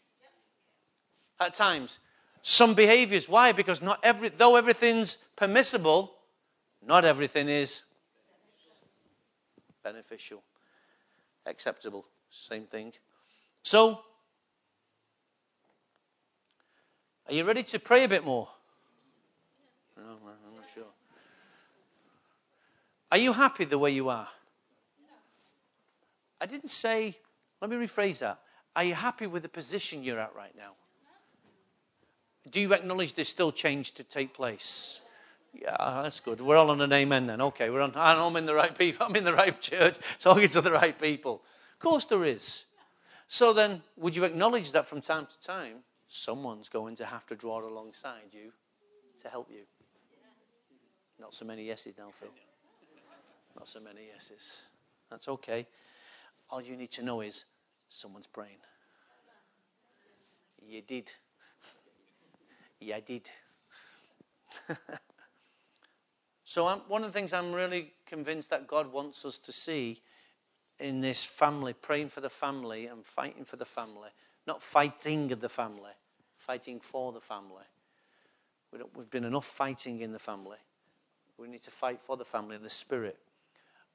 at 1.38 1.54
times. 1.54 1.98
Some 2.42 2.74
behaviors. 2.74 3.28
Why? 3.28 3.52
Because 3.52 3.82
not 3.82 3.98
every, 4.02 4.30
though 4.30 4.56
everything's 4.56 5.16
permissible, 5.36 6.12
not 6.86 7.04
everything 7.04 7.48
is 7.48 7.82
beneficial, 9.82 10.42
acceptable. 11.44 12.06
Same 12.30 12.64
thing. 12.64 12.92
So, 13.62 14.00
are 17.28 17.34
you 17.34 17.44
ready 17.44 17.62
to 17.62 17.78
pray 17.78 18.04
a 18.04 18.08
bit 18.08 18.24
more? 18.24 18.48
No, 19.96 20.02
I'm 20.02 20.56
not 20.56 20.68
sure. 20.74 20.84
Are 23.12 23.18
you 23.18 23.32
happy 23.32 23.64
the 23.64 23.78
way 23.78 23.90
you 23.90 24.08
are? 24.08 24.28
I 26.40 26.46
didn't 26.46 26.70
say, 26.70 27.16
let 27.60 27.70
me 27.70 27.76
rephrase 27.76 28.20
that. 28.20 28.40
Are 28.74 28.84
you 28.84 28.94
happy 28.94 29.26
with 29.26 29.42
the 29.42 29.48
position 29.48 30.02
you're 30.02 30.20
at 30.20 30.34
right 30.34 30.54
now? 30.56 30.72
Do 32.50 32.60
you 32.60 32.72
acknowledge 32.72 33.14
there's 33.14 33.28
still 33.28 33.52
change 33.52 33.92
to 33.92 34.04
take 34.04 34.32
place? 34.32 35.00
Yeah, 35.52 35.76
that's 36.02 36.20
good. 36.20 36.40
We're 36.40 36.56
all 36.56 36.70
on 36.70 36.80
an 36.80 36.92
amen 36.92 37.26
then. 37.26 37.40
Okay, 37.40 37.70
we're 37.70 37.80
on. 37.80 37.92
I'm 37.96 38.36
in 38.36 38.46
the 38.46 38.54
right 38.54 38.76
people. 38.76 39.06
I'm 39.06 39.16
in 39.16 39.24
the 39.24 39.34
right 39.34 39.60
church, 39.60 39.98
talking 40.18 40.48
to 40.48 40.60
the 40.60 40.72
right 40.72 40.98
people. 40.98 41.42
Of 41.74 41.78
course, 41.80 42.04
there 42.04 42.24
is. 42.24 42.64
So 43.32 43.52
then, 43.52 43.82
would 43.96 44.16
you 44.16 44.24
acknowledge 44.24 44.72
that 44.72 44.88
from 44.88 45.00
time 45.00 45.24
to 45.24 45.46
time, 45.46 45.84
someone's 46.08 46.68
going 46.68 46.96
to 46.96 47.04
have 47.04 47.28
to 47.28 47.36
draw 47.36 47.60
alongside 47.60 48.32
you 48.32 48.50
to 49.22 49.28
help 49.28 49.48
you? 49.48 49.60
Not 51.20 51.32
so 51.32 51.44
many 51.44 51.64
yeses 51.64 51.94
now, 51.96 52.08
Phil. 52.10 52.30
Not 53.56 53.68
so 53.68 53.78
many 53.78 54.06
yeses. 54.12 54.62
That's 55.10 55.28
okay. 55.28 55.68
All 56.50 56.60
you 56.60 56.74
need 56.74 56.90
to 56.90 57.04
know 57.04 57.20
is 57.20 57.44
someone's 57.88 58.26
praying. 58.26 58.58
You 60.66 60.82
did. 60.82 61.12
yeah, 62.80 62.96
I 62.96 63.00
did. 63.00 63.30
so, 66.42 66.66
I'm, 66.66 66.80
one 66.88 67.04
of 67.04 67.12
the 67.12 67.16
things 67.16 67.32
I'm 67.32 67.52
really 67.52 67.92
convinced 68.06 68.50
that 68.50 68.66
God 68.66 68.92
wants 68.92 69.24
us 69.24 69.38
to 69.38 69.52
see 69.52 70.02
in 70.80 71.00
this 71.00 71.24
family, 71.24 71.72
praying 71.72 72.08
for 72.08 72.20
the 72.20 72.30
family 72.30 72.86
and 72.86 73.04
fighting 73.04 73.44
for 73.44 73.56
the 73.56 73.64
family, 73.64 74.10
not 74.46 74.62
fighting 74.62 75.28
the 75.28 75.48
family, 75.48 75.92
fighting 76.36 76.80
for 76.80 77.12
the 77.12 77.20
family. 77.20 77.64
We've 78.96 79.10
been 79.10 79.24
enough 79.24 79.46
fighting 79.46 80.00
in 80.00 80.12
the 80.12 80.18
family. 80.18 80.58
We 81.38 81.48
need 81.48 81.62
to 81.62 81.70
fight 81.70 82.00
for 82.00 82.16
the 82.16 82.24
family 82.24 82.56
in 82.56 82.62
the 82.62 82.70
spirit. 82.70 83.18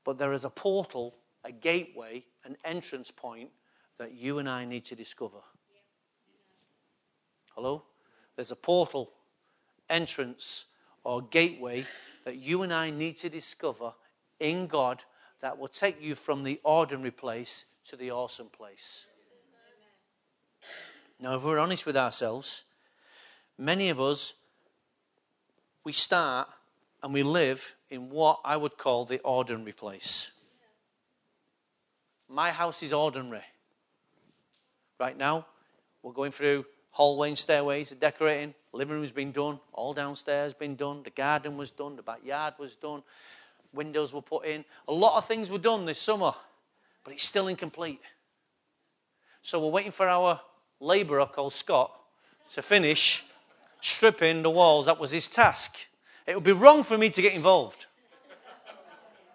But 0.03 0.17
there 0.17 0.33
is 0.33 0.43
a 0.43 0.49
portal, 0.49 1.15
a 1.43 1.51
gateway, 1.51 2.23
an 2.43 2.55
entrance 2.63 3.11
point 3.11 3.49
that 3.97 4.13
you 4.13 4.39
and 4.39 4.49
I 4.49 4.65
need 4.65 4.85
to 4.85 4.95
discover. 4.95 5.39
Hello? 7.55 7.83
There's 8.35 8.51
a 8.51 8.55
portal, 8.55 9.11
entrance, 9.89 10.65
or 11.03 11.21
gateway 11.21 11.85
that 12.25 12.35
you 12.35 12.63
and 12.63 12.73
I 12.73 12.89
need 12.89 13.17
to 13.17 13.29
discover 13.29 13.93
in 14.39 14.67
God 14.67 15.03
that 15.41 15.57
will 15.57 15.67
take 15.67 16.01
you 16.01 16.15
from 16.15 16.43
the 16.43 16.59
ordinary 16.63 17.11
place 17.11 17.65
to 17.85 17.95
the 17.95 18.11
awesome 18.11 18.47
place. 18.47 19.05
Now, 21.19 21.35
if 21.35 21.43
we're 21.43 21.59
honest 21.59 21.85
with 21.85 21.95
ourselves, 21.95 22.63
many 23.57 23.89
of 23.89 24.01
us, 24.01 24.33
we 25.83 25.93
start 25.93 26.49
and 27.03 27.13
we 27.13 27.23
live 27.23 27.75
in 27.89 28.09
what 28.09 28.39
I 28.43 28.57
would 28.57 28.77
call 28.77 29.05
the 29.05 29.19
ordinary 29.19 29.71
place. 29.71 30.31
My 32.27 32.51
house 32.51 32.81
is 32.81 32.91
ordinary. 32.91 33.43
Right 34.99 35.17
now, 35.17 35.45
we're 36.01 36.13
going 36.13 36.31
through 36.31 36.65
hallway 36.89 37.29
and 37.29 37.37
stairways, 37.37 37.89
the 37.89 37.95
decorating, 37.95 38.53
living 38.71 38.95
room's 38.95 39.11
been 39.11 39.31
done, 39.31 39.59
all 39.73 39.93
downstairs 39.93 40.53
been 40.53 40.75
done, 40.75 41.03
the 41.03 41.09
garden 41.09 41.57
was 41.57 41.71
done, 41.71 41.95
the 41.95 42.01
backyard 42.01 42.53
was 42.57 42.75
done, 42.77 43.03
windows 43.75 44.13
were 44.13 44.21
put 44.21 44.45
in. 44.45 44.65
A 44.87 44.93
lot 44.93 45.17
of 45.17 45.25
things 45.25 45.51
were 45.51 45.57
done 45.57 45.85
this 45.85 45.99
summer, 45.99 46.33
but 47.03 47.13
it's 47.13 47.25
still 47.25 47.47
incomplete. 47.47 48.01
So 49.41 49.59
we're 49.59 49.71
waiting 49.71 49.91
for 49.91 50.07
our 50.07 50.41
labourer 50.79 51.25
called 51.25 51.53
Scott 51.53 51.91
to 52.49 52.61
finish 52.61 53.23
stripping 53.81 54.41
the 54.41 54.49
walls. 54.49 54.87
That 54.87 54.99
was 54.99 55.11
his 55.11 55.27
task. 55.27 55.77
It 56.25 56.33
would 56.33 56.43
be 56.43 56.51
wrong 56.51 56.83
for 56.83 56.97
me 56.97 57.09
to 57.11 57.21
get 57.21 57.33
involved. 57.33 57.85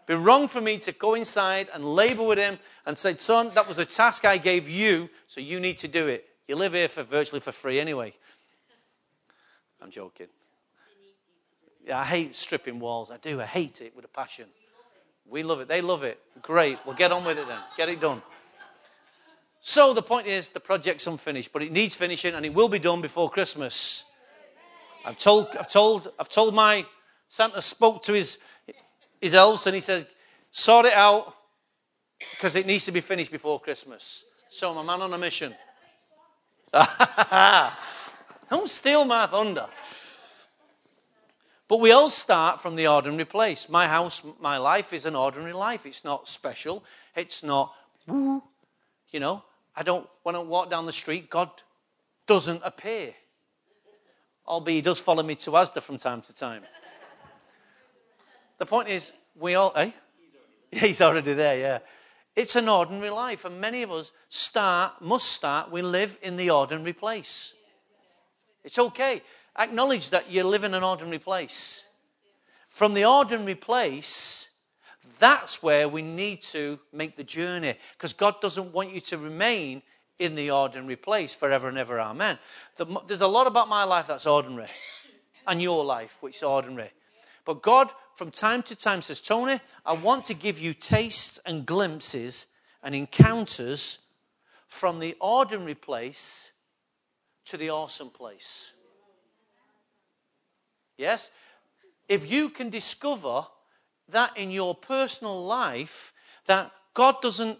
It'd 0.09 0.19
be 0.19 0.25
wrong 0.25 0.49
for 0.49 0.61
me 0.61 0.79
to 0.79 0.93
go 0.93 1.15
inside 1.15 1.69
and 1.73 1.85
labour 1.85 2.25
with 2.25 2.39
him 2.39 2.59
and 2.85 2.99
say, 2.99 3.17
son, 3.17 3.53
that 3.55 3.69
was 3.69 3.79
a 3.79 3.85
task 3.85 4.25
I 4.25 4.39
gave 4.39 4.69
you, 4.69 5.09
so 5.29 5.41
you 5.41 5.61
need 5.61 5.79
to 5.79 5.89
do 5.89 6.09
it. 6.09 6.27
You 6.49 6.57
live 6.57 6.73
here 6.73 6.89
for 6.89 7.05
virtually 7.05 7.41
for 7.41 7.53
free 7.53 7.79
anyway. 7.79 8.13
I'm 9.81 9.91
joking. 9.91 10.27
I 11.93 12.05
hate 12.05 12.35
stripping 12.35 12.81
walls. 12.81 13.11
I 13.11 13.17
do. 13.17 13.41
I 13.41 13.47
hate 13.47 13.81
it 13.81 13.95
with 13.97 14.05
a 14.05 14.09
passion. 14.09 14.47
We 15.29 15.43
love 15.43 15.61
it. 15.61 15.69
They 15.69 15.81
love 15.81 16.03
it. 16.03 16.21
Great. 16.43 16.79
We'll 16.85 16.97
get 16.97 17.13
on 17.13 17.25
with 17.25 17.39
it 17.39 17.47
then. 17.47 17.59
Get 17.77 17.89
it 17.89 18.01
done. 18.01 18.23
So 19.61 19.93
the 19.93 20.03
point 20.03 20.27
is, 20.27 20.49
the 20.49 20.61
project's 20.61 21.07
unfinished, 21.07 21.53
but 21.53 21.63
it 21.63 21.71
needs 21.71 21.95
finishing, 21.95 22.35
and 22.35 22.47
it 22.47 22.55
will 22.55 22.69
be 22.69 22.79
done 22.79 23.01
before 23.03 23.31
Christmas. 23.31 24.05
I've 25.05 25.19
told, 25.19 25.49
I've 25.59 25.69
told, 25.69 26.13
I've 26.19 26.29
told 26.29 26.55
my 26.55 26.87
Santa 27.29 27.63
spoke 27.63 28.03
to 28.05 28.13
his 28.13 28.39
his 29.21 29.35
elves, 29.35 29.67
and 29.67 29.75
he 29.75 29.81
said, 29.81 30.07
"Sort 30.51 30.87
it 30.87 30.95
out 30.95 31.35
because 32.31 32.55
it 32.55 32.67
needs 32.67 32.87
to 32.87 32.93
be 32.93 33.01
finished 33.01 33.31
before 33.31 33.61
Christmas." 33.61 34.25
So 34.51 34.71
I'm 34.71 34.79
a 34.79 34.85
man 34.85 35.03
on 35.03 35.13
a 35.13 35.19
mission. 35.19 35.55
Don't 38.51 38.69
steal 38.69 39.05
my 39.05 39.27
thunder. 39.27 39.67
But 41.71 41.79
we 41.79 41.93
all 41.93 42.11
start 42.11 42.61
from 42.61 42.75
the 42.75 42.89
ordinary 42.89 43.25
place. 43.25 43.69
My 43.69 43.87
house, 43.87 44.25
my 44.41 44.57
life 44.57 44.93
is 44.93 45.07
an 45.07 45.15
ordinary 45.15 45.53
life. 45.53 45.87
It's 45.87 46.05
not 46.05 46.29
special. 46.29 46.83
It's 47.15 47.45
not, 47.45 47.73
woo. 48.09 48.43
You 49.13 49.21
know, 49.21 49.45
I 49.77 49.85
don't, 49.85 50.09
when 50.25 50.35
I 50.35 50.41
walk 50.41 50.69
down 50.69 50.85
the 50.87 50.93
street, 50.93 51.31
God 51.31 51.49
doesn't 52.27 52.61
appear. 52.65 53.15
Albeit 54.49 54.75
he 54.75 54.83
does 54.83 54.99
follow 54.99 55.23
me 55.23 55.37
to 55.37 55.53
Asda 55.53 55.81
from 55.81 55.97
time 55.97 56.23
to 56.23 56.35
time. 56.35 56.65
The 58.59 58.67
point 58.67 58.89
is, 58.89 59.13
we 59.39 59.55
all, 59.55 59.73
eh? 59.77 59.93
He's 60.73 61.01
already 61.01 61.35
there, 61.35 61.57
yeah. 61.57 61.79
It's 62.35 62.57
an 62.57 62.69
ordinary 62.69 63.11
life, 63.11 63.45
and 63.45 63.61
many 63.61 63.85
of 63.85 63.93
us 63.93 64.11
start, 64.29 65.01
must 65.01 65.29
start, 65.29 65.71
we 65.71 65.83
live 65.83 66.19
in 66.21 66.37
the 66.37 66.51
ordinary 66.51 66.95
place. 66.95 67.55
It's 68.65 68.79
okay. 68.79 69.23
Acknowledge 69.59 70.11
that 70.11 70.31
you 70.31 70.45
live 70.45 70.65
in 70.65 70.75
an 70.75 70.83
ordinary 70.83 71.19
place. 71.19 71.85
From 72.69 72.95
the 72.95 73.05
ordinary 73.05 73.57
place, 73.57 74.49
that's 75.19 75.63
where 75.63 75.89
we 75.89 76.03
need 76.03 76.43
to 76.43 76.79
make 76.93 77.17
the 77.17 77.25
journey 77.25 77.75
because 77.97 78.13
God 78.13 78.41
doesn't 78.41 78.73
want 78.73 78.93
you 78.93 79.01
to 79.03 79.19
remain 79.19 79.83
in 80.19 80.35
the 80.35 80.51
ordinary 80.51 80.97
place 80.97 81.35
forever 81.35 81.69
and 81.69 81.79
ever. 81.79 82.01
Amen. 82.01 82.39
There's 83.07 83.21
a 83.21 83.27
lot 83.27 83.47
about 83.47 83.69
my 83.69 83.85
life 83.85 84.07
that's 84.07 84.27
ordinary 84.27 84.69
and 85.47 85.61
your 85.61 85.85
life, 85.85 86.19
which 86.21 86.37
is 86.37 86.43
ordinary. 86.43 86.91
But 87.45 87.63
God, 87.63 87.91
from 88.15 88.31
time 88.31 88.63
to 88.65 88.77
time, 88.77 89.03
says, 89.03 89.21
Tony, 89.21 89.61
I 89.85 89.95
want 89.95 90.27
to 90.27 90.35
give 90.35 90.59
you 90.59 90.75
tastes 90.75 91.39
and 91.45 91.67
glimpses 91.67 92.47
and 92.83 92.95
encounters 92.95 94.07
from 94.69 95.01
the 95.01 95.17
ordinary 95.21 95.75
place 95.75 96.51
to 97.47 97.57
the 97.57 97.71
awesome 97.71 98.11
place. 98.11 98.73
Yes? 101.01 101.31
If 102.09 102.31
you 102.31 102.51
can 102.51 102.69
discover 102.69 103.47
that 104.11 104.37
in 104.37 104.51
your 104.51 104.75
personal 104.75 105.47
life 105.47 106.13
that 106.45 106.71
God 106.93 107.23
doesn't 107.23 107.59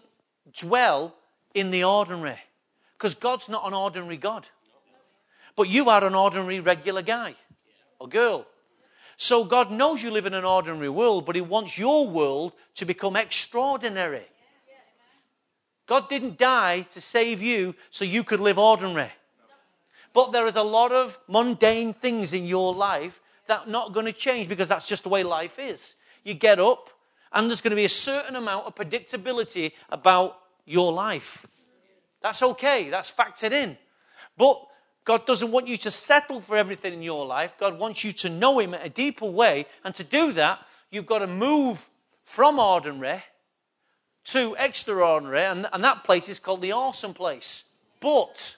dwell 0.53 1.15
in 1.55 1.71
the 1.71 1.83
ordinary. 1.83 2.37
Because 2.93 3.15
God's 3.15 3.49
not 3.49 3.65
an 3.65 3.73
ordinary 3.73 4.17
God. 4.17 4.47
But 5.55 5.69
you 5.69 5.89
are 5.89 6.03
an 6.03 6.13
ordinary, 6.13 6.59
regular 6.59 7.01
guy 7.01 7.33
or 7.99 8.07
girl. 8.07 8.45
So 9.17 9.43
God 9.43 9.71
knows 9.71 10.03
you 10.03 10.11
live 10.11 10.27
in 10.27 10.35
an 10.35 10.45
ordinary 10.45 10.89
world, 10.89 11.25
but 11.25 11.35
He 11.35 11.41
wants 11.41 11.79
your 11.79 12.07
world 12.07 12.53
to 12.75 12.85
become 12.85 13.15
extraordinary. 13.15 14.25
God 15.87 16.09
didn't 16.09 16.37
die 16.37 16.81
to 16.91 17.01
save 17.01 17.41
you 17.41 17.73
so 17.89 18.05
you 18.05 18.23
could 18.23 18.39
live 18.39 18.59
ordinary. 18.59 19.11
But 20.13 20.31
there 20.31 20.45
is 20.45 20.55
a 20.55 20.63
lot 20.63 20.91
of 20.91 21.17
mundane 21.27 21.93
things 21.93 22.33
in 22.33 22.45
your 22.45 22.73
life 22.73 23.19
that 23.47 23.67
are 23.67 23.69
not 23.69 23.93
going 23.93 24.05
to 24.05 24.13
change 24.13 24.47
because 24.47 24.69
that's 24.69 24.87
just 24.87 25.03
the 25.03 25.09
way 25.09 25.23
life 25.23 25.59
is 25.59 25.95
you 26.23 26.33
get 26.33 26.59
up, 26.59 26.89
and 27.33 27.49
there's 27.49 27.61
going 27.61 27.71
to 27.71 27.75
be 27.75 27.85
a 27.85 27.89
certain 27.89 28.35
amount 28.35 28.67
of 28.67 28.75
predictability 28.75 29.71
about 29.89 30.37
your 30.65 30.91
life. 30.91 31.47
That's 32.21 32.43
okay, 32.43 32.89
that's 32.89 33.11
factored 33.11 33.51
in. 33.51 33.77
But 34.37 34.61
God 35.03 35.25
doesn't 35.25 35.51
want 35.51 35.67
you 35.67 35.77
to 35.77 35.91
settle 35.91 36.41
for 36.41 36.55
everything 36.55 36.93
in 36.93 37.01
your 37.01 37.25
life. 37.25 37.53
God 37.57 37.79
wants 37.79 38.03
you 38.03 38.13
to 38.13 38.29
know 38.29 38.59
Him 38.59 38.73
in 38.73 38.81
a 38.81 38.89
deeper 38.89 39.25
way. 39.25 39.65
And 39.83 39.95
to 39.95 40.03
do 40.03 40.31
that, 40.33 40.59
you've 40.91 41.07
got 41.07 41.19
to 41.19 41.27
move 41.27 41.89
from 42.23 42.59
ordinary 42.59 43.23
to 44.25 44.55
extraordinary. 44.59 45.45
And, 45.45 45.67
and 45.73 45.83
that 45.83 46.03
place 46.03 46.29
is 46.29 46.37
called 46.37 46.61
the 46.61 46.73
awesome 46.73 47.15
place. 47.15 47.63
But 47.99 48.57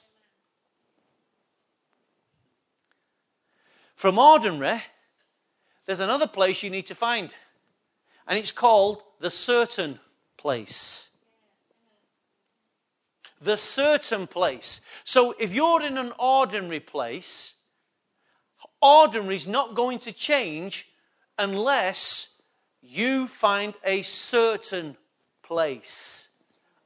from 4.04 4.20
ordinary, 4.20 4.82
there's 5.86 6.02
another 6.02 6.28
place 6.28 6.62
you 6.62 6.70
need 6.70 6.86
to 6.86 6.94
find 6.94 7.34
and 8.28 8.38
it's 8.38 8.52
called 8.52 9.02
the 9.22 9.32
certain 9.32 9.98
place. 10.36 11.08
The 13.42 13.56
certain 13.56 14.28
place. 14.28 14.82
So 15.06 15.34
if 15.40 15.56
you're 15.56 15.82
in 15.82 15.98
an 15.98 16.12
ordinary 16.20 16.82
place, 16.82 17.54
ordinary 18.82 19.38
is 19.38 19.48
not 19.48 19.74
going 19.74 20.00
to 20.00 20.12
change 20.12 20.90
unless 21.40 22.42
you 22.82 23.26
find 23.26 23.74
a 23.86 24.02
certain 24.02 24.98
place. 25.44 26.28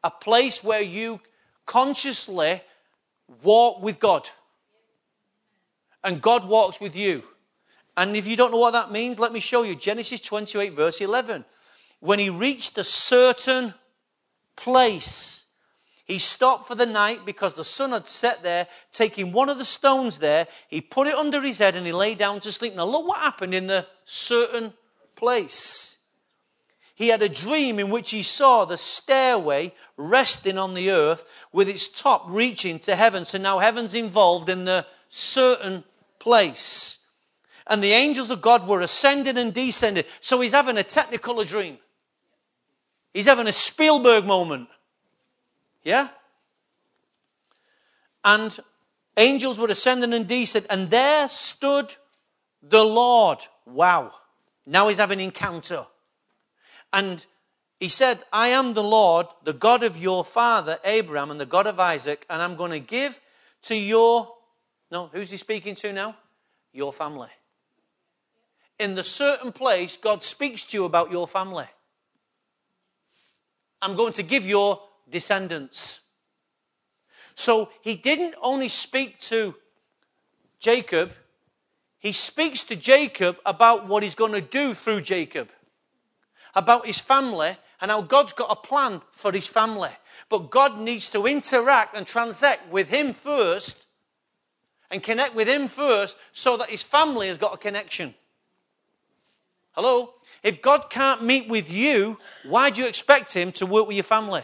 A 0.03 0.11
place 0.11 0.63
where 0.63 0.84
you 0.84 1.20
consciously 1.65 2.61
walk 3.41 3.82
with 3.82 3.99
God. 3.99 4.30
And 6.08 6.22
God 6.22 6.47
walks 6.47 6.80
with 6.80 6.95
you. 6.95 7.22
And 7.97 8.16
if 8.16 8.26
you 8.26 8.38
don't 8.38 8.51
know 8.51 8.60
what 8.60 8.72
that 8.72 8.93
means, 8.93 9.20
let 9.20 9.34
me 9.34 9.41
show 9.41 9.64
you. 9.64 9.76
Genesis 9.76 10.22
28, 10.22 10.72
verse 10.72 11.01
11. 11.01 11.43
When 11.99 12.18
he 12.18 12.30
reached 12.30 12.78
a 12.78 12.84
certain 12.86 13.74
place, 14.55 15.47
he 16.05 16.18
stopped 16.18 16.66
for 16.66 16.76
the 16.76 16.86
night 16.86 17.26
because 17.26 17.55
the 17.55 17.66
sun 17.66 17.91
had 17.91 18.08
set 18.08 18.41
there. 18.41 18.68
Taking 18.93 19.34
one 19.34 19.49
of 19.49 19.58
the 19.58 19.66
stones 19.66 20.20
there, 20.20 20.47
he 20.70 20.80
put 20.80 21.08
it 21.08 21.14
under 21.14 21.41
his 21.41 21.58
head 21.58 21.76
and 21.76 21.86
he 21.86 21.91
lay 21.91 22.16
down 22.16 22.39
to 22.39 22.53
sleep. 22.53 22.74
Now, 22.74 22.86
look 22.86 23.05
what 23.05 23.20
happened 23.20 23.53
in 23.53 23.68
the 23.68 23.86
certain 24.05 24.72
place. 25.18 25.97
He 26.95 27.10
had 27.10 27.22
a 27.22 27.28
dream 27.28 27.80
in 27.80 27.89
which 27.89 28.12
he 28.12 28.24
saw 28.24 28.64
the 28.64 28.78
stairway 28.78 29.74
resting 29.97 30.58
on 30.58 30.74
the 30.74 30.89
earth 30.89 31.26
with 31.51 31.68
its 31.68 31.89
top 31.89 32.24
reaching 32.30 32.80
to 32.80 32.95
heaven. 32.95 33.26
So 33.26 33.38
now 33.38 33.60
heaven's 33.60 33.93
involved 33.93 34.47
in 34.47 34.64
the 34.64 34.86
certain 35.10 35.84
place 36.20 37.07
and 37.68 37.84
the 37.84 37.91
angels 37.91 38.32
of 38.32 38.41
God 38.41 38.68
were 38.68 38.80
ascending 38.80 39.38
and 39.38 39.53
descending. 39.53 40.05
So 40.22 40.39
he's 40.39 40.53
having 40.53 40.78
a 40.78 40.84
technicolor 40.84 41.45
dream. 41.45 41.78
He's 43.13 43.26
having 43.26 43.47
a 43.47 43.53
Spielberg 43.53 44.26
moment. 44.26 44.70
Yeah? 45.84 46.09
And 48.24 48.57
angels 49.15 49.59
were 49.59 49.68
ascending 49.68 50.13
and 50.13 50.28
descending, 50.28 50.70
and 50.72 50.89
there 50.89 51.28
stood 51.28 51.95
the 52.61 52.84
Lord. 52.84 53.39
Wow. 53.65 54.13
Now 54.65 54.88
he's 54.88 54.97
having 54.97 55.20
an 55.20 55.26
encounter. 55.26 55.86
And 56.93 57.26
he 57.80 57.89
said, 57.89 58.20
I 58.32 58.49
am 58.49 58.74
the 58.74 58.84
Lord, 58.84 59.28
the 59.43 59.53
God 59.53 59.84
of 59.84 59.97
your 59.97 60.24
father 60.24 60.80
Abraham 60.84 61.32
and 61.32 61.39
the 61.39 61.45
God 61.45 61.68
of 61.68 61.80
Isaac, 61.80 62.26
and 62.30 62.41
I'm 62.41 62.55
going 62.55 62.72
to 62.72 62.80
give 62.80 63.22
to 63.63 63.76
your 63.76 64.37
No, 64.90 65.10
who's 65.12 65.32
he 65.32 65.38
speaking 65.38 65.76
to 65.76 65.92
now? 65.92 66.16
Your 66.72 66.94
family. 66.94 67.30
In 68.80 68.96
the 68.96 69.04
certain 69.04 69.52
place, 69.52 69.98
God 69.98 70.24
speaks 70.24 70.64
to 70.68 70.78
you 70.78 70.86
about 70.86 71.12
your 71.12 71.28
family. 71.28 71.66
I'm 73.82 73.96
going 73.96 74.14
to 74.14 74.24
give 74.24 74.46
your 74.46 74.82
descendants. 75.10 76.00
So 77.36 77.70
he 77.82 77.96
didn't 77.96 78.36
only 78.42 78.68
speak 78.68 79.20
to 79.22 79.56
Jacob, 80.60 81.12
he 82.00 82.12
speaks 82.12 82.64
to 82.64 82.76
Jacob 82.76 83.38
about 83.46 83.88
what 83.88 84.04
he's 84.04 84.16
going 84.16 84.34
to 84.34 84.42
do 84.42 84.74
through 84.74 85.02
Jacob, 85.02 85.50
about 86.56 86.88
his 86.88 87.00
family, 87.00 87.58
and 87.80 87.92
how 87.92 88.02
God's 88.02 88.34
got 88.34 88.52
a 88.52 88.56
plan 88.56 89.02
for 89.12 89.32
his 89.32 89.48
family. 89.48 89.92
But 90.30 90.50
God 90.50 90.80
needs 90.80 91.10
to 91.12 91.28
interact 91.28 91.96
and 91.96 92.08
transact 92.08 92.72
with 92.72 92.90
him 92.90 93.14
first 93.14 93.84
and 94.90 95.04
connect 95.04 95.36
with 95.36 95.48
him 95.48 95.68
first 95.68 96.18
so 96.34 96.58
that 96.58 96.70
his 96.70 96.84
family 96.84 97.28
has 97.28 97.38
got 97.38 97.54
a 97.54 97.58
connection. 97.58 98.16
Hello? 99.72 100.14
If 100.44 100.62
God 100.62 100.90
can't 100.90 101.24
meet 101.24 101.48
with 101.48 101.72
you, 101.72 102.18
why 102.44 102.70
do 102.70 102.82
you 102.82 102.88
expect 102.88 103.34
him 103.34 103.52
to 103.54 103.66
work 103.66 103.88
with 103.88 103.96
your 103.96 104.04
family? 104.04 104.44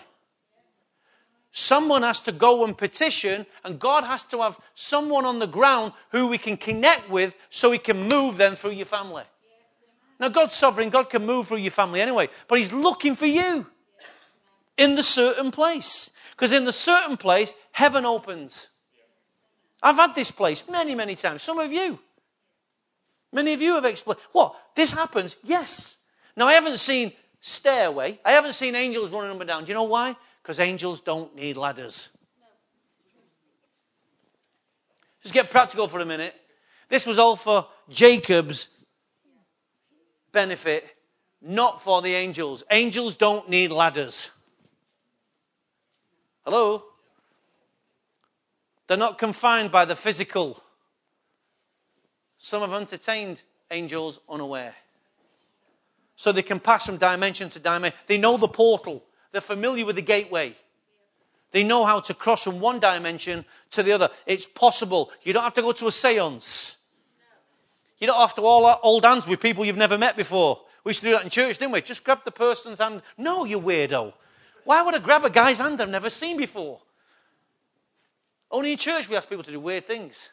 Someone 1.52 2.02
has 2.02 2.20
to 2.22 2.32
go 2.32 2.66
and 2.66 2.76
petition, 2.76 3.46
and 3.64 3.80
God 3.80 4.04
has 4.04 4.24
to 4.26 4.41
have 4.41 4.60
someone 4.74 5.24
on 5.26 5.38
the 5.38 5.48
ground 5.48 5.94
who 6.12 6.28
we 6.28 6.39
can 6.39 6.58
connect 6.58 7.10
with 7.10 7.36
so 7.52 7.72
he 7.72 7.78
can 7.78 8.08
move 8.08 8.38
them 8.38 8.56
through 8.56 8.72
your 8.72 8.88
family. 8.88 9.24
Now, 10.20 10.30
God's 10.30 10.56
sovereign, 10.56 10.89
God 10.89 11.10
can 11.10 11.26
move 11.26 11.48
through 11.48 11.58
your 11.58 11.72
family 11.72 12.00
anyway, 12.00 12.30
but 12.48 12.58
He's 12.58 12.72
looking 12.72 13.16
for 13.16 13.26
you 13.26 13.68
in 14.78 14.96
the 14.96 15.04
certain 15.04 15.52
place. 15.52 16.12
Because 16.32 16.52
in 16.52 16.66
the 16.66 16.74
certain 16.74 17.18
place, 17.18 17.54
heaven 17.74 18.06
opens. 18.06 18.68
I've 19.84 19.97
had 19.97 20.15
this 20.15 20.31
place 20.31 20.67
many, 20.69 20.95
many 20.95 21.15
times. 21.15 21.43
Some 21.43 21.59
of 21.59 21.71
you. 21.71 21.99
Many 23.34 23.53
of 23.53 23.61
you 23.61 23.75
have 23.75 23.86
explained. 23.86 24.21
What? 24.31 24.55
This 24.75 24.91
happens? 24.91 25.36
Yes. 25.43 25.97
Now, 26.38 26.47
I 26.47 26.53
haven't 26.53 26.77
seen 26.77 27.11
stairway. 27.41 28.17
I 28.23 28.31
haven't 28.31 28.53
seen 28.53 28.75
angels 28.75 29.11
running 29.11 29.31
up 29.31 29.41
and 29.41 29.47
down. 29.47 29.65
Do 29.65 29.69
you 29.69 29.73
know 29.73 29.84
why? 29.84 30.15
Because 30.41 30.59
angels 30.61 31.01
don't 31.01 31.36
need 31.36 31.57
ladders. 31.57 32.09
Just 35.21 35.34
get 35.34 35.51
practical 35.51 35.88
for 35.88 35.99
a 35.99 36.05
minute. 36.05 36.34
This 36.88 37.05
was 37.05 37.19
all 37.19 37.36
for 37.36 37.67
Jacob's 37.89 38.69
benefit, 40.31 40.86
not 41.41 41.81
for 41.81 42.01
the 42.01 42.13
angels. 42.13 42.63
Angels 42.71 43.15
don't 43.15 43.49
need 43.49 43.71
ladders. 43.71 44.29
Hello? 46.45 46.84
They're 48.88 48.97
not 48.97 49.17
confined 49.17 49.71
by 49.71 49.86
the 49.86 49.95
physical. 49.95 50.61
Some 52.38 52.61
have 52.61 52.73
entertained 52.73 53.41
angels 53.71 54.19
unaware. 54.29 54.75
So 56.15 56.31
they 56.31 56.41
can 56.41 56.59
pass 56.59 56.86
from 56.86 56.97
dimension 56.97 57.49
to 57.49 57.59
dimension. 57.59 57.97
They 58.07 58.17
know 58.17 58.38
the 58.38 58.47
portal. 58.47 59.03
They're 59.31 59.41
familiar 59.41 59.86
with 59.86 59.95
the 59.95 60.01
gateway. 60.01 60.55
They 61.51 61.63
know 61.63 61.86
how 61.86 61.99
to 62.01 62.13
cross 62.13 62.43
from 62.43 62.59
one 62.59 62.79
dimension 62.79 63.45
to 63.71 63.84
the 63.84 63.91
other. 63.93 64.09
It's 64.25 64.45
possible. 64.45 65.11
You 65.21 65.34
don't 65.34 65.43
have 65.43 65.53
to 65.53 65.61
go 65.61 65.71
to 65.71 65.88
a 65.88 65.91
seance. 65.91 66.77
You 67.99 68.07
don't 68.07 68.19
have 68.19 68.34
to 68.36 68.41
all 68.41 68.67
hold 68.81 69.05
hands 69.05 69.27
with 69.27 69.39
people 69.39 69.63
you've 69.63 69.77
never 69.77 69.97
met 69.97 70.17
before. 70.17 70.59
We 70.84 70.89
used 70.89 71.01
to 71.01 71.07
do 71.07 71.11
that 71.13 71.23
in 71.23 71.29
church, 71.29 71.57
didn't 71.57 71.71
we? 71.71 71.81
Just 71.81 72.03
grab 72.03 72.25
the 72.25 72.31
person's 72.31 72.79
hand. 72.79 73.01
No, 73.17 73.45
you 73.45 73.59
weirdo. 73.59 74.13
Why 74.65 74.81
would 74.81 74.95
I 74.95 74.99
grab 74.99 75.23
a 75.23 75.29
guy's 75.29 75.59
hand 75.59 75.79
I've 75.79 75.89
never 75.89 76.09
seen 76.09 76.38
before? 76.38 76.81
Only 78.54 78.74
in 78.74 78.78
church 78.78 79.10
we 79.10 79.16
ask 79.16 79.28
people 79.28 79.43
to 79.43 79.51
do 79.51 79.60
weird 79.60 79.88
things. 79.88 80.30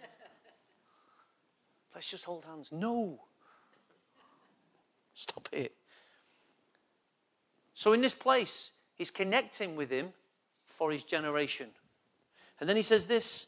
Let's 1.94 2.10
just 2.10 2.24
hold 2.24 2.44
hands. 2.44 2.72
No. 2.72 3.20
Stop 5.14 5.48
it. 5.52 5.72
So, 7.72 7.92
in 7.92 8.00
this 8.00 8.16
place, 8.16 8.72
he's 8.96 9.12
connecting 9.12 9.76
with 9.76 9.90
him 9.90 10.08
for 10.66 10.90
his 10.90 11.04
generation. 11.04 11.68
And 12.58 12.68
then 12.68 12.74
he 12.76 12.82
says 12.82 13.06
this 13.06 13.46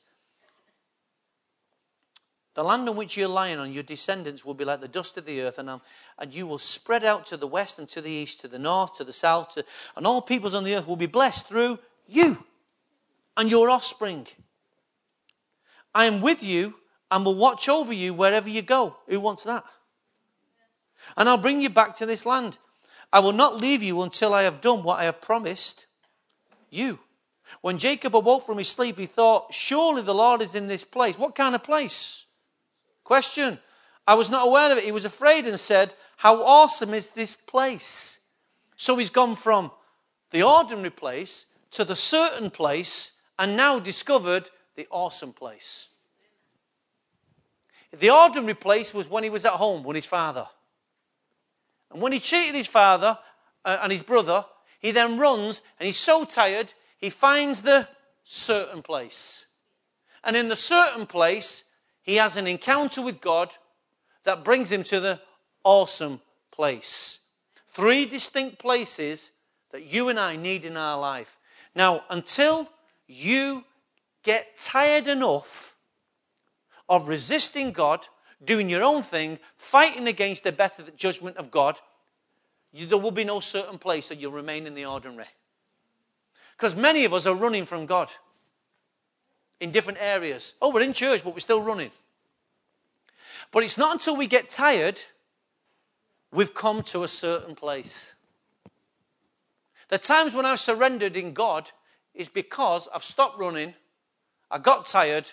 The 2.54 2.62
land 2.62 2.88
on 2.88 2.94
which 2.94 3.16
you're 3.16 3.26
lying 3.26 3.58
on, 3.58 3.72
your 3.72 3.82
descendants 3.82 4.44
will 4.44 4.54
be 4.54 4.64
like 4.64 4.80
the 4.80 4.86
dust 4.86 5.18
of 5.18 5.26
the 5.26 5.42
earth, 5.42 5.58
and, 5.58 5.80
and 6.20 6.32
you 6.32 6.46
will 6.46 6.58
spread 6.58 7.04
out 7.04 7.26
to 7.26 7.36
the 7.36 7.48
west 7.48 7.80
and 7.80 7.88
to 7.88 8.00
the 8.00 8.10
east, 8.10 8.42
to 8.42 8.48
the 8.48 8.60
north, 8.60 8.94
to 8.94 9.02
the 9.02 9.12
south, 9.12 9.54
to, 9.54 9.64
and 9.96 10.06
all 10.06 10.22
peoples 10.22 10.54
on 10.54 10.62
the 10.62 10.76
earth 10.76 10.86
will 10.86 10.94
be 10.94 11.06
blessed 11.06 11.48
through 11.48 11.80
you 12.06 12.44
and 13.38 13.50
your 13.50 13.70
offspring. 13.70 14.26
I 15.94 16.04
am 16.04 16.20
with 16.20 16.42
you 16.42 16.74
and 17.10 17.24
will 17.24 17.36
watch 17.36 17.68
over 17.68 17.92
you 17.92 18.12
wherever 18.12 18.48
you 18.48 18.60
go. 18.60 18.96
Who 19.06 19.20
wants 19.20 19.44
that? 19.44 19.64
And 21.16 21.28
I'll 21.28 21.38
bring 21.38 21.62
you 21.62 21.70
back 21.70 21.94
to 21.96 22.06
this 22.06 22.26
land. 22.26 22.58
I 23.12 23.20
will 23.20 23.32
not 23.32 23.56
leave 23.56 23.82
you 23.82 24.02
until 24.02 24.34
I 24.34 24.42
have 24.42 24.60
done 24.60 24.82
what 24.82 24.98
I 24.98 25.04
have 25.04 25.22
promised 25.22 25.86
you. 26.68 26.98
When 27.62 27.78
Jacob 27.78 28.14
awoke 28.14 28.44
from 28.44 28.58
his 28.58 28.68
sleep, 28.68 28.98
he 28.98 29.06
thought, 29.06 29.54
Surely 29.54 30.02
the 30.02 30.12
Lord 30.12 30.42
is 30.42 30.54
in 30.54 30.66
this 30.66 30.84
place. 30.84 31.16
What 31.16 31.34
kind 31.34 31.54
of 31.54 31.62
place? 31.62 32.26
Question. 33.04 33.58
I 34.06 34.14
was 34.14 34.28
not 34.28 34.46
aware 34.46 34.70
of 34.70 34.78
it. 34.78 34.84
He 34.84 34.92
was 34.92 35.04
afraid 35.04 35.46
and 35.46 35.58
said, 35.58 35.94
How 36.18 36.42
awesome 36.42 36.92
is 36.92 37.12
this 37.12 37.36
place? 37.36 38.20
So 38.76 38.96
he's 38.96 39.10
gone 39.10 39.36
from 39.36 39.70
the 40.30 40.42
ordinary 40.42 40.90
place 40.90 41.46
to 41.70 41.84
the 41.84 41.96
certain 41.96 42.50
place 42.50 43.17
and 43.38 43.56
now 43.56 43.78
discovered 43.78 44.50
the 44.76 44.86
awesome 44.90 45.32
place. 45.32 45.88
The 47.96 48.10
ordinary 48.10 48.54
place 48.54 48.92
was 48.92 49.08
when 49.08 49.24
he 49.24 49.30
was 49.30 49.44
at 49.44 49.52
home 49.52 49.82
with 49.82 49.96
his 49.96 50.06
father. 50.06 50.46
And 51.90 52.02
when 52.02 52.12
he 52.12 52.20
cheated 52.20 52.54
his 52.54 52.66
father 52.66 53.18
uh, 53.64 53.78
and 53.82 53.92
his 53.92 54.02
brother, 54.02 54.44
he 54.78 54.90
then 54.90 55.18
runs 55.18 55.62
and 55.78 55.86
he's 55.86 55.96
so 55.96 56.24
tired, 56.24 56.72
he 56.98 57.10
finds 57.10 57.62
the 57.62 57.88
certain 58.24 58.82
place. 58.82 59.46
And 60.22 60.36
in 60.36 60.48
the 60.48 60.56
certain 60.56 61.06
place, 61.06 61.64
he 62.02 62.16
has 62.16 62.36
an 62.36 62.46
encounter 62.46 63.00
with 63.00 63.20
God 63.20 63.50
that 64.24 64.44
brings 64.44 64.70
him 64.70 64.84
to 64.84 65.00
the 65.00 65.20
awesome 65.64 66.20
place. 66.50 67.20
Three 67.68 68.04
distinct 68.04 68.58
places 68.58 69.30
that 69.70 69.84
you 69.84 70.08
and 70.08 70.18
I 70.18 70.36
need 70.36 70.64
in 70.64 70.76
our 70.76 70.98
life. 70.98 71.38
Now, 71.74 72.04
until 72.10 72.68
you 73.08 73.64
get 74.22 74.58
tired 74.58 75.08
enough 75.08 75.74
of 76.88 77.08
resisting 77.08 77.72
God 77.72 78.06
doing 78.44 78.70
your 78.70 78.84
own 78.84 79.02
thing, 79.02 79.38
fighting 79.56 80.06
against 80.06 80.44
the 80.44 80.52
better 80.52 80.84
judgment 80.96 81.36
of 81.36 81.50
God, 81.50 81.76
you, 82.72 82.86
there 82.86 82.98
will 82.98 83.10
be 83.10 83.24
no 83.24 83.40
certain 83.40 83.78
place 83.78 84.08
that 84.08 84.20
you'll 84.20 84.32
remain 84.32 84.66
in 84.66 84.74
the 84.74 84.84
ordinary. 84.84 85.26
Because 86.56 86.76
many 86.76 87.04
of 87.04 87.12
us 87.12 87.26
are 87.26 87.34
running 87.34 87.64
from 87.64 87.86
God 87.86 88.10
in 89.60 89.70
different 89.70 89.98
areas. 90.00 90.54
Oh, 90.60 90.70
we're 90.70 90.82
in 90.82 90.92
church, 90.92 91.24
but 91.24 91.32
we're 91.32 91.40
still 91.40 91.62
running. 91.62 91.90
But 93.50 93.64
it's 93.64 93.78
not 93.78 93.92
until 93.92 94.16
we 94.16 94.26
get 94.26 94.48
tired 94.48 95.00
we've 96.30 96.54
come 96.54 96.82
to 96.82 97.04
a 97.04 97.08
certain 97.08 97.54
place. 97.54 98.14
The 99.88 99.98
times 99.98 100.34
when 100.34 100.44
I've 100.44 100.60
surrendered 100.60 101.16
in 101.16 101.32
God 101.32 101.70
is 102.18 102.28
because 102.28 102.88
I've 102.92 103.04
stopped 103.04 103.38
running, 103.38 103.72
I 104.50 104.58
got 104.58 104.84
tired, 104.84 105.30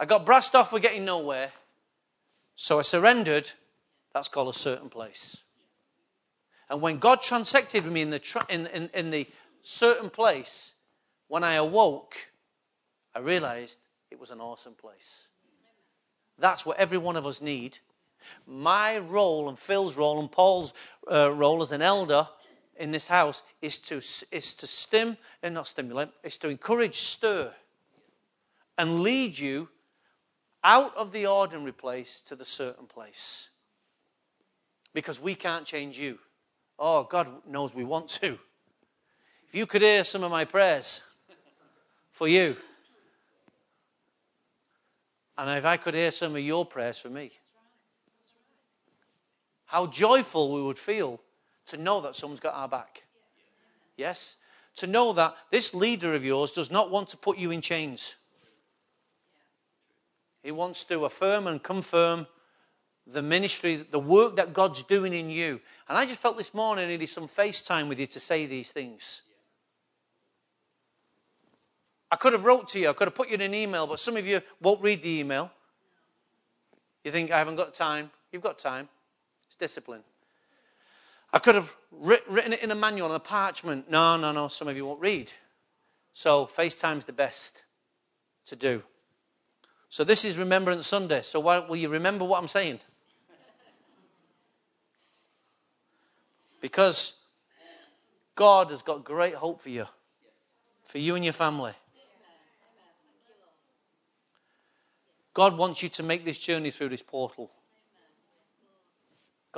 I 0.00 0.06
got 0.06 0.24
brassed 0.24 0.56
off 0.56 0.70
for 0.70 0.80
getting 0.80 1.04
nowhere, 1.04 1.52
so 2.56 2.78
I 2.78 2.82
surrendered. 2.82 3.52
That's 4.14 4.28
called 4.28 4.52
a 4.52 4.58
certain 4.58 4.88
place. 4.88 5.36
And 6.70 6.80
when 6.80 6.98
God 6.98 7.22
transacted 7.22 7.84
with 7.84 7.92
me 7.92 8.00
in 8.00 8.10
the, 8.10 8.18
tra- 8.18 8.46
in, 8.48 8.66
in, 8.68 8.90
in 8.94 9.10
the 9.10 9.26
certain 9.62 10.08
place, 10.08 10.72
when 11.28 11.44
I 11.44 11.54
awoke, 11.54 12.16
I 13.14 13.18
realized 13.18 13.78
it 14.10 14.18
was 14.18 14.30
an 14.30 14.40
awesome 14.40 14.74
place. 14.74 15.26
That's 16.38 16.64
what 16.64 16.78
every 16.78 16.98
one 16.98 17.16
of 17.16 17.26
us 17.26 17.42
need. 17.42 17.78
My 18.46 18.98
role 18.98 19.48
and 19.48 19.58
Phil's 19.58 19.96
role 19.96 20.18
and 20.18 20.32
Paul's 20.32 20.72
uh, 21.10 21.30
role 21.30 21.62
as 21.62 21.72
an 21.72 21.82
elder 21.82 22.26
in 22.78 22.92
this 22.92 23.08
house 23.08 23.42
is 23.60 23.78
to, 23.78 23.96
is 23.96 24.54
to 24.54 24.66
stim, 24.66 25.16
and 25.42 25.54
not 25.54 25.66
stimulate, 25.66 26.08
is 26.22 26.38
to 26.38 26.48
encourage, 26.48 26.94
stir, 26.94 27.52
and 28.78 29.02
lead 29.02 29.38
you 29.38 29.68
out 30.64 30.96
of 30.96 31.12
the 31.12 31.26
ordinary 31.26 31.72
place 31.72 32.20
to 32.22 32.36
the 32.36 32.44
certain 32.44 32.86
place. 32.86 33.48
Because 34.94 35.20
we 35.20 35.34
can't 35.34 35.66
change 35.66 35.98
you. 35.98 36.18
Oh, 36.78 37.02
God 37.04 37.28
knows 37.46 37.74
we 37.74 37.84
want 37.84 38.08
to. 38.20 38.38
If 39.48 39.54
you 39.54 39.66
could 39.66 39.82
hear 39.82 40.04
some 40.04 40.22
of 40.22 40.30
my 40.30 40.44
prayers 40.44 41.00
for 42.12 42.28
you, 42.28 42.56
and 45.36 45.50
if 45.56 45.64
I 45.64 45.76
could 45.76 45.94
hear 45.94 46.10
some 46.10 46.34
of 46.34 46.42
your 46.42 46.66
prayers 46.66 46.98
for 46.98 47.10
me, 47.10 47.30
how 49.66 49.86
joyful 49.86 50.54
we 50.54 50.62
would 50.62 50.78
feel 50.78 51.20
to 51.68 51.76
know 51.76 52.00
that 52.00 52.16
someone's 52.16 52.40
got 52.40 52.54
our 52.54 52.68
back. 52.68 53.02
Yes? 53.96 54.36
To 54.76 54.86
know 54.86 55.12
that 55.14 55.36
this 55.50 55.74
leader 55.74 56.14
of 56.14 56.24
yours 56.24 56.52
does 56.52 56.70
not 56.70 56.90
want 56.90 57.08
to 57.10 57.16
put 57.16 57.38
you 57.38 57.50
in 57.50 57.60
chains. 57.60 58.14
He 60.42 60.52
wants 60.52 60.84
to 60.84 61.04
affirm 61.04 61.46
and 61.46 61.62
confirm 61.62 62.26
the 63.06 63.22
ministry, 63.22 63.86
the 63.90 63.98
work 63.98 64.36
that 64.36 64.52
God's 64.52 64.84
doing 64.84 65.14
in 65.14 65.30
you. 65.30 65.60
And 65.88 65.96
I 65.98 66.06
just 66.06 66.20
felt 66.20 66.36
this 66.36 66.54
morning 66.54 66.84
I 66.84 66.88
needed 66.88 67.08
some 67.08 67.26
FaceTime 67.26 67.88
with 67.88 67.98
you 67.98 68.06
to 68.06 68.20
say 68.20 68.46
these 68.46 68.70
things. 68.70 69.22
I 72.10 72.16
could 72.16 72.32
have 72.32 72.44
wrote 72.44 72.68
to 72.68 72.78
you, 72.78 72.88
I 72.88 72.92
could 72.92 73.08
have 73.08 73.14
put 73.14 73.28
you 73.28 73.34
in 73.34 73.40
an 73.40 73.54
email, 73.54 73.86
but 73.86 74.00
some 74.00 74.16
of 74.16 74.26
you 74.26 74.40
won't 74.60 74.80
read 74.80 75.02
the 75.02 75.20
email. 75.20 75.50
You 77.04 77.10
think, 77.10 77.30
I 77.30 77.38
haven't 77.38 77.56
got 77.56 77.74
time. 77.74 78.10
You've 78.32 78.42
got 78.42 78.58
time. 78.58 78.88
It's 79.46 79.56
discipline. 79.56 80.02
I 81.32 81.38
could 81.38 81.54
have 81.54 81.74
written 81.90 82.52
it 82.52 82.62
in 82.62 82.70
a 82.70 82.74
manual 82.74 83.10
on 83.10 83.14
a 83.14 83.20
parchment. 83.20 83.90
No, 83.90 84.16
no, 84.16 84.32
no. 84.32 84.48
Some 84.48 84.68
of 84.68 84.76
you 84.76 84.86
won't 84.86 85.00
read. 85.00 85.30
So 86.12 86.46
FaceTime's 86.46 87.04
the 87.04 87.12
best 87.12 87.62
to 88.46 88.56
do. 88.56 88.82
So 89.90 90.04
this 90.04 90.24
is 90.24 90.38
Remembrance 90.38 90.86
Sunday. 90.86 91.22
So 91.22 91.40
why, 91.40 91.58
will 91.58 91.76
you 91.76 91.88
remember 91.88 92.24
what 92.24 92.40
I'm 92.40 92.48
saying? 92.48 92.80
Because 96.60 97.18
God 98.34 98.70
has 98.70 98.82
got 98.82 99.04
great 99.04 99.34
hope 99.34 99.60
for 99.60 99.70
you, 99.70 99.86
for 100.86 100.98
you 100.98 101.14
and 101.14 101.24
your 101.24 101.32
family. 101.32 101.72
God 105.34 105.56
wants 105.56 105.82
you 105.82 105.88
to 105.90 106.02
make 106.02 106.24
this 106.24 106.38
journey 106.38 106.70
through 106.70 106.88
this 106.88 107.02
portal. 107.02 107.50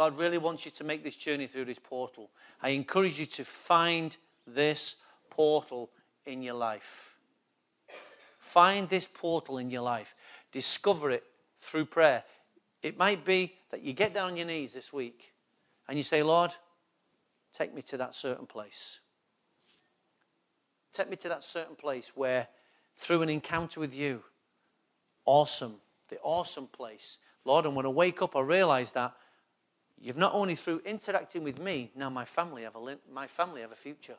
God 0.00 0.16
really 0.16 0.38
wants 0.38 0.64
you 0.64 0.70
to 0.70 0.82
make 0.82 1.04
this 1.04 1.14
journey 1.14 1.46
through 1.46 1.66
this 1.66 1.78
portal. 1.78 2.30
I 2.62 2.70
encourage 2.70 3.20
you 3.20 3.26
to 3.26 3.44
find 3.44 4.16
this 4.46 4.96
portal 5.28 5.90
in 6.24 6.40
your 6.40 6.54
life. 6.54 7.18
Find 8.38 8.88
this 8.88 9.06
portal 9.06 9.58
in 9.58 9.70
your 9.70 9.82
life. 9.82 10.14
Discover 10.52 11.10
it 11.10 11.24
through 11.58 11.84
prayer. 11.84 12.24
It 12.82 12.96
might 12.96 13.26
be 13.26 13.52
that 13.72 13.82
you 13.82 13.92
get 13.92 14.14
down 14.14 14.30
on 14.30 14.36
your 14.38 14.46
knees 14.46 14.72
this 14.72 14.90
week 14.90 15.34
and 15.86 15.98
you 15.98 16.02
say, 16.02 16.22
Lord, 16.22 16.52
take 17.52 17.74
me 17.74 17.82
to 17.82 17.98
that 17.98 18.14
certain 18.14 18.46
place. 18.46 19.00
Take 20.94 21.10
me 21.10 21.16
to 21.16 21.28
that 21.28 21.44
certain 21.44 21.76
place 21.76 22.12
where, 22.14 22.48
through 22.96 23.20
an 23.20 23.28
encounter 23.28 23.80
with 23.80 23.94
you, 23.94 24.22
awesome, 25.26 25.74
the 26.08 26.16
awesome 26.22 26.68
place. 26.68 27.18
Lord, 27.44 27.66
and 27.66 27.76
when 27.76 27.84
I 27.84 27.90
wake 27.90 28.22
up, 28.22 28.34
I 28.34 28.40
realize 28.40 28.92
that 28.92 29.12
you've 30.00 30.16
not 30.16 30.34
only 30.34 30.54
through 30.54 30.82
interacting 30.84 31.44
with 31.44 31.58
me, 31.58 31.90
now 31.94 32.08
my 32.10 32.24
family 32.24 32.62
have 32.62 32.76
a, 32.76 32.98
my 33.12 33.26
family 33.26 33.60
have 33.60 33.72
a 33.72 33.76
future. 33.76 34.16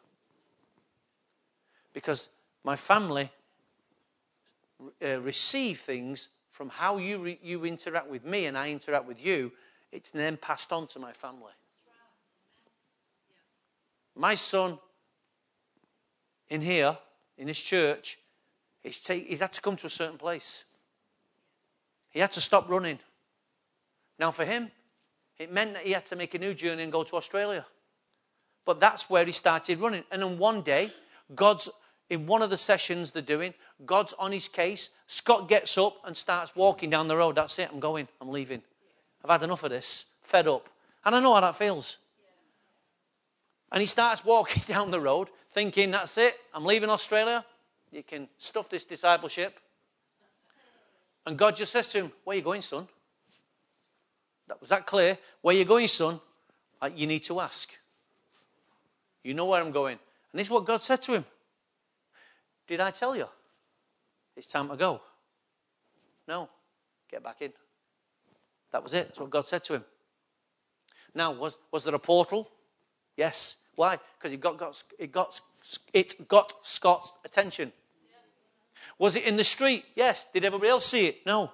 Because 1.93 2.29
my 2.63 2.75
family 2.75 3.29
uh, 5.03 5.19
receive 5.19 5.79
things 5.79 6.29
from 6.51 6.69
how 6.69 6.97
you, 6.97 7.17
re- 7.19 7.39
you 7.41 7.65
interact 7.65 8.09
with 8.09 8.25
me 8.25 8.45
and 8.45 8.57
I 8.57 8.69
interact 8.69 9.07
with 9.07 9.23
you, 9.25 9.51
it's 9.91 10.11
then 10.11 10.37
passed 10.37 10.71
on 10.71 10.87
to 10.87 10.99
my 10.99 11.11
family. 11.11 11.51
My 14.15 14.35
son 14.35 14.77
in 16.49 16.61
here, 16.61 16.97
in 17.37 17.47
this 17.47 17.59
church, 17.59 18.19
he's, 18.83 19.01
take, 19.01 19.25
he's 19.27 19.39
had 19.39 19.53
to 19.53 19.61
come 19.61 19.75
to 19.77 19.87
a 19.87 19.89
certain 19.89 20.17
place. 20.17 20.65
He 22.09 22.19
had 22.19 22.31
to 22.33 22.41
stop 22.41 22.69
running. 22.69 22.99
Now, 24.19 24.31
for 24.31 24.45
him, 24.45 24.69
it 25.41 25.51
meant 25.51 25.73
that 25.73 25.83
he 25.83 25.91
had 25.91 26.05
to 26.05 26.15
make 26.15 26.35
a 26.35 26.37
new 26.37 26.53
journey 26.53 26.83
and 26.83 26.91
go 26.91 27.03
to 27.03 27.15
Australia. 27.15 27.65
But 28.63 28.79
that's 28.79 29.09
where 29.09 29.25
he 29.25 29.31
started 29.31 29.79
running. 29.79 30.03
And 30.11 30.21
then 30.21 30.37
one 30.37 30.61
day, 30.61 30.93
God's 31.33 31.67
in 32.11 32.27
one 32.27 32.41
of 32.41 32.49
the 32.49 32.57
sessions 32.57 33.11
they're 33.11 33.23
doing, 33.23 33.53
God's 33.85 34.13
on 34.13 34.33
his 34.33 34.47
case. 34.47 34.89
Scott 35.07 35.47
gets 35.47 35.77
up 35.77 35.95
and 36.05 36.15
starts 36.15 36.55
walking 36.55 36.89
down 36.89 37.07
the 37.07 37.15
road. 37.15 37.35
That's 37.35 37.57
it, 37.57 37.69
I'm 37.71 37.79
going, 37.79 38.07
I'm 38.19 38.29
leaving. 38.29 38.61
I've 39.23 39.31
had 39.31 39.41
enough 39.43 39.63
of 39.63 39.71
this, 39.71 40.05
fed 40.21 40.47
up. 40.47 40.67
And 41.05 41.15
I 41.15 41.21
know 41.21 41.33
how 41.33 41.41
that 41.41 41.55
feels. 41.55 41.97
And 43.71 43.81
he 43.81 43.87
starts 43.87 44.23
walking 44.23 44.61
down 44.67 44.91
the 44.91 44.99
road, 44.99 45.29
thinking, 45.51 45.91
that's 45.91 46.17
it, 46.17 46.35
I'm 46.53 46.65
leaving 46.65 46.89
Australia. 46.89 47.45
You 47.91 48.03
can 48.03 48.27
stuff 48.37 48.69
this 48.69 48.83
discipleship. 48.83 49.57
And 51.25 51.37
God 51.37 51.55
just 51.55 51.71
says 51.71 51.87
to 51.89 51.99
him, 51.99 52.11
Where 52.25 52.35
are 52.35 52.37
you 52.37 52.43
going, 52.43 52.61
son? 52.61 52.87
Was 54.59 54.69
that 54.69 54.85
clear? 54.85 55.17
Where 55.41 55.55
you 55.55 55.65
going, 55.65 55.87
son? 55.87 56.19
Uh, 56.81 56.89
you 56.95 57.07
need 57.07 57.23
to 57.23 57.39
ask. 57.39 57.69
You 59.23 59.33
know 59.33 59.45
where 59.45 59.61
I'm 59.61 59.71
going. 59.71 59.99
And 60.31 60.39
this 60.39 60.47
is 60.47 60.51
what 60.51 60.65
God 60.65 60.81
said 60.81 61.01
to 61.03 61.13
him. 61.13 61.25
Did 62.67 62.79
I 62.79 62.91
tell 62.91 63.15
you? 63.15 63.27
It's 64.35 64.47
time 64.47 64.69
to 64.69 64.75
go. 64.75 65.01
No. 66.27 66.49
Get 67.09 67.23
back 67.23 67.41
in. 67.41 67.51
That 68.71 68.83
was 68.83 68.93
it. 68.93 69.07
That's 69.07 69.19
what 69.19 69.29
God 69.29 69.45
said 69.45 69.63
to 69.65 69.75
him. 69.75 69.85
Now, 71.13 71.31
was, 71.31 71.57
was 71.71 71.83
there 71.83 71.95
a 71.95 71.99
portal? 71.99 72.49
Yes. 73.17 73.57
Why? 73.75 73.99
Because 74.17 74.31
it 74.31 74.39
got, 74.39 74.57
got, 74.57 74.81
it, 74.97 75.11
got, 75.11 75.39
it 75.93 76.27
got 76.27 76.53
Scott's 76.63 77.11
attention. 77.25 77.71
Was 78.97 79.15
it 79.15 79.25
in 79.25 79.37
the 79.37 79.43
street? 79.43 79.85
Yes. 79.95 80.25
Did 80.33 80.45
everybody 80.45 80.69
else 80.69 80.85
see 80.85 81.07
it? 81.07 81.25
No. 81.25 81.51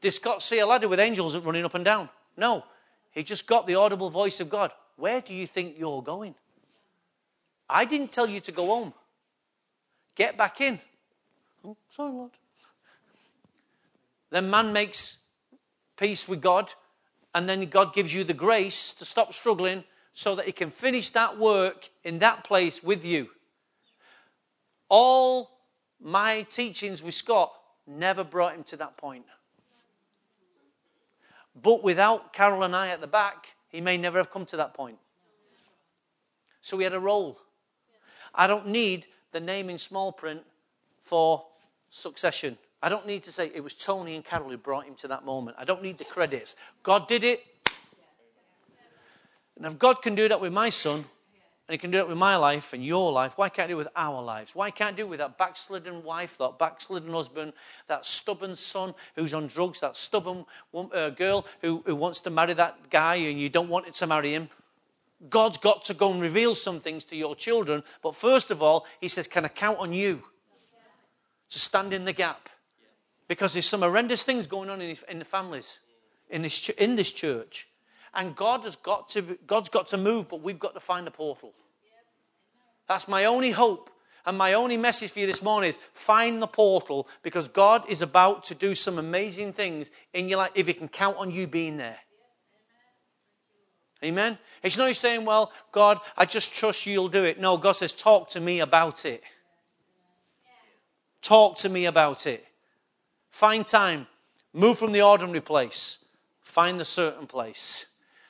Did 0.00 0.12
Scott 0.12 0.42
see 0.42 0.58
a 0.58 0.66
ladder 0.66 0.88
with 0.88 1.00
angels 1.00 1.36
running 1.36 1.64
up 1.64 1.74
and 1.74 1.84
down? 1.84 2.08
No. 2.36 2.64
He 3.10 3.22
just 3.22 3.46
got 3.46 3.66
the 3.66 3.74
audible 3.74 4.10
voice 4.10 4.40
of 4.40 4.48
God. 4.48 4.70
Where 4.96 5.20
do 5.20 5.34
you 5.34 5.46
think 5.46 5.78
you're 5.78 6.02
going? 6.02 6.34
I 7.68 7.84
didn't 7.84 8.10
tell 8.10 8.28
you 8.28 8.40
to 8.40 8.52
go 8.52 8.66
home. 8.66 8.92
Get 10.14 10.36
back 10.36 10.60
in. 10.60 10.78
Oh, 11.64 11.76
sorry, 11.88 12.12
Lord. 12.12 12.30
Then 14.30 14.50
man 14.50 14.72
makes 14.72 15.18
peace 15.96 16.28
with 16.28 16.40
God, 16.40 16.72
and 17.34 17.48
then 17.48 17.64
God 17.66 17.94
gives 17.94 18.12
you 18.12 18.24
the 18.24 18.34
grace 18.34 18.92
to 18.94 19.04
stop 19.04 19.32
struggling 19.34 19.84
so 20.12 20.34
that 20.34 20.46
he 20.46 20.52
can 20.52 20.70
finish 20.70 21.10
that 21.10 21.38
work 21.38 21.90
in 22.04 22.18
that 22.18 22.44
place 22.44 22.82
with 22.82 23.04
you. 23.04 23.28
All 24.88 25.50
my 26.00 26.42
teachings 26.42 27.02
with 27.02 27.14
Scott 27.14 27.52
never 27.86 28.24
brought 28.24 28.54
him 28.54 28.64
to 28.64 28.76
that 28.76 28.96
point. 28.96 29.24
But 31.62 31.82
without 31.82 32.32
Carol 32.32 32.62
and 32.62 32.74
I 32.74 32.88
at 32.88 33.00
the 33.00 33.06
back, 33.06 33.54
he 33.68 33.80
may 33.80 33.96
never 33.96 34.18
have 34.18 34.30
come 34.30 34.46
to 34.46 34.56
that 34.58 34.74
point. 34.74 34.98
So 36.60 36.76
we 36.76 36.84
had 36.84 36.94
a 36.94 37.00
role. 37.00 37.38
I 38.34 38.46
don't 38.46 38.68
need 38.68 39.06
the 39.32 39.40
name 39.40 39.70
in 39.70 39.78
small 39.78 40.12
print 40.12 40.42
for 41.02 41.44
succession. 41.90 42.58
I 42.82 42.88
don't 42.88 43.06
need 43.06 43.24
to 43.24 43.32
say 43.32 43.50
it 43.52 43.64
was 43.64 43.74
Tony 43.74 44.14
and 44.14 44.24
Carol 44.24 44.50
who 44.50 44.56
brought 44.56 44.84
him 44.84 44.94
to 44.96 45.08
that 45.08 45.24
moment. 45.24 45.56
I 45.58 45.64
don't 45.64 45.82
need 45.82 45.98
the 45.98 46.04
credits. 46.04 46.54
God 46.82 47.08
did 47.08 47.24
it. 47.24 47.44
And 49.56 49.66
if 49.66 49.78
God 49.78 50.02
can 50.02 50.14
do 50.14 50.28
that 50.28 50.40
with 50.40 50.52
my 50.52 50.70
son, 50.70 51.04
and 51.68 51.74
he 51.74 51.78
can 51.78 51.90
do 51.90 51.98
it 51.98 52.08
with 52.08 52.16
my 52.16 52.34
life 52.36 52.72
and 52.72 52.82
your 52.82 53.12
life. 53.12 53.34
Why 53.36 53.50
can't 53.50 53.68
he 53.68 53.74
do 53.74 53.76
it 53.76 53.84
with 53.84 53.92
our 53.94 54.22
lives? 54.22 54.54
Why 54.54 54.70
can't 54.70 54.96
he 54.96 55.02
do 55.02 55.06
it 55.06 55.10
with 55.10 55.18
that 55.18 55.36
backslidden 55.36 56.02
wife, 56.02 56.38
that 56.38 56.58
backslidden 56.58 57.12
husband, 57.12 57.52
that 57.88 58.06
stubborn 58.06 58.56
son 58.56 58.94
who's 59.16 59.34
on 59.34 59.48
drugs, 59.48 59.80
that 59.80 59.94
stubborn 59.94 60.46
uh, 60.74 61.10
girl 61.10 61.44
who, 61.60 61.82
who 61.84 61.94
wants 61.94 62.20
to 62.20 62.30
marry 62.30 62.54
that 62.54 62.88
guy 62.88 63.16
and 63.16 63.38
you 63.38 63.50
don't 63.50 63.68
want 63.68 63.86
it 63.86 63.94
to 63.96 64.06
marry 64.06 64.32
him? 64.32 64.48
God's 65.28 65.58
got 65.58 65.84
to 65.84 65.94
go 65.94 66.10
and 66.10 66.22
reveal 66.22 66.54
some 66.54 66.80
things 66.80 67.04
to 67.04 67.16
your 67.16 67.36
children. 67.36 67.82
But 68.02 68.16
first 68.16 68.50
of 68.50 68.62
all, 68.62 68.86
he 68.98 69.08
says, 69.08 69.28
Can 69.28 69.44
I 69.44 69.48
count 69.48 69.78
on 69.78 69.92
you 69.92 70.22
to 71.50 71.58
stand 71.58 71.92
in 71.92 72.06
the 72.06 72.14
gap? 72.14 72.48
Because 73.26 73.52
there's 73.52 73.66
some 73.66 73.82
horrendous 73.82 74.22
things 74.22 74.46
going 74.46 74.70
on 74.70 74.80
in, 74.80 75.18
the 75.18 75.24
families 75.24 75.78
in 76.30 76.40
this, 76.40 76.70
in 76.70 76.96
this 76.96 77.12
church. 77.12 77.68
And 78.14 78.34
God 78.34 78.62
has 78.62 78.76
got 78.76 79.08
to, 79.10 79.38
God's 79.46 79.68
got 79.68 79.88
to 79.88 79.96
move, 79.96 80.28
but 80.28 80.42
we've 80.42 80.58
got 80.58 80.74
to 80.74 80.80
find 80.80 81.06
a 81.06 81.10
portal. 81.10 81.52
That's 82.88 83.08
my 83.08 83.26
only 83.26 83.50
hope. 83.50 83.90
And 84.26 84.36
my 84.36 84.54
only 84.54 84.76
message 84.76 85.12
for 85.12 85.20
you 85.20 85.26
this 85.26 85.42
morning 85.42 85.70
is 85.70 85.78
find 85.92 86.42
the 86.42 86.46
portal 86.46 87.08
because 87.22 87.48
God 87.48 87.88
is 87.88 88.02
about 88.02 88.44
to 88.44 88.54
do 88.54 88.74
some 88.74 88.98
amazing 88.98 89.54
things 89.54 89.90
in 90.12 90.28
your 90.28 90.38
life 90.38 90.50
if 90.54 90.66
He 90.66 90.74
can 90.74 90.88
count 90.88 91.16
on 91.16 91.30
you 91.30 91.46
being 91.46 91.76
there. 91.76 91.98
Amen? 94.04 94.38
It's 94.62 94.76
not 94.76 94.86
you 94.86 94.94
saying, 94.94 95.24
well, 95.24 95.52
God, 95.72 95.98
I 96.16 96.24
just 96.24 96.54
trust 96.54 96.86
you, 96.86 96.92
you'll 96.92 97.08
do 97.08 97.24
it. 97.24 97.40
No, 97.40 97.56
God 97.56 97.72
says, 97.72 97.92
talk 97.92 98.30
to 98.30 98.40
me 98.40 98.60
about 98.60 99.04
it. 99.04 99.22
Talk 101.20 101.58
to 101.58 101.68
me 101.68 101.86
about 101.86 102.26
it. 102.26 102.46
Find 103.30 103.66
time. 103.66 104.06
Move 104.52 104.78
from 104.78 104.92
the 104.92 105.02
ordinary 105.02 105.40
place. 105.40 106.04
Find 106.42 106.78
the 106.78 106.84
certain 106.84 107.26
place. 107.26 107.86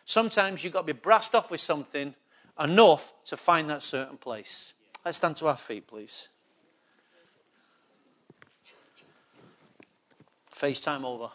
Sometimes 0.08 0.64
you've 0.64 0.72
got 0.72 0.86
to 0.86 0.94
be 0.94 0.98
brassed 0.98 1.34
off 1.34 1.50
with 1.50 1.60
something 1.60 2.14
enough 2.58 3.12
to 3.26 3.36
find 3.36 3.68
that 3.68 3.82
certain 3.82 4.16
place. 4.16 4.72
Let's 5.04 5.18
stand 5.18 5.36
to 5.36 5.48
our 5.48 5.56
feet, 5.58 5.86
please. 5.86 6.28
FaceTime 10.56 11.04
over. 11.04 11.28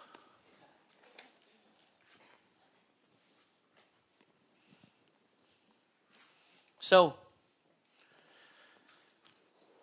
So, 6.79 7.15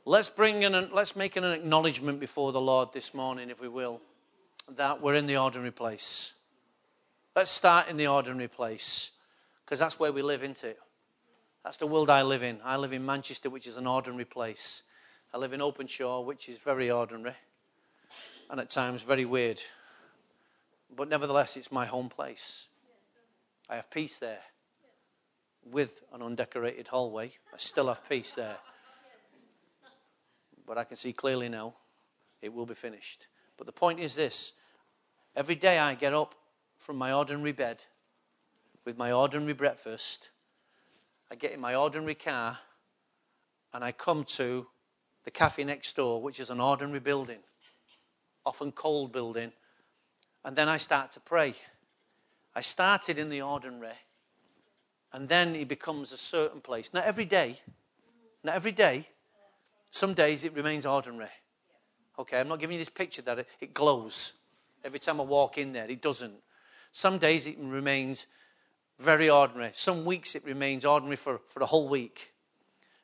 let's 0.04 0.28
bring 0.28 0.64
in, 0.64 0.90
let's 0.92 1.14
make 1.14 1.36
an 1.36 1.44
acknowledgement 1.44 2.18
before 2.18 2.50
the 2.50 2.60
Lord 2.60 2.92
this 2.92 3.14
morning, 3.14 3.50
if 3.50 3.60
we 3.60 3.68
will. 3.68 4.00
that 4.76 5.00
we're 5.00 5.14
in 5.14 5.26
the 5.26 5.36
ordinary 5.36 5.70
place. 5.70 6.32
Let's 7.36 7.50
start 7.50 7.88
in 7.88 7.96
the 7.96 8.08
ordinary 8.08 8.48
place 8.48 9.12
because 9.64 9.78
that's 9.78 10.00
where 10.00 10.12
we 10.12 10.20
live, 10.20 10.42
isn't 10.42 10.64
it? 10.64 10.80
That's 11.62 11.76
the 11.76 11.86
world 11.86 12.10
I 12.10 12.22
live 12.22 12.42
in. 12.42 12.58
I 12.64 12.76
live 12.76 12.92
in 12.92 13.06
Manchester, 13.06 13.48
which 13.48 13.68
is 13.68 13.76
an 13.76 13.86
ordinary 13.86 14.24
place. 14.24 14.82
I 15.32 15.38
live 15.38 15.52
in 15.52 15.62
Openshaw, 15.62 16.22
which 16.22 16.48
is 16.48 16.58
very 16.58 16.90
ordinary 16.90 17.36
and 18.50 18.58
at 18.58 18.68
times 18.68 19.02
very 19.02 19.24
weird. 19.24 19.62
But 20.94 21.08
nevertheless, 21.08 21.56
it's 21.56 21.70
my 21.70 21.86
home 21.86 22.08
place. 22.08 22.66
I 23.68 23.76
have 23.76 23.90
peace 23.92 24.18
there 24.18 24.40
with 25.64 26.02
an 26.12 26.22
undecorated 26.22 26.88
hallway. 26.88 27.32
I 27.54 27.58
still 27.58 27.86
have 27.86 28.08
peace 28.08 28.32
there. 28.32 28.56
But 30.66 30.78
I 30.78 30.84
can 30.84 30.96
see 30.96 31.12
clearly 31.12 31.48
now 31.48 31.74
it 32.42 32.52
will 32.52 32.66
be 32.66 32.74
finished. 32.74 33.28
But 33.56 33.66
the 33.66 33.72
point 33.72 34.00
is 34.00 34.16
this 34.16 34.54
every 35.36 35.54
day 35.54 35.78
I 35.78 35.94
get 35.94 36.12
up 36.12 36.34
from 36.80 36.96
my 36.96 37.12
ordinary 37.12 37.52
bed 37.52 37.84
with 38.84 38.96
my 38.96 39.12
ordinary 39.12 39.52
breakfast, 39.52 40.30
I 41.30 41.34
get 41.34 41.52
in 41.52 41.60
my 41.60 41.74
ordinary 41.74 42.14
car, 42.14 42.58
and 43.72 43.84
I 43.84 43.92
come 43.92 44.24
to 44.24 44.66
the 45.24 45.30
cafe 45.30 45.62
next 45.62 45.94
door, 45.94 46.22
which 46.22 46.40
is 46.40 46.48
an 46.48 46.58
ordinary 46.58 46.98
building, 46.98 47.40
often 48.46 48.72
cold 48.72 49.12
building, 49.12 49.52
and 50.42 50.56
then 50.56 50.68
I 50.68 50.78
start 50.78 51.12
to 51.12 51.20
pray. 51.20 51.54
I 52.54 52.62
started 52.62 53.18
in 53.18 53.28
the 53.28 53.42
ordinary, 53.42 53.92
and 55.12 55.28
then 55.28 55.54
it 55.54 55.68
becomes 55.68 56.12
a 56.12 56.16
certain 56.16 56.62
place. 56.62 56.90
Not 56.94 57.04
every 57.04 57.26
day, 57.26 57.60
not 58.42 58.54
every 58.54 58.72
day. 58.72 59.06
Some 59.90 60.14
days 60.14 60.44
it 60.44 60.54
remains 60.54 60.86
ordinary. 60.86 61.28
Okay, 62.18 62.40
I'm 62.40 62.48
not 62.48 62.58
giving 62.58 62.74
you 62.74 62.80
this 62.80 62.88
picture 62.88 63.22
that 63.22 63.40
it, 63.40 63.48
it 63.60 63.74
glows. 63.74 64.32
Every 64.82 64.98
time 64.98 65.20
I 65.20 65.24
walk 65.24 65.58
in 65.58 65.72
there, 65.72 65.86
it 65.86 66.00
doesn't. 66.00 66.34
Some 66.92 67.18
days 67.18 67.46
it 67.46 67.56
remains 67.58 68.26
very 68.98 69.30
ordinary. 69.30 69.70
Some 69.74 70.04
weeks 70.04 70.34
it 70.34 70.44
remains 70.44 70.84
ordinary 70.84 71.16
for, 71.16 71.40
for 71.48 71.62
a 71.62 71.66
whole 71.66 71.88
week. 71.88 72.32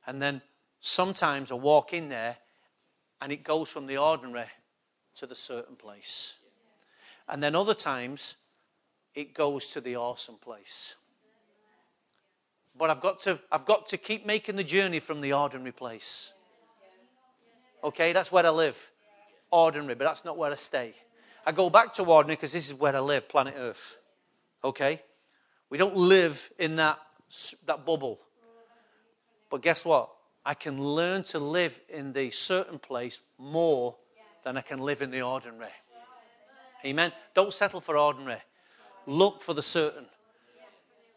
And 0.07 0.21
then 0.21 0.43
sometimes 0.81 1.51
I 1.51 1.55
walk 1.55 1.93
in 1.93 2.09
there 2.09 2.37
and 3.21 3.33
it 3.33 3.43
goes 3.43 3.71
from 3.71 3.87
the 3.87 3.97
ordinary 3.97 4.47
to 5.17 5.27
the 5.27 5.35
certain 5.35 5.77
place. 5.77 6.35
And 7.29 7.43
then 7.43 7.55
other 7.55 7.75
times 7.75 8.37
it 9.15 9.35
goes 9.35 9.69
to 9.69 9.81
the 9.81 9.97
awesome 9.97 10.37
place. 10.37 10.95
But 12.79 12.91
I've 12.91 13.01
got 13.01 13.21
to, 13.21 13.41
I've 13.51 13.65
got 13.65 13.89
to 13.89 13.97
keep 13.97 14.27
making 14.27 14.57
the 14.57 14.65
journey 14.65 15.01
from 15.01 15.23
the 15.23 15.33
ordinary 15.33 15.73
place. 15.73 16.33
Okay, 17.83 18.13
that's 18.13 18.31
where 18.31 18.45
I 18.45 18.51
live. 18.51 18.91
Ordinary, 19.51 19.95
but 19.95 20.05
that's 20.05 20.25
not 20.25 20.37
where 20.37 20.53
I 20.53 20.57
stay. 20.57 20.95
I 21.47 21.53
go 21.53 21.71
back 21.71 21.93
to 21.95 22.03
ordinary 22.03 22.35
because 22.35 22.53
this 22.53 22.69
is 22.69 22.75
where 22.75 22.95
I 22.95 22.99
live, 22.99 23.29
planet 23.29 23.55
Earth. 23.57 23.97
Okay? 24.65 25.01
We 25.71 25.79
don't 25.79 25.97
live 25.97 26.51
in 26.59 26.77
that, 26.77 26.99
that 27.67 27.87
bubble. 27.87 28.19
But 29.49 29.63
guess 29.63 29.85
what? 29.85 30.11
I 30.45 30.55
can 30.55 30.83
learn 30.83 31.23
to 31.25 31.39
live 31.39 31.81
in 31.89 32.13
the 32.13 32.31
certain 32.31 32.81
place 32.81 33.21
more 33.39 33.97
than 34.43 34.57
I 34.57 34.61
can 34.61 34.81
live 34.81 35.03
in 35.03 35.13
the 35.13 35.23
ordinary. 35.23 35.71
Amen. 36.85 37.13
Don't 37.35 37.55
settle 37.55 37.81
for 37.81 37.97
ordinary. 37.97 38.43
Look 39.07 39.43
for 39.43 39.55
the 39.55 39.63
certain. 39.63 40.07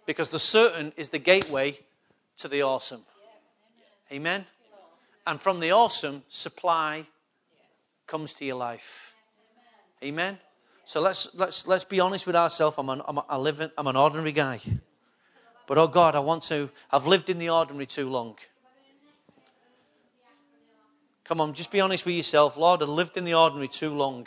Because 0.05 0.29
the 0.29 0.39
certain 0.39 0.93
is 0.95 1.09
the 1.09 1.19
gateway 1.19 1.77
to 2.37 2.47
the 2.47 2.61
awesome. 2.61 3.01
Amen. 4.11 4.45
And 5.25 5.41
from 5.41 5.59
the 5.59 5.71
awesome, 5.71 6.23
supply 6.27 7.05
comes 8.07 8.33
to 8.35 8.45
your 8.45 8.55
life. 8.55 9.13
Amen. 10.03 10.37
So 10.85 11.01
let's 11.01 11.35
let's 11.35 11.67
let's 11.67 11.83
be 11.83 11.99
honest 11.99 12.25
with 12.25 12.35
ourselves. 12.35 12.77
I'm 12.77 12.89
an 12.89 13.01
I'm 13.05 13.17
a, 13.17 13.25
I 13.29 13.69
I'm 13.77 13.87
an 13.87 13.95
ordinary 13.97 14.31
guy, 14.31 14.59
but 15.67 15.77
oh 15.77 15.87
God, 15.87 16.15
I 16.15 16.19
want 16.19 16.43
to. 16.43 16.69
I've 16.89 17.05
lived 17.05 17.29
in 17.29 17.37
the 17.37 17.49
ordinary 17.49 17.85
too 17.85 18.09
long. 18.09 18.37
Come 21.25 21.41
on, 21.41 21.53
just 21.53 21.69
be 21.69 21.81
honest 21.81 22.05
with 22.05 22.15
yourself, 22.15 22.57
Lord. 22.57 22.81
I've 22.81 22.89
lived 22.89 23.17
in 23.17 23.25
the 23.25 23.33
ordinary 23.33 23.67
too 23.67 23.91
long. 23.91 24.25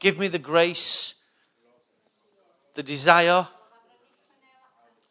Give 0.00 0.18
me 0.18 0.26
the 0.28 0.38
grace, 0.38 1.14
the 2.74 2.82
desire 2.82 3.46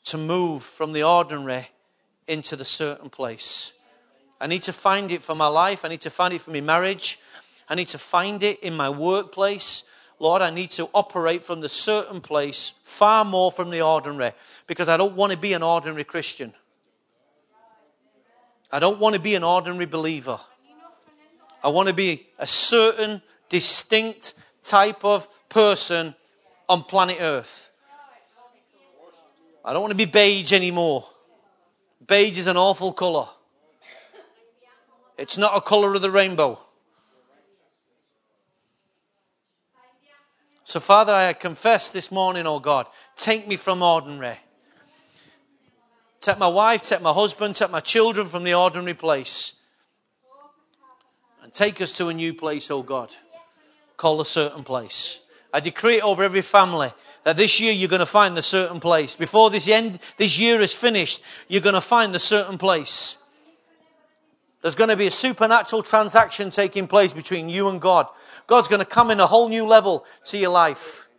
to 0.05 0.18
move 0.18 0.64
from 0.64 0.91
the 0.91 1.03
ordinary 1.03 1.70
into 2.28 2.55
the 2.55 2.66
certain 2.66 3.09
place. 3.09 3.74
I 4.41 4.47
need 4.47 4.64
to 4.64 4.74
find 4.74 5.11
it 5.11 5.22
for 5.22 5.36
my 5.36 5.47
life. 5.47 5.86
I 5.86 5.88
need 5.88 6.01
to 6.01 6.09
find 6.09 6.34
it 6.34 6.41
for 6.41 6.51
my 6.51 6.61
marriage. 6.61 7.20
I 7.70 7.76
need 7.76 7.88
to 7.89 7.97
find 7.97 8.43
it 8.43 8.59
in 8.61 8.76
my 8.76 8.89
workplace. 8.89 9.84
Lord, 10.20 10.41
I 10.41 10.49
need 10.49 10.72
to 10.72 10.89
operate 10.93 11.43
from 11.43 11.61
the 11.61 11.70
certain 11.70 12.22
place 12.22 12.74
far 12.84 13.26
more 13.26 13.51
from 13.51 13.70
the 13.70 13.82
ordinary 13.82 14.32
because 14.68 14.88
I 14.88 14.97
don't 14.97 15.16
want 15.16 15.32
to 15.32 15.38
be 15.38 15.53
an 15.53 15.64
ordinary 15.64 16.03
Christian. 16.03 16.53
I 18.72 18.80
don't 18.80 18.99
want 18.99 19.16
to 19.16 19.22
be 19.22 19.36
an 19.36 19.43
ordinary 19.43 19.86
believer. 19.86 20.39
I 21.64 21.70
want 21.70 21.88
to 21.88 21.93
be 21.93 22.28
a 22.39 22.47
certain, 22.47 23.22
distinct 23.49 24.34
type 24.64 25.05
of 25.05 25.28
person 25.49 26.16
on 26.68 26.84
planet 26.84 27.18
Earth. 27.20 27.70
I 29.64 29.72
don't 29.72 29.82
want 29.82 29.91
to 29.91 29.97
be 29.97 30.05
beige 30.05 30.51
anymore. 30.51 31.05
Beige 32.05 32.38
is 32.38 32.47
an 32.47 32.57
awful 32.57 32.91
colour. 32.91 33.28
It's 35.18 35.38
not 35.38 35.55
a 35.55 35.61
colour 35.61 35.93
of 35.93 36.01
the 36.01 36.11
rainbow. 36.11 36.59
So, 40.64 40.80
Father, 40.80 41.14
I 41.14 41.34
confess 41.34 41.91
this 41.91 42.11
morning, 42.11 42.47
oh 42.47 42.59
God, 42.59 42.88
take 43.18 43.47
me 43.47 43.57
from 43.57 43.82
ordinary. 43.82 44.38
Take 46.22 46.39
my 46.39 46.47
wife, 46.47 46.84
take 46.84 47.01
my 47.01 47.11
husband, 47.11 47.55
take 47.55 47.70
my 47.70 47.82
children 47.82 48.28
from 48.28 48.43
the 48.45 48.53
ordinary 48.53 48.93
place. 48.93 49.59
And 51.41 51.53
take 51.53 51.82
us 51.82 51.91
to 51.93 52.07
a 52.07 52.14
new 52.14 52.34
place, 52.34 52.72
oh 52.72 52.82
God, 52.82 53.09
Call 53.97 54.22
a 54.22 54.26
certain 54.26 54.64
place. 54.64 55.20
I 55.53 55.59
decree 55.59 55.97
it 55.97 56.03
over 56.03 56.24
every 56.24 56.41
family 56.41 56.91
that 57.24 57.38
this 57.38 57.59
year 57.59 57.72
you're 57.72 57.89
going 57.89 57.99
to 57.99 58.05
find 58.05 58.36
the 58.36 58.41
certain 58.41 58.80
place. 58.80 59.16
Before 59.16 59.49
this 59.49 59.68
end, 59.68 59.99
this 60.18 60.39
year 60.39 60.59
is 60.61 60.74
finished, 60.74 61.22
you're 61.47 61.61
going 61.61 61.76
to 61.76 61.82
find 61.82 62.14
the 62.14 62.20
certain 62.20 62.57
place. 62.57 63.18
There's 64.64 64.76
going 64.76 64.89
to 64.89 64.95
be 64.95 65.07
a 65.07 65.11
supernatural 65.11 65.84
transaction 65.84 66.49
taking 66.49 66.88
place 66.88 67.11
between 67.11 67.49
you 67.49 67.68
and 67.68 67.82
God. 67.82 68.07
God's 68.47 68.70
going 68.70 68.80
to 68.80 68.86
come 68.86 69.11
in 69.11 69.20
a 69.20 69.28
whole 69.28 69.49
new 69.49 69.68
level 69.68 70.05
to 70.28 70.38
your 70.38 70.51
life. 70.51 71.09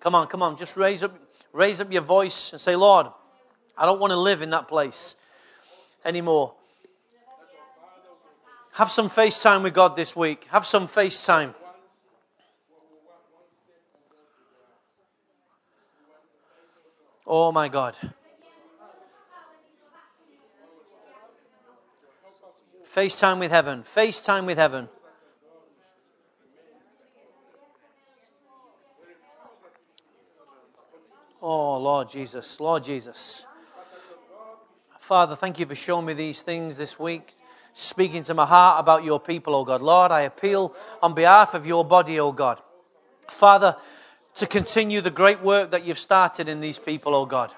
Come 0.00 0.14
on, 0.14 0.26
come 0.26 0.42
on, 0.42 0.56
just 0.56 0.76
raise 0.76 1.02
up, 1.02 1.12
raise 1.52 1.82
up 1.82 1.92
your 1.92 2.02
voice 2.02 2.52
and 2.52 2.60
say, 2.60 2.76
Lord, 2.76 3.06
I 3.76 3.84
don't 3.84 4.00
want 4.00 4.10
to 4.12 4.18
live 4.18 4.40
in 4.40 4.50
that 4.50 4.68
place 4.68 5.16
anymore. 6.02 6.54
Have 8.72 8.90
some 8.90 9.10
FaceTime 9.10 9.62
with 9.62 9.74
God 9.74 9.96
this 9.96 10.16
week. 10.16 10.46
Have 10.50 10.64
some 10.64 10.88
FaceTime. 10.88 11.54
Oh 17.26 17.52
my 17.52 17.68
God. 17.68 17.96
FaceTime 22.94 23.40
with 23.40 23.50
heaven. 23.50 23.82
FaceTime 23.82 24.46
with 24.46 24.58
heaven. 24.58 24.88
Oh, 31.42 31.78
Lord 31.78 32.08
Jesus. 32.08 32.60
Lord 32.60 32.84
Jesus. 32.84 33.44
Father, 34.98 35.36
thank 35.36 35.58
you 35.58 35.66
for 35.66 35.74
showing 35.74 36.06
me 36.06 36.14
these 36.14 36.40
things 36.40 36.78
this 36.78 36.98
week, 36.98 37.34
speaking 37.74 38.22
to 38.22 38.32
my 38.32 38.46
heart 38.46 38.80
about 38.80 39.04
your 39.04 39.20
people, 39.20 39.54
oh 39.54 39.64
God. 39.64 39.82
Lord, 39.82 40.10
I 40.10 40.22
appeal 40.22 40.74
on 41.02 41.12
behalf 41.12 41.52
of 41.52 41.66
your 41.66 41.84
body, 41.84 42.18
oh 42.18 42.32
God. 42.32 42.62
Father, 43.28 43.76
to 44.34 44.46
continue 44.46 45.00
the 45.00 45.10
great 45.10 45.40
work 45.40 45.70
that 45.70 45.84
you've 45.84 45.98
started 45.98 46.48
in 46.48 46.60
these 46.60 46.78
people, 46.78 47.14
oh 47.14 47.26
God. 47.26 47.52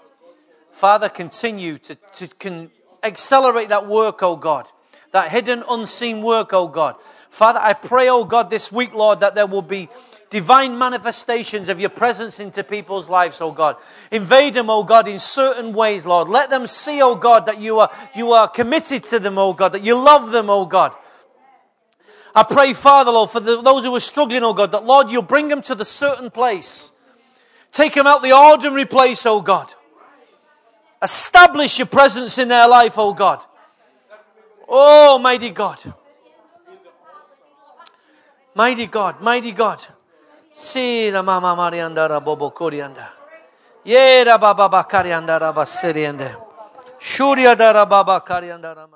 Father, 0.72 1.08
continue 1.08 1.78
to, 1.78 1.94
to 2.14 2.28
can 2.28 2.70
accelerate 3.02 3.70
that 3.70 3.86
work, 3.86 4.22
oh 4.22 4.36
God. 4.36 4.66
That 5.12 5.30
hidden, 5.30 5.64
unseen 5.68 6.22
work, 6.22 6.52
oh 6.52 6.68
God. 6.68 6.96
Father, 7.30 7.60
I 7.62 7.72
pray, 7.72 8.08
oh 8.08 8.24
God, 8.24 8.50
this 8.50 8.70
week, 8.70 8.92
Lord, 8.92 9.20
that 9.20 9.34
there 9.34 9.46
will 9.46 9.62
be 9.62 9.88
divine 10.28 10.76
manifestations 10.76 11.68
of 11.68 11.80
your 11.80 11.88
presence 11.88 12.40
into 12.40 12.62
people's 12.62 13.08
lives, 13.08 13.40
oh 13.40 13.52
God. 13.52 13.76
Invade 14.10 14.54
them, 14.54 14.68
oh 14.68 14.84
God, 14.84 15.08
in 15.08 15.18
certain 15.18 15.72
ways, 15.72 16.04
Lord. 16.04 16.28
Let 16.28 16.50
them 16.50 16.66
see, 16.66 17.00
oh 17.00 17.14
God, 17.14 17.46
that 17.46 17.60
you 17.60 17.78
are, 17.78 17.90
you 18.14 18.32
are 18.32 18.48
committed 18.48 19.04
to 19.04 19.18
them, 19.18 19.38
oh 19.38 19.54
God, 19.54 19.72
that 19.72 19.84
you 19.84 19.94
love 19.94 20.30
them, 20.30 20.50
oh 20.50 20.66
God. 20.66 20.94
I 22.37 22.43
pray, 22.43 22.74
Father, 22.74 23.11
Lord, 23.12 23.30
for 23.30 23.41
the, 23.41 23.62
those 23.62 23.84
who 23.84 23.97
are 23.97 24.01
struggling, 24.01 24.43
oh 24.43 24.53
God, 24.53 24.70
that, 24.72 24.84
Lord, 24.84 25.11
you'll 25.11 25.22
bring 25.22 25.49
them 25.49 25.62
to 25.62 25.74
the 25.74 25.87
certain 25.87 26.30
place. 26.30 26.93
Take 27.72 27.95
them 27.95 28.07
out 28.07 28.22
the 28.22 28.37
ordinary 28.37 28.84
place, 28.84 29.24
oh 29.24 29.41
God. 29.41 29.72
Establish 31.03 31.78
your 31.78 31.87
presence 31.87 32.37
in 32.37 32.49
their 32.49 32.68
life, 32.68 32.99
oh 32.99 33.14
God. 33.14 33.43
Oh, 34.68 35.18
mighty 35.18 35.49
God. 35.49 35.78
Mighty 38.55 38.87
God, 38.87 39.22
mighty 39.22 39.53
God. 39.53 39.80
Sira 40.53 41.22
mama 41.22 41.57
mariandara 41.57 42.22
bobo 42.22 42.51
korianda. 42.51 43.09
Yera 43.87 44.39
baba 44.39 44.68
bakariandara 44.68 45.55
basiriende. 45.55 46.34
Shuria 47.01 47.57
dara 47.57 47.87
baba 47.87 48.20
kariandara 48.20 48.89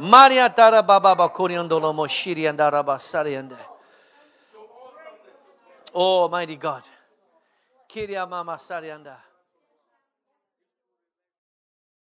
Maria 0.00 0.48
dara 0.48 0.82
baba 0.82 1.14
bakoriandolo 1.14 1.92
moshiri 1.92 2.48
andara 2.48 2.82
basariende. 2.82 3.56
Oh, 5.92 6.26
mighty 6.28 6.56
God. 6.56 6.82
Kiria 7.86 8.26
mama 8.26 8.56
sarianda. 8.56 9.29